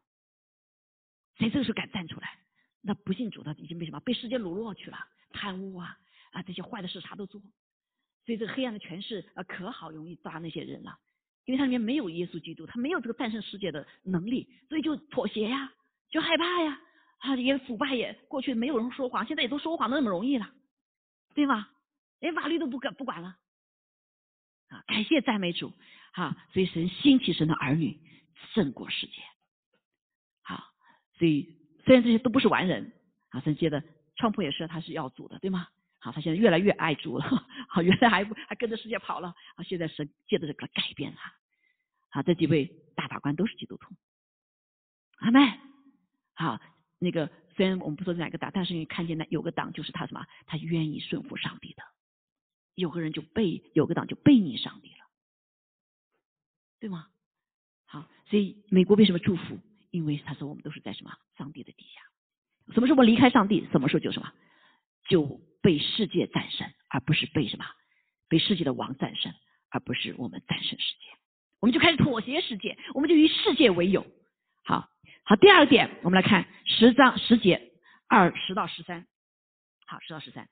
[1.38, 2.38] 谁这个时候敢站出来？
[2.80, 4.00] 那不信主的已经被什么？
[4.00, 4.98] 被世界掳落去了，
[5.30, 5.98] 贪污啊
[6.32, 7.40] 啊，这些坏的事啥都做。
[8.24, 10.98] 所以这个黑暗的权势啊，可好容易抓那些人了，
[11.44, 15.72] 因为他里面没有耶稣基督，他没有这个战胜世界的能力，所以就妥协呀，
[16.10, 16.80] 就害怕呀，
[17.18, 20.50] 啊，也腐败也过去没有人说谎，现在也都说谎的那么容易了。
[21.34, 21.68] 对吗？
[22.20, 23.38] 连法律都不管不管了
[24.68, 24.82] 啊！
[24.88, 25.72] 感谢赞美主
[26.12, 26.36] 啊！
[26.52, 27.96] 所以神兴起神的儿女
[28.52, 29.22] 胜过世界。
[30.42, 30.74] 好，
[31.16, 31.56] 所以
[31.88, 32.92] 虽然这些都不是完人
[33.30, 33.82] 啊，神接的
[34.16, 35.66] 创普也是他是要主的，对吗？
[35.98, 37.24] 好，他现在越来越爱主了。
[37.66, 39.64] 好， 原来还还跟着世界跑了啊！
[39.64, 41.32] 现在神借着这个改变他。
[42.10, 43.94] 好，这几位大法官都是基督徒。
[45.20, 45.58] 阿妹，
[46.34, 46.60] 好，
[46.98, 47.30] 那个。
[47.56, 50.24] 虽然我们不说哪个党，但是你看见那有个党就是他什么？
[50.46, 51.82] 他愿意顺服上帝的。
[52.74, 55.04] 有个人就背，有个党就背逆上帝了，
[56.78, 57.08] 对吗？
[57.86, 59.58] 好，所以美国为什么祝福？
[59.98, 62.72] 因为他说我们都是在什么上帝的底下。
[62.72, 63.66] 什么时候离开上帝？
[63.72, 64.32] 什么时候就什么
[65.08, 67.64] 就被世界战胜，而不是被什么
[68.28, 69.32] 被世界的王战胜，
[69.70, 71.06] 而不是我们战胜世界。
[71.60, 74.06] 我们就开始妥协世界，我们就以世界为友。
[74.64, 74.88] 好。
[75.24, 77.72] 好，第二点，我们来看十章十节
[78.08, 79.06] 二十到十三。
[79.84, 80.48] 好，十到十三，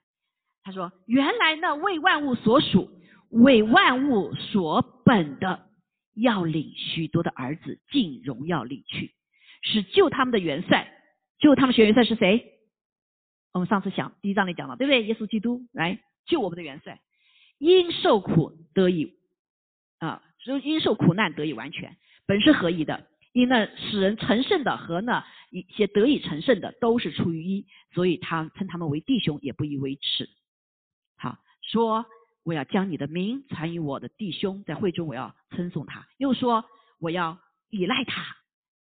[0.61, 2.87] 他说：“原来呢，为万物所属、
[3.31, 5.67] 为万物所本的，
[6.13, 9.15] 要领许多的儿子进荣耀里去，
[9.71, 10.93] 是救他们的元帅。
[11.39, 12.53] 救他们学元帅是谁？
[13.53, 15.03] 我们上次讲第一章里讲了，对不对？
[15.03, 16.99] 耶稣基督来救我们的元帅，
[17.59, 19.13] 因受苦得以
[19.99, 20.23] 啊，
[20.63, 30.27] 因受苦难得以完全，本是合一的。”因那使人成圣的和那一些得以成圣的都是出于一，所以他称他们为弟兄，也不以为耻。
[31.17, 32.07] 好，说
[32.43, 36.07] 我要将你的名传于我的弟兄，在会中我要称颂他。
[36.17, 36.65] 又说
[36.99, 37.37] 我要
[37.69, 38.35] 依赖他。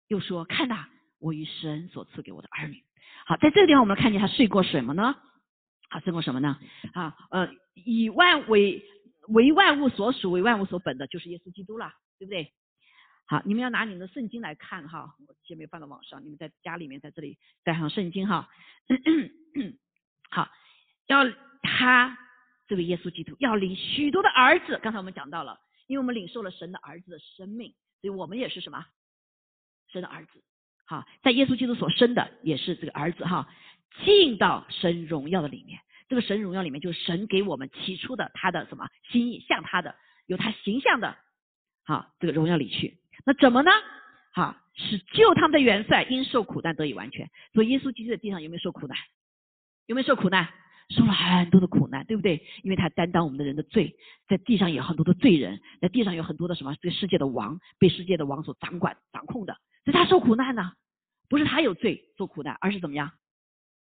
[0.08, 0.86] 又说看呐，
[1.18, 2.82] 我与神所赐给我的儿女。
[3.26, 5.16] 好，在这个地方我们看见他睡过什么呢？
[5.88, 6.58] 好，睡过什么呢？
[6.94, 8.84] 啊，呃，以万为
[9.28, 12.52] 为万物所属，为万物所本的，就是耶稣基督了，对不对？
[13.26, 18.48] 好，你们要拿你们的圣经来看哈，我先没放到网上，你们在家里面在这里带上圣经哈。
[20.30, 20.48] 好，
[21.08, 21.24] 要
[21.62, 22.16] 他
[22.68, 28.86] 这位耶稣基督要领许多的儿子，刚才我们讲到了，因为我们领受了神的儿子的生命，所以我们也是什么
[29.96, 30.42] 生的儿子。
[30.84, 33.48] 好，在耶稣基督所生的也是这个儿子哈，
[34.04, 35.80] 进到神荣耀的里面。
[36.08, 41.16] 这个神荣耀里面就是神给我们起初的他的什么心意，像他的有他形象的，
[41.84, 42.98] 好这个荣耀里去。
[43.24, 43.70] 那怎么呢？
[44.32, 47.30] 哈，使救他们的元帅因受苦难得以完全。
[47.54, 48.96] 所以耶稣基督在地上有没有受苦难？
[49.86, 50.48] 有没有受苦难？
[50.90, 52.46] 受了很多的苦难，对不对？
[52.62, 53.96] 因为他担当我们的人的罪，
[54.28, 56.76] 在地上有很多的罪人，在地上有很多的什么？
[56.80, 59.56] 这个世界的王被世界的王所掌管、掌控的，
[59.86, 60.72] 所以他受苦难呢，
[61.28, 63.12] 不是他有罪受苦难，而是怎么样？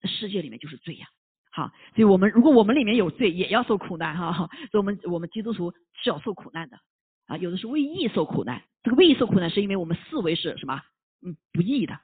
[0.03, 1.05] 世界里面就是罪呀。
[1.51, 4.49] 好，所以我们如果我们里面有罪，也要受苦难哈。
[4.71, 6.79] 所以我们我们基督徒是要受苦难的
[7.27, 7.35] 啊。
[7.35, 10.81] 有的是为义受苦难，这个为义受苦难是因为我们视为是什么？
[11.23, 11.99] 嗯，不义的，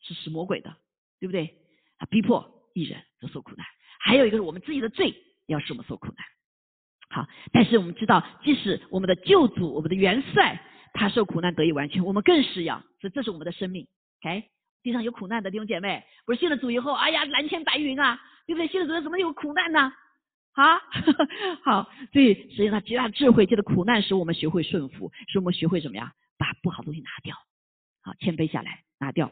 [0.00, 0.74] 是使魔鬼的，
[1.20, 1.58] 对不对？
[1.98, 3.66] 啊，逼迫一人都受苦难。
[4.00, 5.14] 还有一个是我们自己的罪
[5.46, 6.16] 要使我们受苦难。
[7.10, 10.58] 好，但是我们知道，即使我们的救主、我们的元帅
[10.92, 13.86] 他受苦难得以完全，我们更是要，所以这是我们的生命。
[14.20, 14.44] OK。
[14.82, 18.66] 地上有苦难的弟兄姐妹，不是信了主以后，哎呀蓝天白云啊，对不对？
[18.66, 19.92] 信了主怎么有苦难呢？
[20.54, 20.76] 啊，
[21.64, 27.36] 好，所以实际上极大智慧，借着苦难使我们学会顺服，使我们学会怎么样把不好的东西拿掉，
[28.02, 29.30] 好谦卑下来拿掉。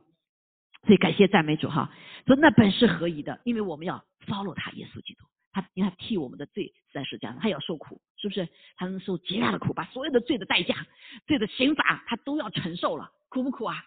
[0.86, 1.92] 所以感谢赞美主哈，
[2.26, 8.48] 说那本是合宜的，因为我们要 follow 他耶稣基督，他因为他替我们的罪在世上，他也要受苦，是不是？
[8.76, 10.86] 他能受极大的苦，把所有的罪的代价、
[11.26, 13.84] 罪的刑罚，他都要承受了，苦不苦啊？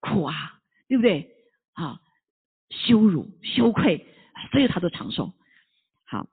[0.00, 0.60] 苦啊！
[0.88, 1.30] 对不对？
[1.74, 2.00] 啊，
[2.70, 4.06] 羞辱、羞愧，
[4.50, 5.32] 所有他都承受。
[6.04, 6.26] 好，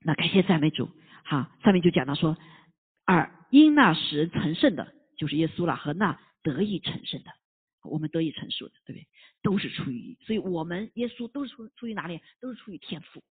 [0.00, 0.88] 那感谢赞美主。
[1.24, 2.36] 好，上面就讲到说，
[3.04, 7.30] 二因那时成圣的，就是耶稣了，和那得以成圣的，
[7.82, 9.08] 我们得以成熟的，对不对？
[9.42, 12.20] 都是出于，所以我们耶稣都是出出于哪里？
[12.40, 13.22] 都是出于天赋，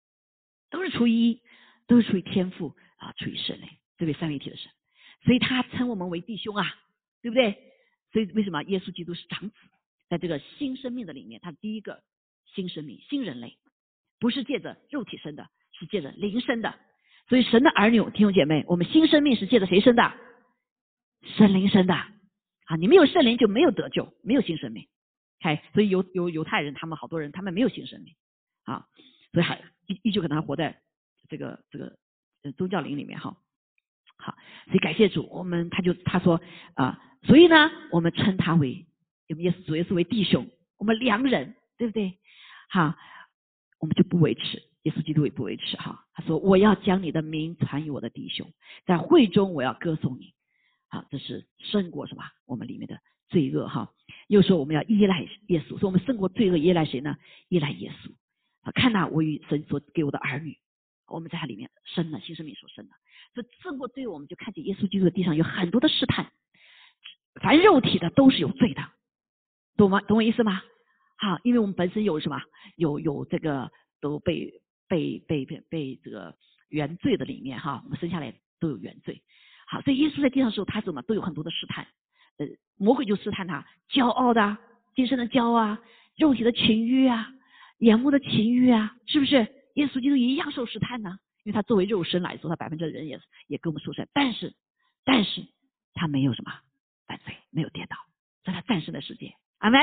[0.69, 1.41] 都是出于一，
[1.87, 4.13] 都是出于天赋啊，出于神嘞，这位？
[4.13, 4.71] 三位一体的神，
[5.23, 6.75] 所以他称我们为弟兄啊，
[7.21, 7.57] 对不对？
[8.11, 9.55] 所以为什么耶稣基督是长子？
[10.09, 12.01] 在这个新生命的里面，他第一个
[12.53, 13.57] 新生命、新人类，
[14.19, 16.73] 不是借着肉体生的，是借着灵生的。
[17.27, 20.13] 所以神的儿女弟兄姐妹，我们新生命是借着谁生的？
[21.35, 22.75] 神灵生的啊！
[22.79, 24.87] 你没有圣灵就没有得救，没有新生命。
[25.39, 28.15] 开，所以犹犹犹太人他们好多人他们没有新生命
[28.63, 28.87] 啊，
[29.33, 30.79] 所以还依依旧可能还活在
[31.27, 31.97] 这个这个
[32.55, 33.35] 宗教灵里面哈。
[34.17, 34.35] 好，
[34.65, 36.41] 所以感谢主，我们他就他说
[36.75, 38.85] 啊，所以呢，我们称他为。
[39.29, 42.17] 我们耶稣主耶稣为弟兄，我们良人，对不对？
[42.69, 42.95] 好，
[43.79, 46.05] 我们就不维持，耶稣基督也不维持哈。
[46.13, 48.49] 他说：“我要将你的名传于我的弟兄，
[48.85, 50.33] 在会中我要歌颂你。”
[50.87, 52.23] 好，这是胜过什么？
[52.45, 53.91] 我们里面的罪恶哈。
[54.27, 57.17] 又说我们要依赖耶稣，说我们胜过罪恶，依赖谁呢？
[57.49, 58.09] 依赖耶稣。
[58.71, 60.57] 看那我与神所给我的儿女，
[61.07, 62.93] 我们在他里面生了新生命所生的，
[63.33, 66.31] 所以胜过罪恶，我们就看见耶稣基督的地上有很多的试探，
[67.41, 68.83] 凡肉体的都是有罪的。
[69.77, 70.01] 懂吗？
[70.01, 70.61] 懂我意思吗？
[71.17, 72.41] 好，因为我们本身有什么？
[72.75, 76.35] 有有这个都被被被被被这个
[76.69, 79.21] 原罪的里面哈，我们生下来都有原罪。
[79.67, 81.87] 好，所以耶稣在地上的时候，他怎么都有很多的试探。
[82.37, 82.47] 呃，
[82.77, 84.57] 魔鬼就试探他，骄傲的、
[84.95, 85.79] 今生的骄傲啊，
[86.15, 87.31] 肉体的情欲啊，
[87.79, 89.47] 眼目的情欲啊，是不是？
[89.75, 91.19] 耶稣基督一样受试探呢？
[91.43, 94.53] 因为他作为肉身来说，他百分之人也也跟我们受试但是
[95.05, 95.45] 但是
[95.93, 96.51] 他没有什么
[97.05, 97.95] 犯罪，没有跌倒，
[98.43, 99.33] 在他战胜的世界。
[99.59, 99.79] 阿门。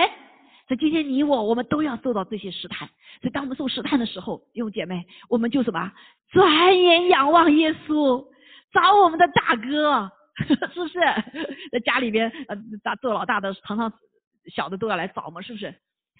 [0.66, 2.88] 所以今天你我我们都要受到这些试探。
[3.20, 5.92] 所以当我们受试探的时候，弟兄姐妹，我们就什么？
[6.30, 8.26] 转眼仰望耶稣，
[8.72, 10.10] 找我们的大哥，
[10.72, 10.98] 是不是？
[11.70, 13.92] 在家里边，呃，大做老大的，常常
[14.54, 15.74] 小的都要来找嘛，是不是？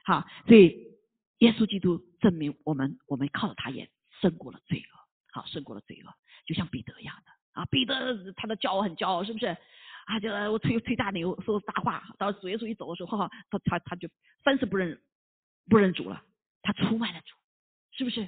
[0.05, 0.77] 好，所以
[1.45, 3.91] 耶稣基督证明我们，我们靠着他也
[4.23, 4.99] 胜过了罪恶，
[5.33, 6.11] 好，胜过了罪恶，
[6.47, 9.47] 就像彼得一样的啊，彼得他的骄傲很骄傲，是不是？
[10.07, 12.03] 啊，就我吹吹大牛，说大话。
[12.19, 14.09] 到主耶稣一走的时候，哈，他他他就
[14.43, 14.99] 三次不认
[15.69, 16.25] 不认主了，
[16.63, 17.35] 他出卖了主，
[17.93, 18.27] 是不是？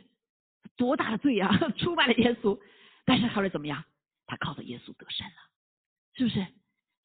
[0.77, 1.49] 多大的罪呀！
[1.79, 2.59] 出卖了耶稣，
[3.07, 3.83] 但是后来怎么样？
[4.27, 5.35] 他靠着耶稣得胜了，
[6.15, 6.47] 是不是？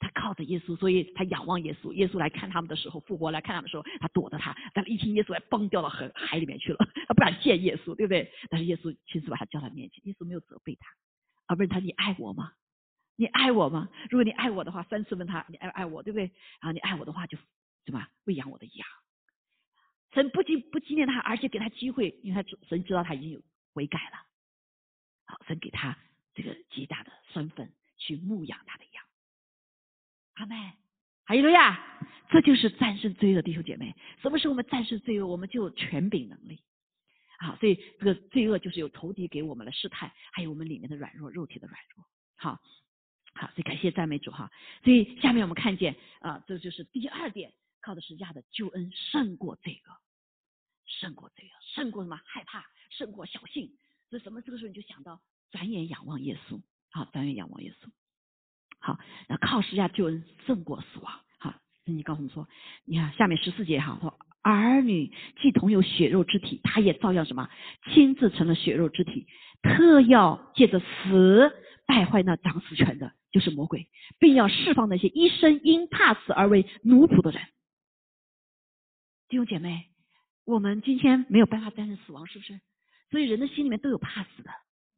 [0.02, 1.94] 他靠着耶稣，所以他仰望耶稣。
[1.94, 4.54] 耶稣来看他们的时候，复活来看他们的时候，他躲着他。
[4.74, 6.78] 但是一听耶稣来，崩掉了海海里面去了，
[7.08, 8.30] 他不敢见耶稣，对不对？
[8.50, 10.90] 但是耶稣亲自把他叫到面前，耶稣没有责备他，
[11.48, 12.52] 而问他：“你爱我吗？”
[13.18, 13.88] 你爱我吗？
[14.10, 16.24] 如果你爱我的话，三次问他你爱不爱我，对不对？
[16.60, 17.38] 然后，你爱我的话就
[17.86, 18.88] 什么喂养我的羊。
[20.14, 23.40] 神不仅不纪念他，而且给他机会，因为他神知道他已经有
[23.74, 24.18] 悔改了。
[25.26, 25.96] 好，神给他
[26.34, 29.01] 这个极大的身份去牧养他的羊。
[30.42, 30.74] 阿妹，
[31.24, 31.80] 还有了呀，
[32.32, 33.96] 这就是战胜罪恶，弟兄姐妹。
[34.24, 36.64] 什么时候我们战胜罪恶，我们就有权柄能力。
[37.38, 42.04] 好，所以这个罪恶就是有仇敌给我们的试探，还有我们里面的软弱，肉体的软弱。
[42.38, 42.60] 好。
[43.34, 44.52] 好，所以感谢赞美主哈。
[44.84, 49.92] 所以下面我们看见啊，这就是第二点，靠的是亚的救恩胜过这个，
[50.86, 52.20] 胜过这个，胜过什么？
[52.26, 53.72] 害怕，胜过小性。
[54.10, 54.42] 所以什么？
[54.42, 55.22] 这个时候你就想到
[55.52, 57.90] 转眼仰望耶稣，好，转眼仰望耶稣。
[58.82, 61.52] 好，那靠十架救恩胜过死亡，好，
[61.86, 62.48] 圣经告诉我们说，
[62.84, 67.48] 你看下面十四节哈，说儿女既同有血肉之体，他也照样什么，
[67.94, 69.28] 亲自成了血肉之体，
[69.62, 71.54] 特要借着死
[71.86, 77.40] 败坏那掌死权的，就是魔鬼，并要释放那些一生因怕死而为奴仆的人。
[79.30, 79.86] 弟兄姐妹，
[80.44, 82.60] 我们今天没有办法战胜死亡，是不是？
[83.12, 84.50] 所以人的心里面都有怕死的，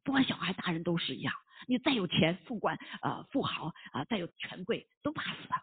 [0.05, 1.34] 不管小孩大人都是一样。
[1.68, 5.55] 你再有钱、富官啊、富豪啊，再有权贵，都怕死的，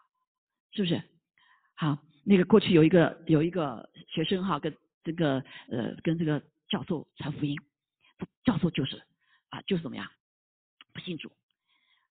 [0.73, 1.01] 是不是？
[1.75, 7.57] 好，那个过去有一个有一个学生哈，跟这个呃跟这个教授传福音，
[8.43, 9.01] 教授就是
[9.49, 10.07] 啊就是怎么样
[10.93, 11.31] 不信主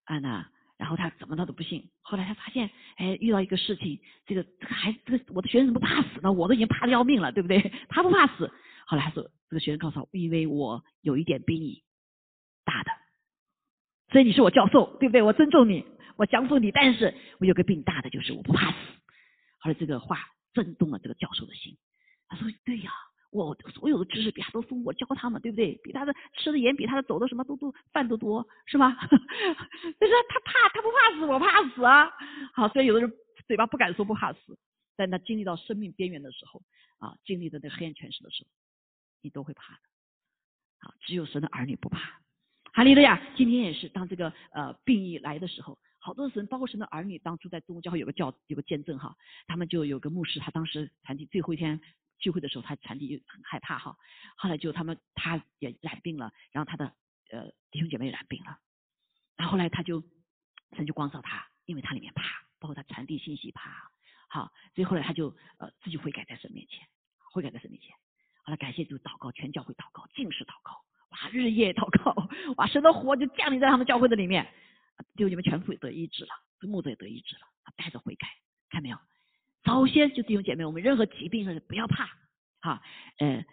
[0.04, 6.32] 啊那然后他怎么他都不信，后来他发现哎遇到一个事情，这个这个孩这个我的学生怎么怕死呢？
[6.32, 7.60] 我都已经怕的要命了，对不对？
[7.88, 8.50] 他不怕死，
[8.86, 11.84] 后来他说这个学生告诉我，因为我有一点比你
[12.64, 12.90] 大的。
[14.10, 15.22] 所以你是我教授，对不对？
[15.22, 15.84] 我尊重你，
[16.16, 18.76] 我降服你，但是我有个病大的，就是我不怕死。
[19.58, 20.18] 后来这个话
[20.52, 21.76] 震动了这个教授的心，
[22.28, 22.90] 他说：“对呀，
[23.30, 25.78] 我所有的知识比他都丰富，我教他们，对不对？
[25.84, 28.96] 比他的吃的盐，比他的走的什么都多，饭都多，是吗？
[29.06, 29.16] 就
[30.08, 32.10] 是他怕，他不怕死，我怕死啊！
[32.52, 33.12] 好，所以有的人
[33.46, 34.58] 嘴巴不敢说不怕死，
[34.96, 36.62] 但他经历到生命边缘的时候
[36.98, 38.50] 啊，经历的那黑暗权势的时候，
[39.22, 39.80] 你都会怕的。
[40.80, 42.18] 好，只有神的儿女不怕。”
[42.72, 43.20] 哈利路亚！
[43.36, 49.16] 今天也是，当这个呃病疫来的时候，好多神，包括神的儿女，当初在中国教会有个教有个见证哈，
[49.48, 51.80] 他们就有个牧师，他当时传递最后一天
[52.20, 53.96] 聚会的时候，他传递很害怕哈，
[54.36, 56.94] 后来就他们他也染病了，然后他的
[57.32, 58.58] 呃弟兄姐妹染病了，
[59.36, 60.04] 然后后来他就
[60.76, 62.22] 神就光照他，因为他里面怕，
[62.60, 63.90] 包括他传递信息怕，
[64.28, 66.86] 好，所以后来他就呃自己悔改在神面前，
[67.32, 67.90] 悔改在神面前，
[68.44, 70.80] 后来感谢主祷告，全教会祷告，尽是祷告。
[71.22, 72.14] 哇，日夜祷告，
[72.56, 74.46] 哇，神的火就降临在他们教会的里面，
[75.16, 77.42] 就你们全部得医治了，这木子也得医治了，
[77.76, 78.26] 带着悔改，
[78.70, 78.96] 看没有？
[79.62, 82.08] 早先就弟兄姐妹，我们任何疾病不要怕，
[82.62, 82.80] 哈，
[83.18, 83.44] 呃，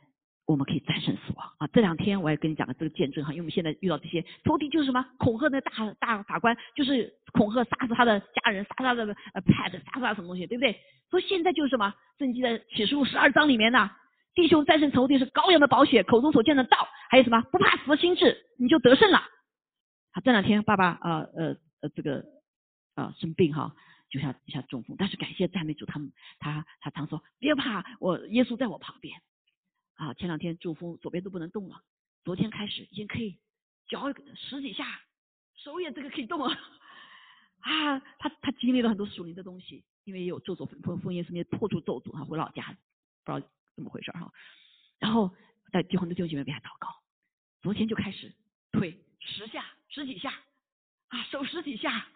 [0.46, 1.68] 我们可以战胜死亡啊。
[1.68, 9.04] 这两天我也跟你讲了这个见证哈，因为我们现在遇到这些仇敌就是什么恐吓那大大法官，就是恐吓杀死他的家人，杀他的
[9.34, 10.80] 呃 pet，杀死他什么东西，对不对？
[11.10, 13.92] 所以现在就是什么圣经的启示录十二章里面呢。
[14.38, 19.18] 弟兄战胜仇敌是羔羊的宝血，口中所见的道，还有什么不怕死的心智，你就得胜了。
[20.12, 22.24] 好，这两天爸爸呃呃呃这个
[22.94, 23.76] 啊生病哈，
[24.12, 29.20] 就像一下中风，但是感谢赞美主，他们他他常说别怕，我耶稣在我旁边。
[29.96, 31.82] 啊，前两天中风，左边都不能动了，
[32.24, 33.40] 昨天开始已经可以
[33.90, 34.86] 脚十几下，
[35.56, 36.56] 手也这个可以动了。
[37.62, 42.78] 啊，他他经历了很多属灵的东西，因为有咒诅封封印，是没破除咒诅他，回老家
[43.26, 43.48] 不知道。
[43.78, 44.30] 怎么回事哈？
[45.00, 45.32] 然后
[45.72, 46.90] 在结婚的弟兄姐妹为他祷告，
[47.62, 48.34] 昨天就开始
[48.72, 50.34] 腿十下十几下
[51.10, 52.08] 啊，手十几下，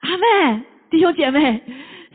[0.00, 1.62] 阿妹弟兄姐妹，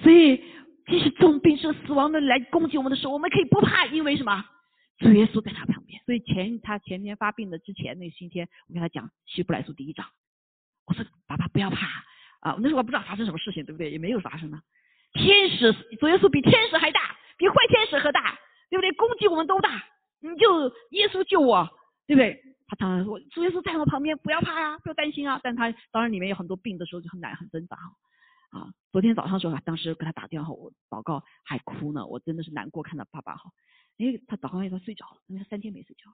[0.03, 0.37] 所以
[0.85, 4.45] 即使重病是死亡的来攻击我们的时候，我们可以不怕，因为什么？
[4.99, 6.01] 主耶稣在他旁边。
[6.05, 10.05] 所以前他前天发病的之前那星期天，我跟他讲希伯来书第一章，
[10.85, 11.85] 我说爸爸不要怕
[12.39, 13.91] 啊，那时候我不知道发生什么事情，对不对？
[13.91, 14.61] 也没有发生呢。
[15.13, 17.06] 天使主耶稣比天使还大。
[17.37, 18.37] 比坏天使还大，
[18.69, 18.91] 对不对？
[18.93, 19.83] 攻击我们都大，
[20.19, 21.67] 你就耶稣救我，
[22.05, 22.41] 对不对？
[22.67, 25.39] 他当然说，主耶稣在我旁边，不要怕呀，不要担心啊。
[25.41, 28.59] 但他当然里面有很多病的时候就很难很挣扎哈。
[28.59, 33.51] 啊，昨天早上时候，当时给他打电话，我祷告还哭呢，我真的是难过，看到爸爸哈，
[33.99, 36.11] 哎他祷告完他睡着了，因为他三天没睡觉。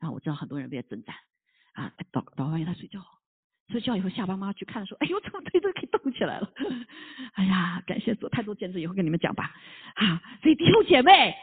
[0.00, 1.14] 然后我知道很多人为了征战
[1.74, 3.00] 啊，祷祷告完他睡觉。
[3.70, 6.50] 睡觉以后，下班妈去看的时候，哎呦，怎么腿都可以动起来了？
[7.34, 9.50] 哎呀，感谢主，太多见证，以后跟你们讲吧。
[9.94, 11.34] 啊，所以弟兄姐妹，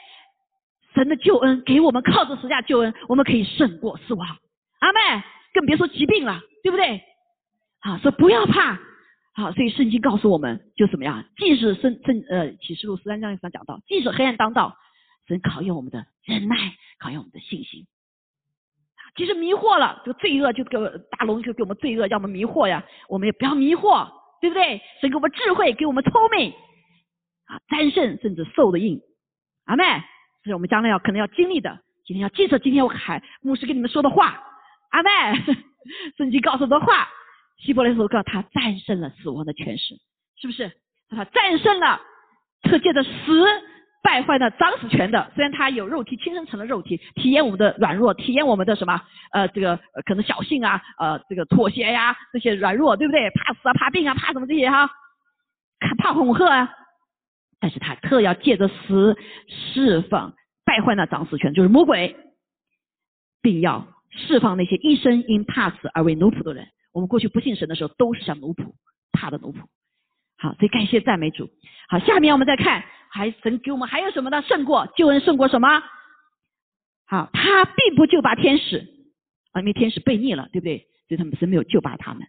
[0.93, 4.37] 神的救恩给我们靠着十架救恩，我们可以胜过死亡。
[4.79, 4.99] 阿妹，
[5.53, 7.01] 更别说疾病了，对不对？
[7.79, 8.77] 啊，说不要怕。
[9.33, 11.25] 好，所以圣经告诉我们，就怎么样？
[11.37, 14.77] 即使圣圣呃启示录十三章上讲到，即使黑暗当道，
[15.27, 16.55] 神考验我们的忍耐，
[16.99, 17.87] 考验我们的信心。
[19.15, 24.07] 其实迷惑了，这个罪恶就给我大龙就给我们罪恶，要我们迷惑呀，我们也不要迷惑，
[24.39, 24.81] 对不对？
[25.01, 26.51] 神给我们智慧，给我们聪明
[27.45, 29.01] 啊，战胜甚至受的印，
[29.65, 29.83] 阿妹，
[30.43, 31.79] 这是我们将来要可能要经历的。
[32.05, 34.41] 今天要记着今天我海牧师跟你们说的话，
[34.91, 35.09] 阿妹，
[36.17, 37.07] 圣经告诉的话，
[37.57, 39.95] 希伯来书告诉他战胜了死亡的权势，
[40.39, 40.71] 是不是？
[41.09, 41.99] 他战胜了
[42.63, 43.09] 特界的死。
[44.01, 49.01] 败坏的张死权的，虽然他有肉体，亲身成了肉体，体验我们的软弱，体验我们的什么？
[49.31, 53.29] 呃，这个可能小性啊，呃，这个妥协呀，这些软弱，对不对？
[53.31, 54.89] 怕死啊，怕病啊，怕什么这些哈？
[55.97, 56.69] 怕恐吓啊？
[57.59, 60.33] 但是他特要借着死释放
[60.65, 62.15] 败坏那掌死权，就是魔鬼，
[63.41, 66.69] 并要释放那些一生因怕死而为奴仆的人。
[66.93, 68.73] 我们过去不信神的时候，都是像奴仆，
[69.11, 69.57] 怕的奴仆。
[70.37, 71.49] 好，所以感谢赞美主。
[71.89, 74.41] 好，下面我们再看，还神给我们还有什么呢？
[74.41, 75.83] 胜过救恩，胜过什么？
[77.07, 78.87] 好，他并不救拔天使
[79.51, 80.87] 啊，因为天使悖逆了，对不对？
[81.07, 82.27] 所以他们是没有救拔他们。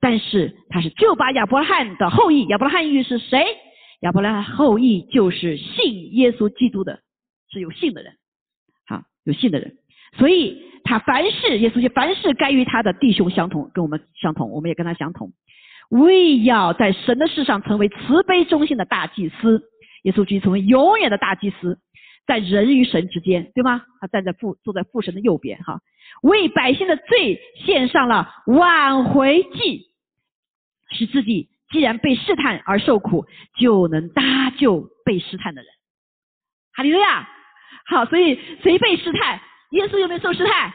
[0.00, 3.44] 但是他是救拔亚伯拉罕的后裔，亚伯拉罕裔是谁？
[4.00, 7.00] 亚伯拉罕后裔就是信耶稣基督的，
[7.50, 8.14] 是有信的人。
[8.86, 9.76] 好，有信的人，
[10.18, 15.32] 所以他凡事耶稣就凡事该与他的弟兄相同，跟我们相同，我们也跟他相同。
[15.88, 19.62] 为要在神的世上成为慈悲忠心的大祭司，
[20.02, 21.78] 耶稣基督成为永远的大祭司，
[22.26, 23.84] 在人与神之间，对吗？
[24.00, 25.80] 他站在父坐在父神的右边，哈，
[26.22, 29.88] 为百姓的罪献上了挽回祭，
[30.90, 33.26] 使自己既然被试探而受苦，
[33.58, 35.70] 就能搭救被试探的人。
[36.74, 37.28] 哈利路亚！
[37.86, 39.40] 好，所以谁被试探？
[39.70, 40.72] 耶稣有没有受试探？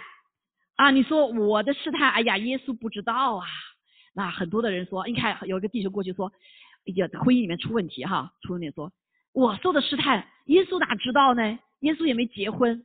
[0.75, 3.45] 啊，你说我的试探，哎呀，耶稣不知道啊。
[4.13, 6.31] 那很多的人说，你看有一个弟兄过去说，
[6.85, 8.91] 哎呀，婚姻里面出问题哈，出问题说，
[9.37, 11.59] 我受的试探，耶稣哪知道呢？
[11.81, 12.83] 耶稣也没结婚，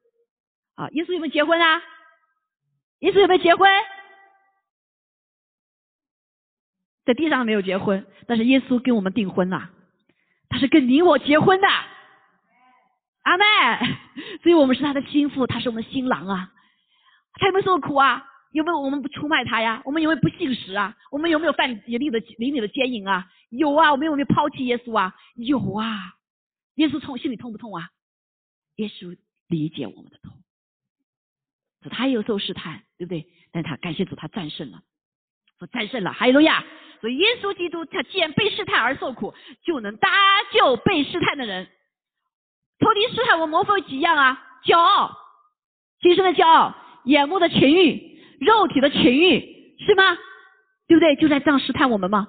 [0.74, 1.82] 啊，耶稣有没有结婚啊？
[2.98, 3.70] 耶稣有没有结婚？
[7.07, 9.70] 在地上没有结婚，但是耶稣跟我们订婚了，
[10.50, 11.66] 他是跟你我结婚的，
[13.22, 13.44] 阿妹，
[14.42, 16.53] 所以我们是他的心腹，他是我们的新郎啊，
[17.40, 18.28] 他有没有受苦啊？
[18.53, 19.80] 有没有我们不出卖他呀？
[19.86, 20.94] 我们有没有不信实啊？
[21.11, 23.26] 我们有没有犯灵里的邻里的奸淫啊？
[23.48, 23.90] 有啊！
[23.90, 25.14] 我们有没有抛弃耶稣啊？
[25.36, 26.12] 有啊！
[26.77, 27.91] 耶稣痛，心里痛不痛啊？
[28.77, 29.16] 耶稣
[29.49, 30.43] 理解我们的痛，
[31.91, 33.27] 他有受试探，对不对？
[33.51, 34.83] 但他感谢主，他战胜了，
[35.59, 36.64] 说战胜了，哈利路亚！
[37.01, 40.09] 所以耶稣基督他既然被试探而受苦，就能搭
[40.53, 41.68] 救被试探的人。
[42.79, 44.43] 仇敌试探我，魔会几样啊？
[44.64, 45.16] 骄傲，
[46.01, 48.11] 今生的骄傲，眼目的情欲。
[48.41, 50.16] 肉体的情欲是吗？
[50.89, 51.14] 对不对？
[51.16, 52.29] 就在这样试探我们吗？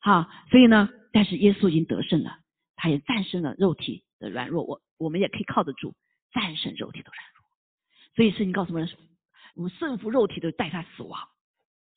[0.00, 2.38] 好，所以呢，但是耶稣已经得胜了，
[2.76, 5.94] 他也战胜了肉体的软弱，我我们也可以靠得住
[6.32, 7.44] 战胜肉体的软弱。
[8.16, 8.88] 所以圣经告诉我们，
[9.54, 11.20] 我们胜服肉体的带他死亡。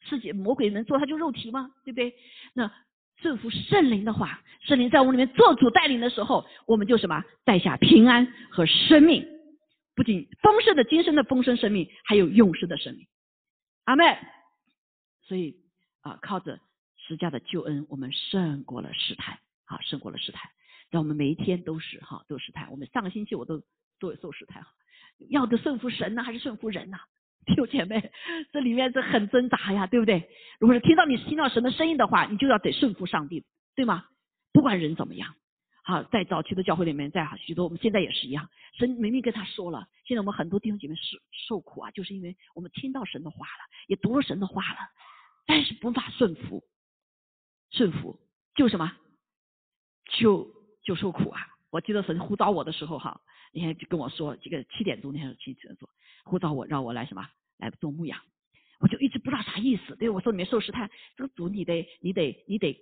[0.02, 1.72] 世界魔鬼能做他就肉体吗？
[1.84, 2.16] 对不对？
[2.54, 2.72] 那
[3.18, 9.28] 胜服圣灵的话，圣灵在我们里面做主带领的时候，我们就什么带下平安和生命，
[9.96, 13.08] 不仅丰盛的今生的丰盛生命，还有永生的生命。
[13.86, 14.18] 阿妹，
[15.24, 15.58] 所以
[16.02, 16.60] 啊，靠着
[16.96, 20.52] 十架的救恩，我们胜过了试探，啊，胜过了试探。
[20.90, 22.72] 让我们每一天都是哈，都试探。
[22.72, 23.62] 我们上个星期我都
[24.00, 24.66] 都受试探，
[25.30, 26.98] 要的顺服神呢，还是顺服人呢？
[27.48, 28.12] 弟兄姐妹，
[28.52, 30.30] 这里面是很挣扎呀，对不对？
[30.60, 34.06] 如果是听到你听到神的声音的话，你就要得顺服上帝，对吗？
[34.52, 35.34] 不管人怎么样。
[35.84, 44.80] 好，在早期的教会里面，在许多我们现在也是一样，神明明跟他说了，现在我们很多弟兄姐妹受受苦啊，就是因为我们听到神的话了，也读了神的话了，
[45.46, 46.66] 但是无法顺服，
[47.72, 48.20] 顺服
[48.56, 48.92] 就什么，
[50.20, 50.52] 就
[50.88, 51.42] 就受苦啊！
[51.70, 53.20] 我记得神呼召我的时候哈，
[53.54, 55.90] 那天就跟我说，这个七点钟那天七点钟
[56.24, 57.28] 呼召我，让我来什么
[57.58, 58.18] 来做牧羊，
[58.80, 62.82] 我就一直不知道啥意思，对我说里面受试探，这个主你得你得你得。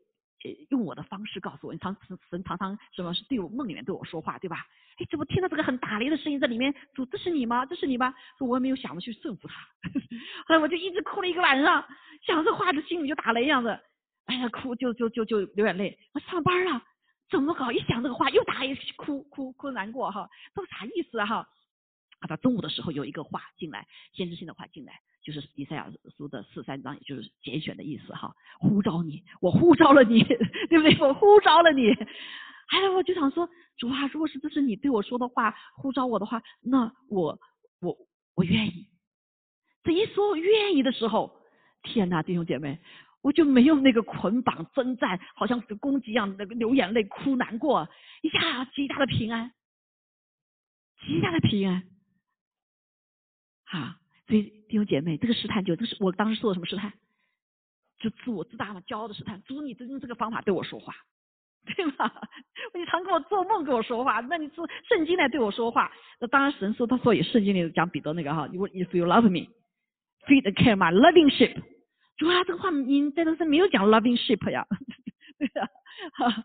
[0.70, 1.98] 用我的方式告诉我，你常
[2.30, 4.64] 神常常什么是对我梦里面对我说话，对吧？
[5.00, 6.72] 哎，怎么听到这个很打雷的声音在里面？
[6.94, 7.66] 主，这是你吗？
[7.66, 8.14] 这是你吗？
[8.38, 9.56] 说我也没有想着去顺服他，
[10.46, 11.84] 后来我就一直哭了一个晚上，
[12.28, 13.82] 想这话，的心里就打雷一样的，
[14.26, 15.98] 哎呀，哭就就就就流眼泪。
[16.14, 16.84] 我上班了，
[17.30, 17.72] 怎么搞？
[17.72, 21.50] 一想这个话又打雷，哭哭哭难过哈，都啥意思啊哈？
[22.20, 24.94] 啊，到中午的时候有一个话进来，先知性的话进来。
[25.24, 30.24] 就是以赛亚书的四三章，也就是拣选的意思哈，呼召你，我呼召了你，
[30.70, 30.96] 对不对？
[31.00, 37.40] 我呼召了你，哎，我就想说，主啊，如果是这是你对我说的话，呼召我的话，那我
[37.82, 37.98] 我
[38.36, 38.86] 我愿意。
[39.84, 41.42] 这一说愿意的时候，
[41.82, 42.80] 天哪，弟兄姐妹，
[43.26, 47.90] 我就没有那个捆绑征战，好像公鸡一样那个流眼泪哭难过，
[48.22, 49.52] 一下极大的平安，
[51.08, 51.84] 极大的平安，
[53.66, 53.96] 好。
[54.28, 56.94] 所以弟兄姐妹，这个试探就这是我当时做的什么试探？
[57.98, 59.42] 就自我自大嘛，骄傲的试探。
[59.42, 60.94] 主，你真用这个方法对我说话，
[61.66, 62.12] 对吗？
[62.76, 65.92] 你常跟我做梦跟我说话，那你做圣经来对我说话？
[66.20, 69.50] 那当然神说，他说也圣经里讲彼得那个哈，你 if you love me,
[70.28, 71.60] feed care my loving sheep。
[72.18, 74.66] 主啊，这个话你在那是没有讲 loving sheep 呀，
[75.38, 75.68] 对呀，
[76.16, 76.44] 哈，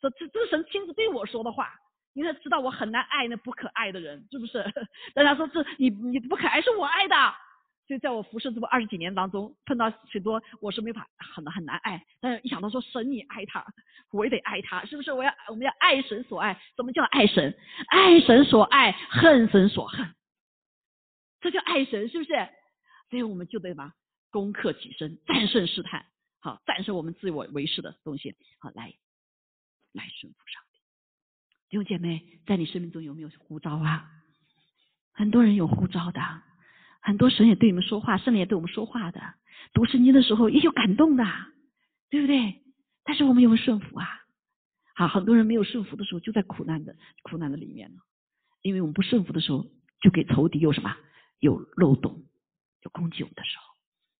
[0.00, 1.72] 这这这是神亲自对我说的话。
[2.14, 4.64] 因为他知道我很难爱那不可爱的人，是不是？
[5.16, 7.16] 但他说这你你不可爱是我爱的，
[7.88, 13.66] 所以在我服侍这么二十几年当中，碰到许多我是没法很很难爱，但是一想到说神你爱他，
[14.12, 15.12] 我也得爱他，是不是？
[15.12, 17.52] 我要我们要爱神所爱，什么叫爱神？
[17.88, 20.14] 爱神所爱，恨神所恨，
[21.40, 22.30] 这叫爱神，是不是？
[23.10, 23.92] 所以我们就得嘛
[24.34, 26.06] 攻克己身，战胜试探。
[26.40, 28.92] 好战胜我们自我为是的东西，好来
[29.92, 30.80] 来顺服上帝。
[31.68, 34.10] 弟兄姐妹，在你生命中有没有呼召啊？
[35.12, 36.20] 很多人有呼召的，
[37.00, 39.20] 很多神也对你们说话，圣灵也对我们说话的。
[39.72, 41.24] 读圣经的时候也有感动的，
[42.10, 42.60] 对不对？
[43.04, 44.04] 但是我们有没有顺服啊？
[44.96, 48.00] 好，很多人没有顺服的时候，就在苦难的苦难的里面呢。
[48.62, 49.64] 因为我们不顺服的时候，
[50.00, 50.96] 就给仇敌有什么
[51.38, 52.24] 有漏洞，
[52.82, 53.73] 有攻击我们的时候。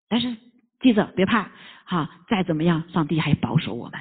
[0.08, 0.36] 但是
[0.80, 1.50] 记着，别怕，
[1.84, 4.00] 哈，再怎么样，上帝还保守我们，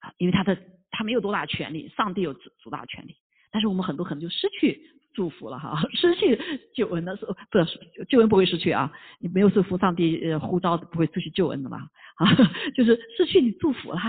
[0.00, 0.56] 啊，因为他的
[0.90, 3.16] 他没有多大权利，上帝有主主大权利。
[3.50, 4.80] 但是我们很多可能就失去
[5.14, 6.38] 祝福了哈， 失去
[6.74, 12.34] 救恩的时候，不是救恩不会失去啊，你没有祝福上帝呃呼召，不会失去救恩的嘛，啊，
[12.76, 14.00] 就是失去你祝福了，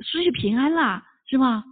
[0.00, 1.04] 失去平安了。
[1.24, 1.64] 是吗？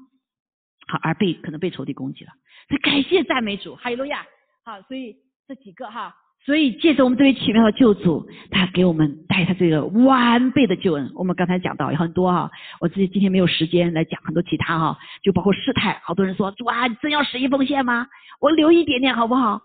[0.89, 2.33] 好，而被可能被仇敌攻击了。
[2.69, 4.25] 所以感谢赞美主，哈利路亚。
[4.65, 5.15] 好，所以
[5.47, 11.11] 这几个哈，所以借着我们这位奇妙的救主，他给我们带他这个完备的救恩。
[11.15, 16.01] 我们刚才讲到有很多哈，我自己今天没有时间来讲很多其他哈，就包括事态。
[16.03, 18.07] 好多人说主啊，你真要十一奉献吗？
[18.41, 19.61] 我留一点点好不好？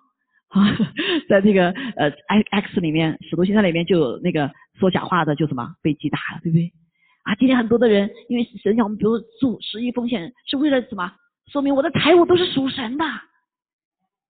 [0.50, 0.78] 啊，
[1.30, 6.72] 在那个呃 X X 里面，使徒行传里面就有那个说假话的，就什么被击打了，对不对？
[7.24, 11.12] 啊，今天很多的人，因为神想我们，比如做十亿奉献，是为了什么？
[11.52, 13.06] 说明我的财物都是属神的。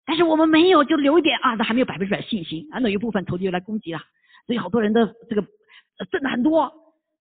[0.05, 4.00] 但是我们没有，就留一点啊，那还没有百分之百信心啊，那一部分投机就来攻击了。
[4.46, 5.42] 所以好多人的这个
[6.11, 6.72] 挣的很多，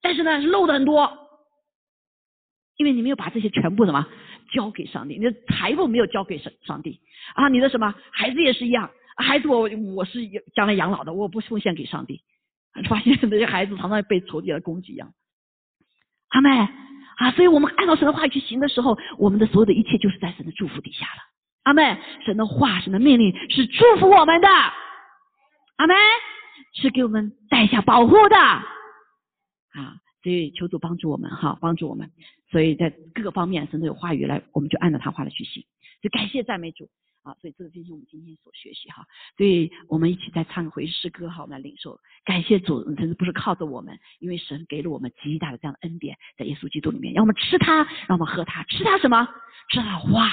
[0.02, 1.12] 但是呢漏的很多，
[2.78, 4.08] 因为你没有把这些全部什么
[4.52, 7.00] 交给上帝，你的财富没有交给上上帝
[7.36, 10.20] 啊，你的什么孩子也是一样，孩子我我是
[10.56, 12.24] 将来养老的，我不奉献给上帝，
[12.90, 15.14] 发现那些孩子常常被仇敌来攻击一样。
[16.30, 16.50] 阿妹
[17.18, 21.31] 啊，所以我们按照神的话语去行的时候，我们的所有的一切就是在神的祝福底下了。
[21.64, 24.48] 阿妹，神的话、神的命令是祝福我们的。
[25.78, 25.94] 阿妹
[26.74, 28.38] 是给我们带下保护的。
[28.38, 32.12] 啊，所以求主帮助我们哈，帮助我们。
[32.50, 35.64] 所以在各个方面，神都有话语来，我们就按照他话来去行。
[36.02, 36.90] 就感谢赞美主。
[37.24, 39.06] 啊，所以这个就是我们今天所学习哈，
[39.38, 49.28] 所以我们一起再唱回诗歌哈，我们来领受感谢主，真的不是靠着我们，因为神给了我们极大的这样的恩典，在耶稣基督里面，让我们吃它，让我们喝它，吃它什么？
[49.70, 50.32] 吃它话，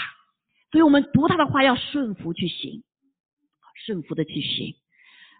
[0.70, 2.82] 所以我们读他的话要顺服去行，
[3.86, 4.74] 顺服的去行，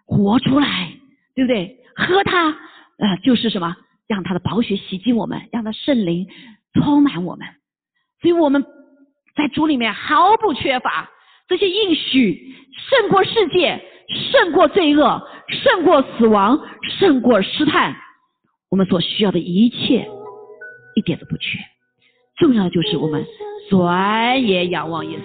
[0.05, 0.93] 活出来，
[1.35, 1.77] 对不对？
[1.95, 2.49] 喝它，
[2.97, 3.75] 呃，就是什么？
[4.07, 6.27] 让他的宝血洗净我们，让他圣灵
[6.73, 7.47] 充满我们，
[8.21, 8.65] 所以我们
[9.35, 11.09] 在主里面毫不缺乏。
[11.47, 12.55] 这些应许
[12.89, 13.83] 胜过世界，
[14.31, 15.27] 胜过罪恶，
[15.63, 16.59] 胜过死亡，
[16.99, 17.95] 胜过试探。
[18.69, 20.07] 我们所需要的一切，
[20.95, 21.57] 一点都不缺。
[22.37, 23.25] 重要的就是我们
[23.69, 25.23] 转眼仰望耶稣。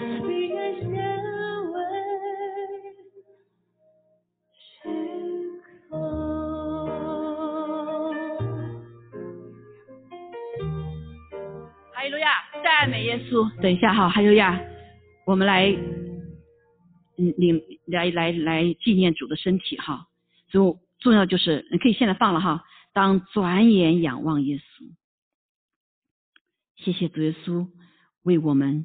[11.92, 12.28] 哈利路亚，
[12.62, 13.50] 赞美耶稣。
[13.62, 14.60] 等一下哈，哈利路亚，
[15.24, 15.74] 我们来。
[17.16, 20.08] 嗯，你来来来纪念主的身体哈，
[20.50, 22.64] 所以重要就是你可以现在放了哈。
[22.92, 24.90] 当转眼仰望耶稣，
[26.74, 27.68] 谢谢主耶稣
[28.24, 28.84] 为我们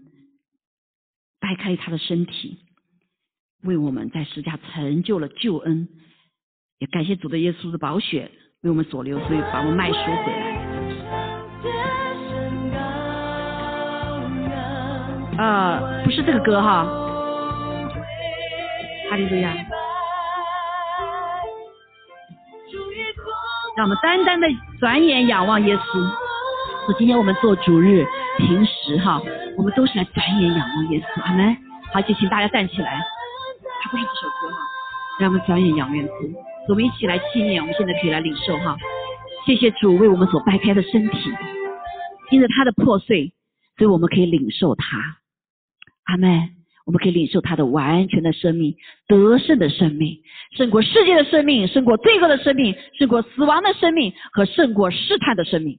[1.40, 2.60] 掰开他的身体，
[3.64, 5.88] 为我们在十架成就了救恩，
[6.78, 8.32] 也感谢主的耶稣的宝血
[8.62, 10.60] 为我们所流，所以把我们卖赎回来。
[15.38, 16.86] 啊，不是这个歌哈。
[19.10, 19.56] 哈利路亚！
[23.78, 24.48] 让我们单单的
[24.80, 26.29] 转眼仰望耶稣。
[26.98, 28.06] 今天我们做主日，
[28.38, 29.22] 平时哈，
[29.56, 31.22] 我们都是来转眼仰望耶稣。
[31.22, 31.56] 阿门。
[31.94, 33.00] 好，就请大家站起来。
[33.82, 34.58] 他不是这首歌哈，
[35.20, 36.34] 让我们转眼仰望耶稣。
[36.68, 38.78] 我们一起来纪念，我们现在可以来领受哈。
[39.46, 41.32] 谢谢主为我们所掰开的身体，
[42.32, 43.34] 因着他的破碎，
[43.78, 44.98] 所以我们可以领受他。
[46.06, 46.50] 阿门。
[46.86, 48.76] 我们可以领受他的完全的生命，
[49.08, 50.22] 得胜的生命，
[50.58, 55.78] 胜过世界的生命，胜过罪恶的生命，胜过死亡的生命和胜过试探的生命，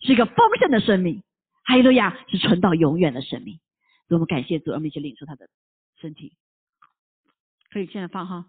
[0.00, 1.22] 是一个丰盛的生命。
[1.64, 3.60] 哈利路亚，是存到永远的生命。
[4.08, 5.48] 我们感谢主，我们一起领受他的
[6.00, 6.32] 身体。
[7.70, 8.46] 可以现在放哈。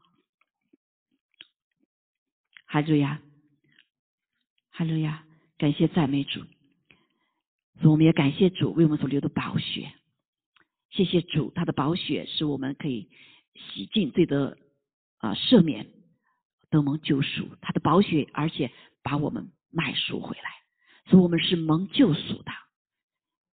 [2.66, 3.22] 哈利路亚，
[4.72, 5.24] 哈利路亚，
[5.58, 6.40] 感谢赞美主。
[7.80, 9.94] 所以我们也感谢主为我们所流的宝血。
[10.90, 13.10] 谢谢主，他的宝血使我们可以
[13.54, 14.58] 洗净罪得
[15.18, 15.88] 啊赦免
[16.70, 18.72] 得蒙救赎，他的宝血而且
[19.04, 20.61] 把我们买赎回来，
[21.12, 22.52] 所以我们是蒙救赎的。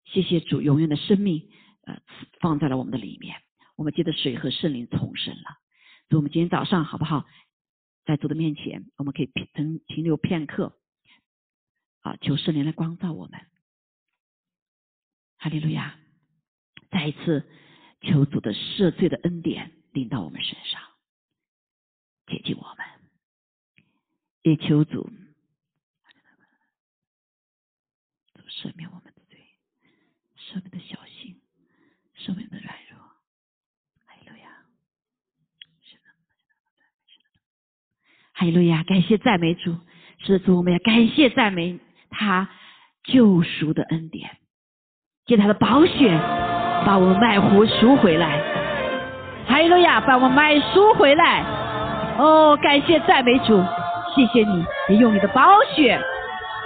[0.05, 1.51] 谢谢主，永远的生命
[1.83, 2.01] 呃
[2.39, 3.43] 放在了我们的里面，
[3.75, 5.59] 我们借着水和圣灵重生了。
[6.09, 7.27] 所以我们今天早上好不好，
[8.05, 10.79] 在主的面前，我们可以停停留片刻，
[12.01, 13.41] 好，求圣灵来光照我们。
[15.39, 15.99] 哈利路亚！
[16.91, 17.45] 再一次
[18.03, 20.81] 求主的赦罪的恩典临到我们身上，
[22.29, 22.87] 接近我们，
[24.43, 25.11] 也求主
[28.59, 29.39] 赦免我们的罪，
[30.37, 31.41] 赦免的小心，
[32.19, 32.99] 赦免的软弱。
[34.05, 34.49] 哈利路亚！
[35.81, 36.03] 是的，
[38.33, 38.83] 哈利路亚！
[38.83, 39.77] 感谢赞美主，
[40.19, 41.79] 是主，我们要感谢赞美
[42.11, 42.51] 他
[43.05, 44.39] 救赎的恩典。
[45.25, 46.11] 借他的宝血
[46.85, 48.41] 把我们买回赎回来，
[49.47, 51.45] 哈利路亚，把我们买赎回来。
[52.19, 53.63] 哦，感谢赞美主，
[54.17, 56.03] 谢谢你，你用你的宝血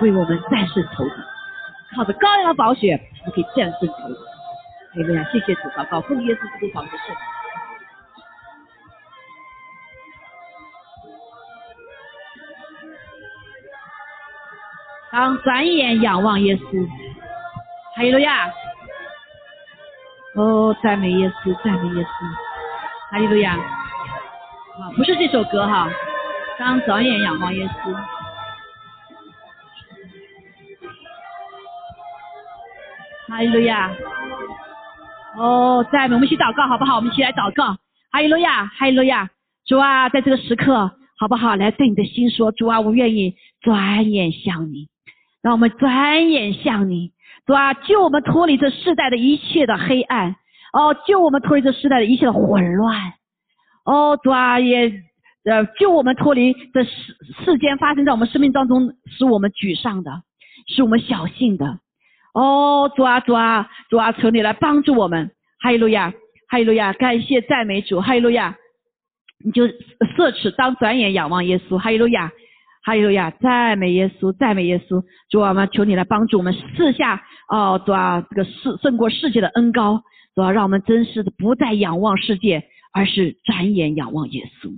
[0.01, 1.15] 为我们战胜仇敌，
[1.97, 4.15] 靠着羔羊的宝血，我可以战胜仇敌。
[4.15, 4.21] 哈
[4.95, 7.17] 利路亚，谢谢主，祷告奉耶稣基督宝血圣。
[15.11, 16.89] 当转眼仰望耶稣。
[17.95, 18.51] 哈利路亚！
[20.35, 22.09] 哦，赞美耶稣，赞美耶稣！
[23.11, 23.53] 哈利路亚！
[23.53, 25.91] 啊，不是这首歌哈，
[26.59, 27.95] 当转眼仰望耶稣。
[33.33, 33.91] 哈利路亚！
[35.39, 36.97] 哦，在，我们一起祷告好不好？
[36.97, 37.79] 我们一起来祷告。
[38.11, 39.31] 哈利路亚，哈利路亚！
[39.65, 41.57] 主啊，在这个时刻，好不好？
[41.57, 44.89] 来对你的心说，主啊，我愿意转眼向你，
[45.43, 47.13] 让我们转眼向你。
[47.47, 50.37] 主啊，救我们脱离这世代的一切的黑暗，
[50.75, 53.15] 哦，救我们脱离这世代的一切的混乱，
[53.87, 54.93] 哦，主啊，也
[55.47, 60.23] 呃救我们脱离这世世间发生在我们生命当中使我们沮丧的，
[60.67, 61.79] 使我们小信的，
[62.33, 65.31] 哦，主啊，主啊，主啊，求你来帮助我们，
[65.61, 66.13] 哈利路亚，
[66.49, 68.57] 哈利路亚，感谢赞美主，哈利路亚，
[69.45, 72.33] 你就奢侈当转眼仰望耶稣，哈利路亚。
[72.85, 80.03] 哈利路亚，赞美耶稣，赞美耶稣，主啊，们求你来帮助我们四下哦，主啊，这个世胜过世界的恩高，
[80.35, 84.73] 主啊，让我们真实的不再仰望世界，而是转眼仰望耶稣，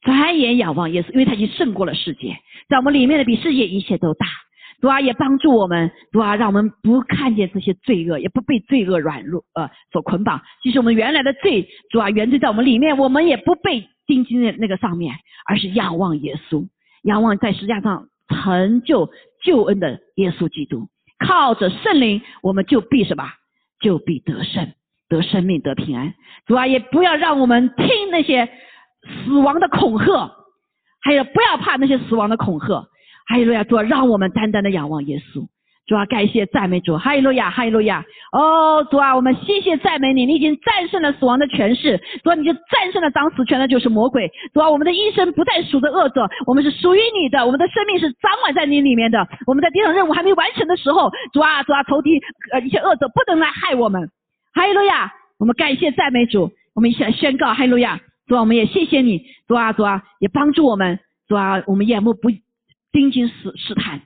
[0.00, 2.36] 转眼仰望耶稣，因为他已经胜过了世界，
[2.68, 4.26] 在我们里面的比世界一切都大，
[4.82, 15.14] 主啊，也帮助我们，主啊，让我们不看见这些罪恶，也不被罪恶软弱呃所捆绑，即使我们原来的罪，主啊，原罪在我们里面，我们也不被钉进那那个上面，
[15.46, 16.66] 而是仰望耶稣。
[17.04, 19.08] 仰望在石架上成就
[19.44, 20.88] 救恩的耶稣基督，
[21.24, 23.24] 靠着圣灵，我们就必什么？
[23.80, 24.72] 就必得胜，
[25.08, 26.12] 得生命，得平安。
[26.44, 28.48] 主啊，也不要让我们听那些
[29.24, 30.32] 死亡的恐吓，
[31.02, 32.88] 还有不要怕那些死亡的恐吓。
[33.26, 35.46] 哈利路亚主啊，让我们单单的仰望耶稣。
[35.84, 38.04] 主啊，感谢赞美主，哈利路亚，哈利路亚。
[38.30, 44.30] 哦，主啊，我们谢谢赞美你，你已经战胜了死亡的权势，主啊，你就战胜了当死权的，就是魔鬼。
[44.54, 49.26] 主啊，我们的一生不再属着恶者，我们是属于你的，我们的生命是掌管在你里面的。
[49.44, 52.20] 我们在地上任务还没完成的时候，主啊，主啊，仇敌
[52.52, 54.08] 呃一些恶者不能来害我们。
[54.54, 58.00] 哈利路亚，我们感谢赞美主，我们一起来宣告哈利路亚。
[58.28, 62.30] 主啊，我们也谢谢你，主啊，主啊，也帮助我们，主啊，我们眼目不
[62.92, 64.02] 盯紧试试探。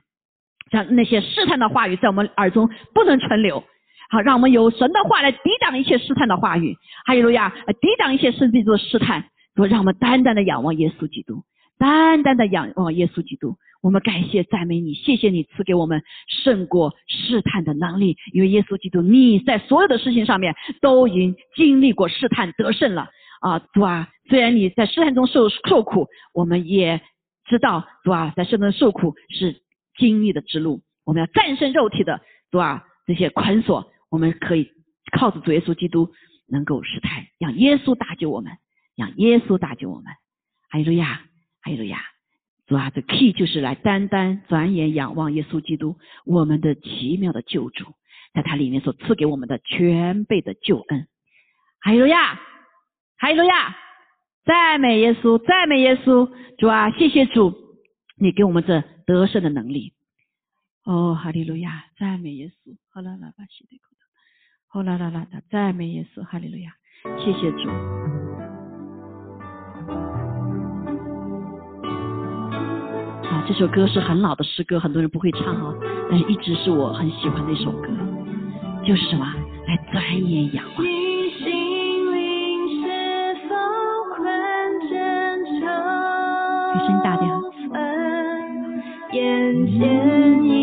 [0.71, 3.63] 像那些试探的话语在我们耳中不能存留，
[4.09, 9.23] 好，让我们有神的话来抵挡一切试探的话语，哈利路亚，抵挡一切圣经中的试探，
[9.55, 11.43] 说让我们单单的仰望耶稣基督，
[11.77, 13.55] 单单的仰望耶稣基督。
[13.81, 16.01] 我们感谢赞美你，谢谢你赐给我们
[16.43, 23.07] 胜过试探的能力，因为耶稣基督你在所有的事情上面都已经经历过试探得胜了。
[23.39, 26.99] 啊，主啊，虽然你在试探中受受苦，我们也
[27.47, 29.61] 知道主啊，在试探中受苦是。
[29.99, 32.21] 经历的之路，我们要战胜肉体的，
[32.51, 32.85] 是吧？
[33.07, 34.69] 这些捆锁，我们可以
[35.11, 36.11] 靠着主耶稣基督
[36.47, 38.53] 能够试探，让耶稣搭救我们，
[38.95, 40.05] 让耶稣搭救我们。
[40.69, 41.23] 哈利路亚，
[41.63, 41.99] 哈利路亚，
[42.67, 45.97] 主啊，这 key 就是来单单转眼仰望耶稣基督，
[46.27, 47.85] 我们的奇妙的救主，
[48.35, 51.07] 在他里面所赐给我们的全备的救恩。
[51.81, 52.39] 哈利路亚，
[53.17, 53.75] 哈利路亚，
[54.47, 57.53] 赞美耶稣，赞美耶稣，主啊，谢谢主，
[58.17, 58.83] 你给我们这。
[59.07, 59.93] 得胜的能力，
[60.83, 63.95] 哦，哈利路亚，赞美耶稣，好啦啦，把西的口
[64.67, 66.73] 好啦啦啦的赞美耶稣，哈利路亚，
[67.17, 67.69] 谢谢主。
[73.29, 75.73] 啊，这首歌是很老的诗歌，很多人不会唱哦，
[76.09, 77.87] 但是一直是我很喜欢的一首歌，
[78.85, 79.25] 就是什么，
[79.67, 80.96] 来转眼仰望。
[86.79, 87.29] 声音大点。
[89.13, 90.56] 眼前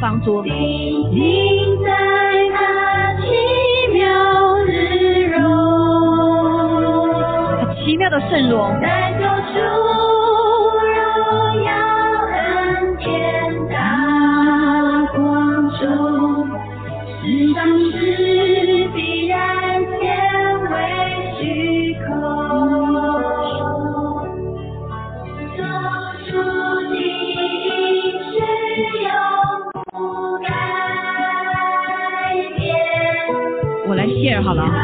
[0.00, 0.42] 方桌。
[0.44, 0.52] 定
[1.84, 1.90] 在
[2.52, 3.26] 那奇
[3.92, 5.38] 妙日荣，
[7.60, 8.74] 他奇妙的圣容，
[34.42, 34.77] 好了。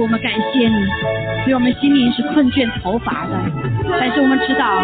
[0.00, 0.86] 我们感谢你，
[1.42, 3.32] 所以我们心灵是困倦头乏的，
[3.98, 4.82] 但是我们知道，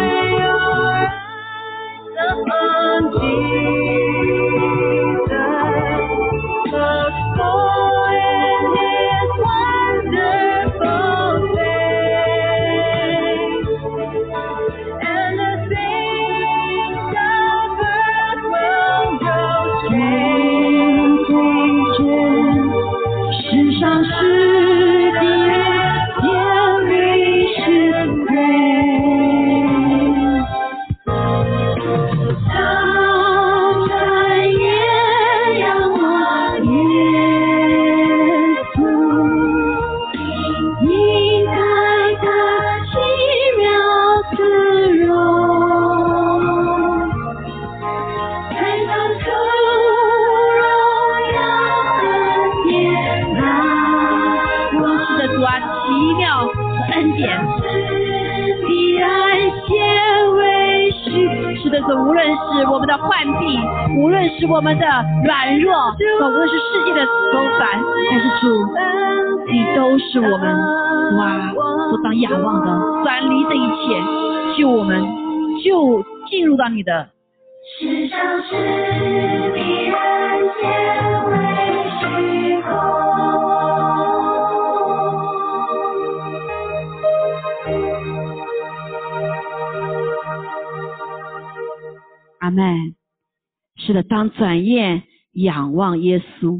[93.95, 96.59] 的，当转眼仰望耶稣，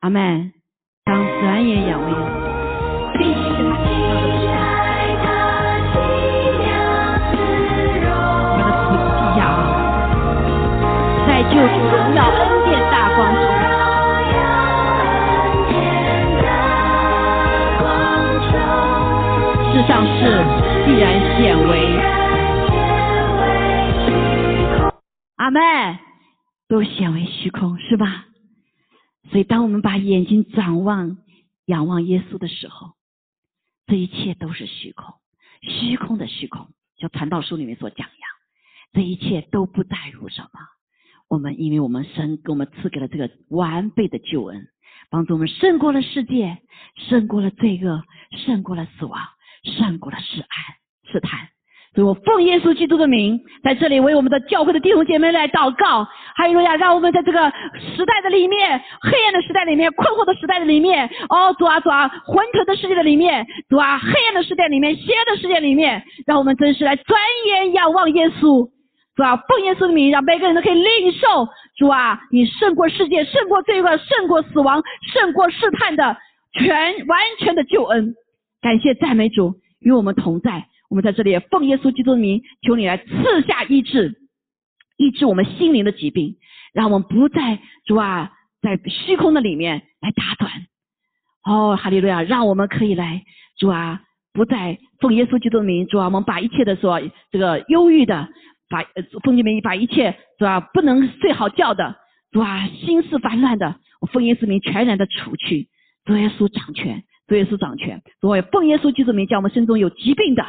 [0.00, 0.52] 阿门。
[1.04, 2.22] 当转眼仰望耶稣，
[3.18, 3.92] 必须跟他奇
[4.48, 4.50] 妙
[4.82, 5.26] 的事在他
[5.92, 5.94] 奇
[6.58, 6.64] 妙
[7.28, 8.16] 慈我
[8.56, 9.40] 们的容，慈禧呀，
[11.26, 13.44] 在救主荣耀恩典大光中，
[19.70, 20.20] 世上事
[20.86, 21.04] 必然
[21.36, 21.70] 显为。
[25.36, 25.60] 阿门，
[26.72, 28.24] 都显为虚空，是吧？
[29.30, 31.18] 所以，当我们把眼睛展望、
[31.66, 32.94] 仰望耶稣的时候，
[33.86, 35.14] 这一切都是虚空，
[35.60, 38.30] 虚空的虚空，就传道书里面所讲一样，
[38.94, 40.48] 这一切都不在乎什么。
[41.28, 44.68] 我们因为我们神给我们赐给了这个完备的救恩，
[45.10, 46.62] 帮助我们胜过了世界，
[46.96, 48.02] 胜过了罪恶，
[48.46, 49.20] 胜过了死亡，
[49.64, 50.76] 胜过了试探
[51.12, 51.51] 试探。
[51.94, 56.02] 所以我奉耶稣基督的名，在这里为我们的教会的弟兄姐妹来祷告，
[56.34, 56.74] 哈利路亚！
[56.74, 68.66] 让我们在这个时代的里面，黑暗的时代里面，困惑的时代的里面，哦，主啊主啊，混沌的世界的里面，主啊，黑暗的世界里面，邪恶的世界里面，让我们真实来转眼仰望耶稣，
[69.14, 71.46] 主啊，奉耶稣的名，让每个人都可以领受，
[71.76, 74.82] 主啊，你胜过世界，胜过罪恶，胜过死亡，
[75.12, 76.16] 胜过试探的
[76.54, 78.14] 全完全的救恩。
[78.62, 80.64] 感谢赞美主，与我们同在。
[80.92, 83.06] 我们在这里奉耶稣基督的名，求你来赐
[83.46, 84.14] 下医治，
[84.98, 86.36] 医治我们心灵的疾病，
[86.74, 90.52] 让我们不再主啊，在虚空的里面来打转，
[91.44, 93.24] 哦，哈利路亚，让我们可以来，
[93.56, 94.02] 主啊，
[94.34, 97.00] 不再奉耶稣基督的名，主啊，我们把一切的说
[97.30, 98.28] 这个忧郁的，
[98.68, 101.96] 把呃奉你名把一切主啊不能睡好觉的，
[102.32, 105.70] 主啊心思烦乱的，我奉耶稣名全然的除去，
[106.04, 110.44] 主耶稣掌权，主耶稣掌权，主啊奉耶稣基督名叫我们身中有疾病的，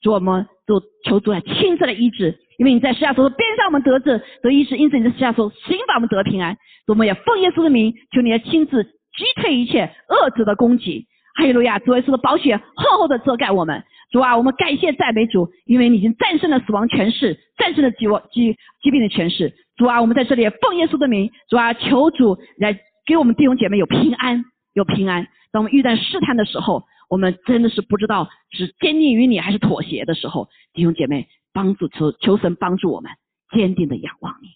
[0.00, 6.54] 主我们主求主来亲自来医治，因为你在十架手边上我们得治得医治，因此你在十架手行把我们得平安，
[6.86, 11.06] 主我们也奉耶稣的名求你来亲自击退一切恶者的攻击。
[11.34, 13.84] 哈利路亚，主耶稣的宝血厚厚的遮盖我们。
[14.10, 19.52] 主啊，我们感谢赞美主，因为你已经战胜了死亡权势，战胜了疾疾疾病的权势。
[19.76, 22.76] 主啊，我们在这里奉耶稣的名，主啊，求主来
[23.06, 24.44] 给我们弟兄姐妹有平安，
[24.74, 25.28] 有平安。
[25.52, 33.10] 当我们遇到试探的时候，我们真的是不知道是坚定于你还是妥协的时候，弟兄姐妹帮助求求神帮助我们
[33.50, 34.48] 坚定的仰望你。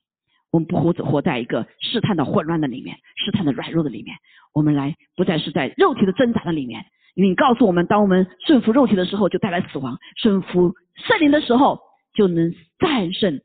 [0.50, 4.14] 我们不活着活在一个试探的混乱的里面，试探的软弱的里面。
[4.52, 6.84] 我们来不再是在肉体的挣扎的里面，
[7.14, 11.80] 你告诉我们，当我们顺服肉体的时候，就带来死亡；顺服圣灵的时候，
[12.12, 13.40] 就能战胜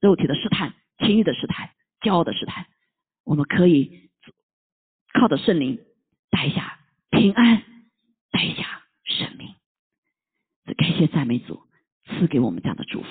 [0.00, 1.70] 肉体的试探、情欲的试探、
[2.00, 2.66] 骄傲的试探。
[3.24, 4.10] 我们可以
[5.18, 5.80] 靠着圣灵
[6.30, 6.78] 带下
[7.10, 7.64] 平安，
[8.32, 8.64] 代价
[9.04, 9.54] 生命。
[10.76, 11.60] 感谢赞美主
[12.06, 13.08] 赐给我们这样的祝福，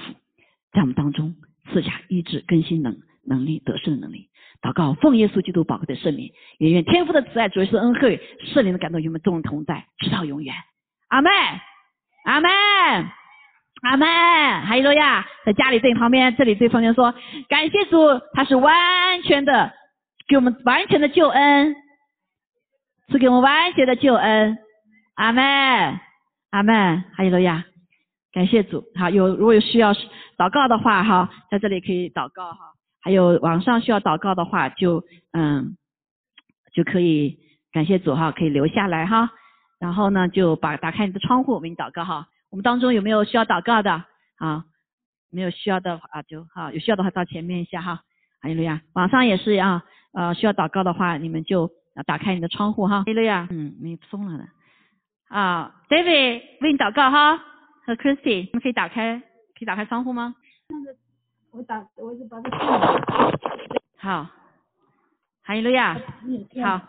[0.73, 1.35] 在我们当中
[1.72, 4.30] 赐下医治、更新能能力、得胜的能力。
[4.61, 8.22] 祷告，奉耶稣基督宝贵的圣名，也愿天父的慈爱、主耶稣恩惠、
[8.53, 10.53] 圣灵的感动与我们众人同在，直到永远。
[11.07, 11.31] 阿门，
[12.26, 12.52] 阿门，
[13.81, 14.07] 阿门。
[14.65, 15.27] 哈利路亚！
[15.45, 17.14] 在家里对旁边，这里对方边说：
[17.49, 17.98] 感谢主，
[18.34, 19.73] 他是完全的，
[20.27, 21.76] 给我们完全的救恩，
[23.10, 24.57] 赐给我们完全的救恩。
[25.22, 25.99] 阿门，
[26.49, 27.03] 阿门。
[27.15, 27.64] 哈利路亚！
[28.34, 28.84] 感谢主。
[28.95, 29.93] 好，有如果有需要
[30.35, 32.73] 祷告的话，哈，在这里可以祷告哈。
[33.03, 35.03] 还有网上需要祷告的话，就
[35.34, 35.77] 嗯
[36.73, 37.38] 就可以
[37.72, 39.30] 感谢主哈，可以留下来哈。
[39.80, 42.27] 然后呢，就把打开你的窗户，为你祷告哈。
[42.49, 44.03] 我们当中有没有需要祷告的
[44.39, 44.65] 啊？
[45.30, 46.72] 没有需要的啊，就好。
[46.72, 48.02] 有需要的话到前面一下哈。
[48.41, 48.81] 哈利路亚。
[48.93, 49.84] 网上也是啊，
[50.14, 51.69] 呃，需要祷告的话，你们就
[52.07, 53.02] 打开你的窗户哈。
[53.02, 53.48] 哈利路亚。
[53.52, 54.48] 嗯，你松了的。
[55.32, 57.38] 啊，David 为你祷告哈，
[57.86, 59.18] 和 Christy，你们可以打开，
[59.58, 60.36] 可以打开窗户吗？
[61.52, 63.38] 我打，我就把它放
[63.98, 64.28] 好，
[65.44, 65.94] 哈利路亚，
[66.62, 66.82] 好，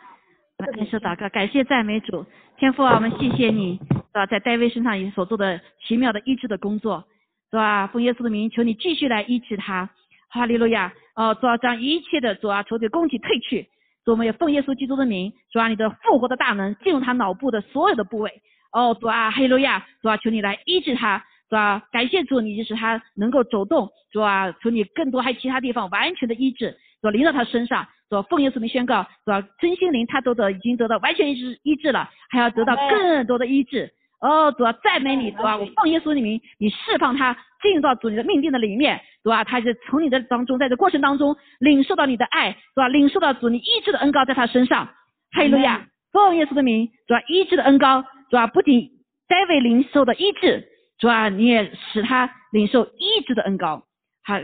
[0.74, 4.26] 开始祷告，感谢赞美主，天父啊，我们谢谢你，是吧？
[4.26, 7.04] 在戴维身上也所做的奇妙的医治的工作，
[7.48, 7.86] 是吧？
[7.86, 9.88] 奉耶稣的名，求你继续来医治他，
[10.28, 13.68] 哈利路亚，哦，主啊将一切的主啊，仇敌攻击退去，
[14.04, 18.42] 主我们也奉耶稣基督的名，主啊，你的复活的大能进入他脑部的所有的部位，
[18.72, 21.24] 哦，主啊，哈利路亚，主啊，求你来医治他。
[21.48, 21.82] 主啊？
[21.92, 24.50] 感谢主，你就是他能够走动，主啊？
[24.62, 27.10] 求你更多还有其他地方完全的医治，主、啊？
[27.10, 28.22] 临到他身上，是吧？
[28.22, 29.42] 奉耶稣名宣告，主啊？
[29.60, 33.92] 真心灵他都得已经得到完全医治医治了，还要得到更多的医治。
[34.22, 35.58] 哦，主啊赞美你，主啊？
[35.58, 39.44] 我奉耶稣的名，你释放他进入到主你的命定的里面，对吧？
[39.44, 42.88] 他是从你的当中，在这过程当中领受到你的爱，是吧？
[42.88, 44.86] 领受到主你医治的恩高在他身上。
[45.30, 45.86] 哈利路亚！
[46.12, 48.46] 奉耶稣的名，主啊医治的恩高，主啊？
[48.48, 48.90] 不仅
[49.28, 50.68] 在为领受的医治。
[50.98, 53.84] 主啊，你也使他领受医治的恩高，
[54.22, 54.40] 还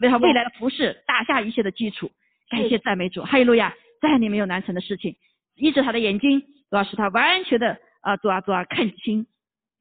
[0.00, 2.10] 为他未来的服饰打下一切的基础。
[2.48, 3.74] 感谢赞美主，哈利路亚！
[4.00, 5.14] 再你没有难成的事情，
[5.56, 6.40] 医治他的眼睛，
[6.70, 9.26] 主要使他完全的啊，主啊主啊看清。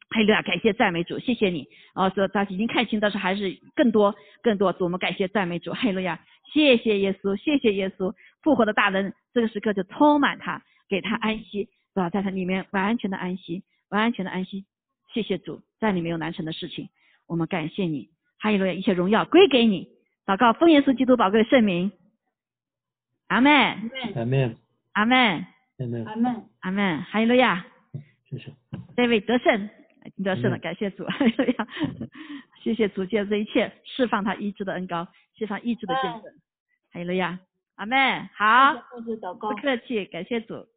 [0.10, 0.42] 哈利路亚！
[0.42, 4.74] 感谢赞美主，谢谢你哦，说他已经看清，但是还是更多更多。
[4.74, 6.20] 主，我们感谢赞美主，哈利路亚！
[6.52, 12.10] 谢谢耶稣，谢谢耶稣，复活的大能，这个时刻就充满他，给他安息，是吧？
[12.10, 14.66] 在他里面完全的安息，完全的安息。
[15.14, 16.90] 谢谢主，在你没有难成的事情，
[17.28, 18.10] 我们感谢你，
[18.40, 19.90] 哈利路亚，一切荣耀归给你。
[20.26, 21.92] 祷告，奉耶稣基督宝贵的圣名，
[23.28, 23.52] 阿门，
[24.16, 24.58] 阿门，
[24.94, 25.46] 阿门，
[25.78, 27.66] 阿门，阿门，阿门，哈利路亚。
[28.28, 28.52] 谢谢。
[28.96, 29.70] 这位得胜，
[30.24, 31.06] 得胜了，感 谢主。
[32.62, 35.08] 谢谢主，借这一切释放他医治的恩高，
[35.38, 36.24] 释放医治的见证，
[36.92, 37.40] 哈利路亚，
[37.76, 38.30] 阿妹。
[38.36, 38.74] 好，
[39.40, 40.68] 不客气，感谢主。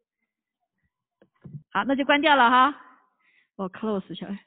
[1.71, 2.75] 好，那就关掉了哈。
[3.55, 4.39] 我 close 下来。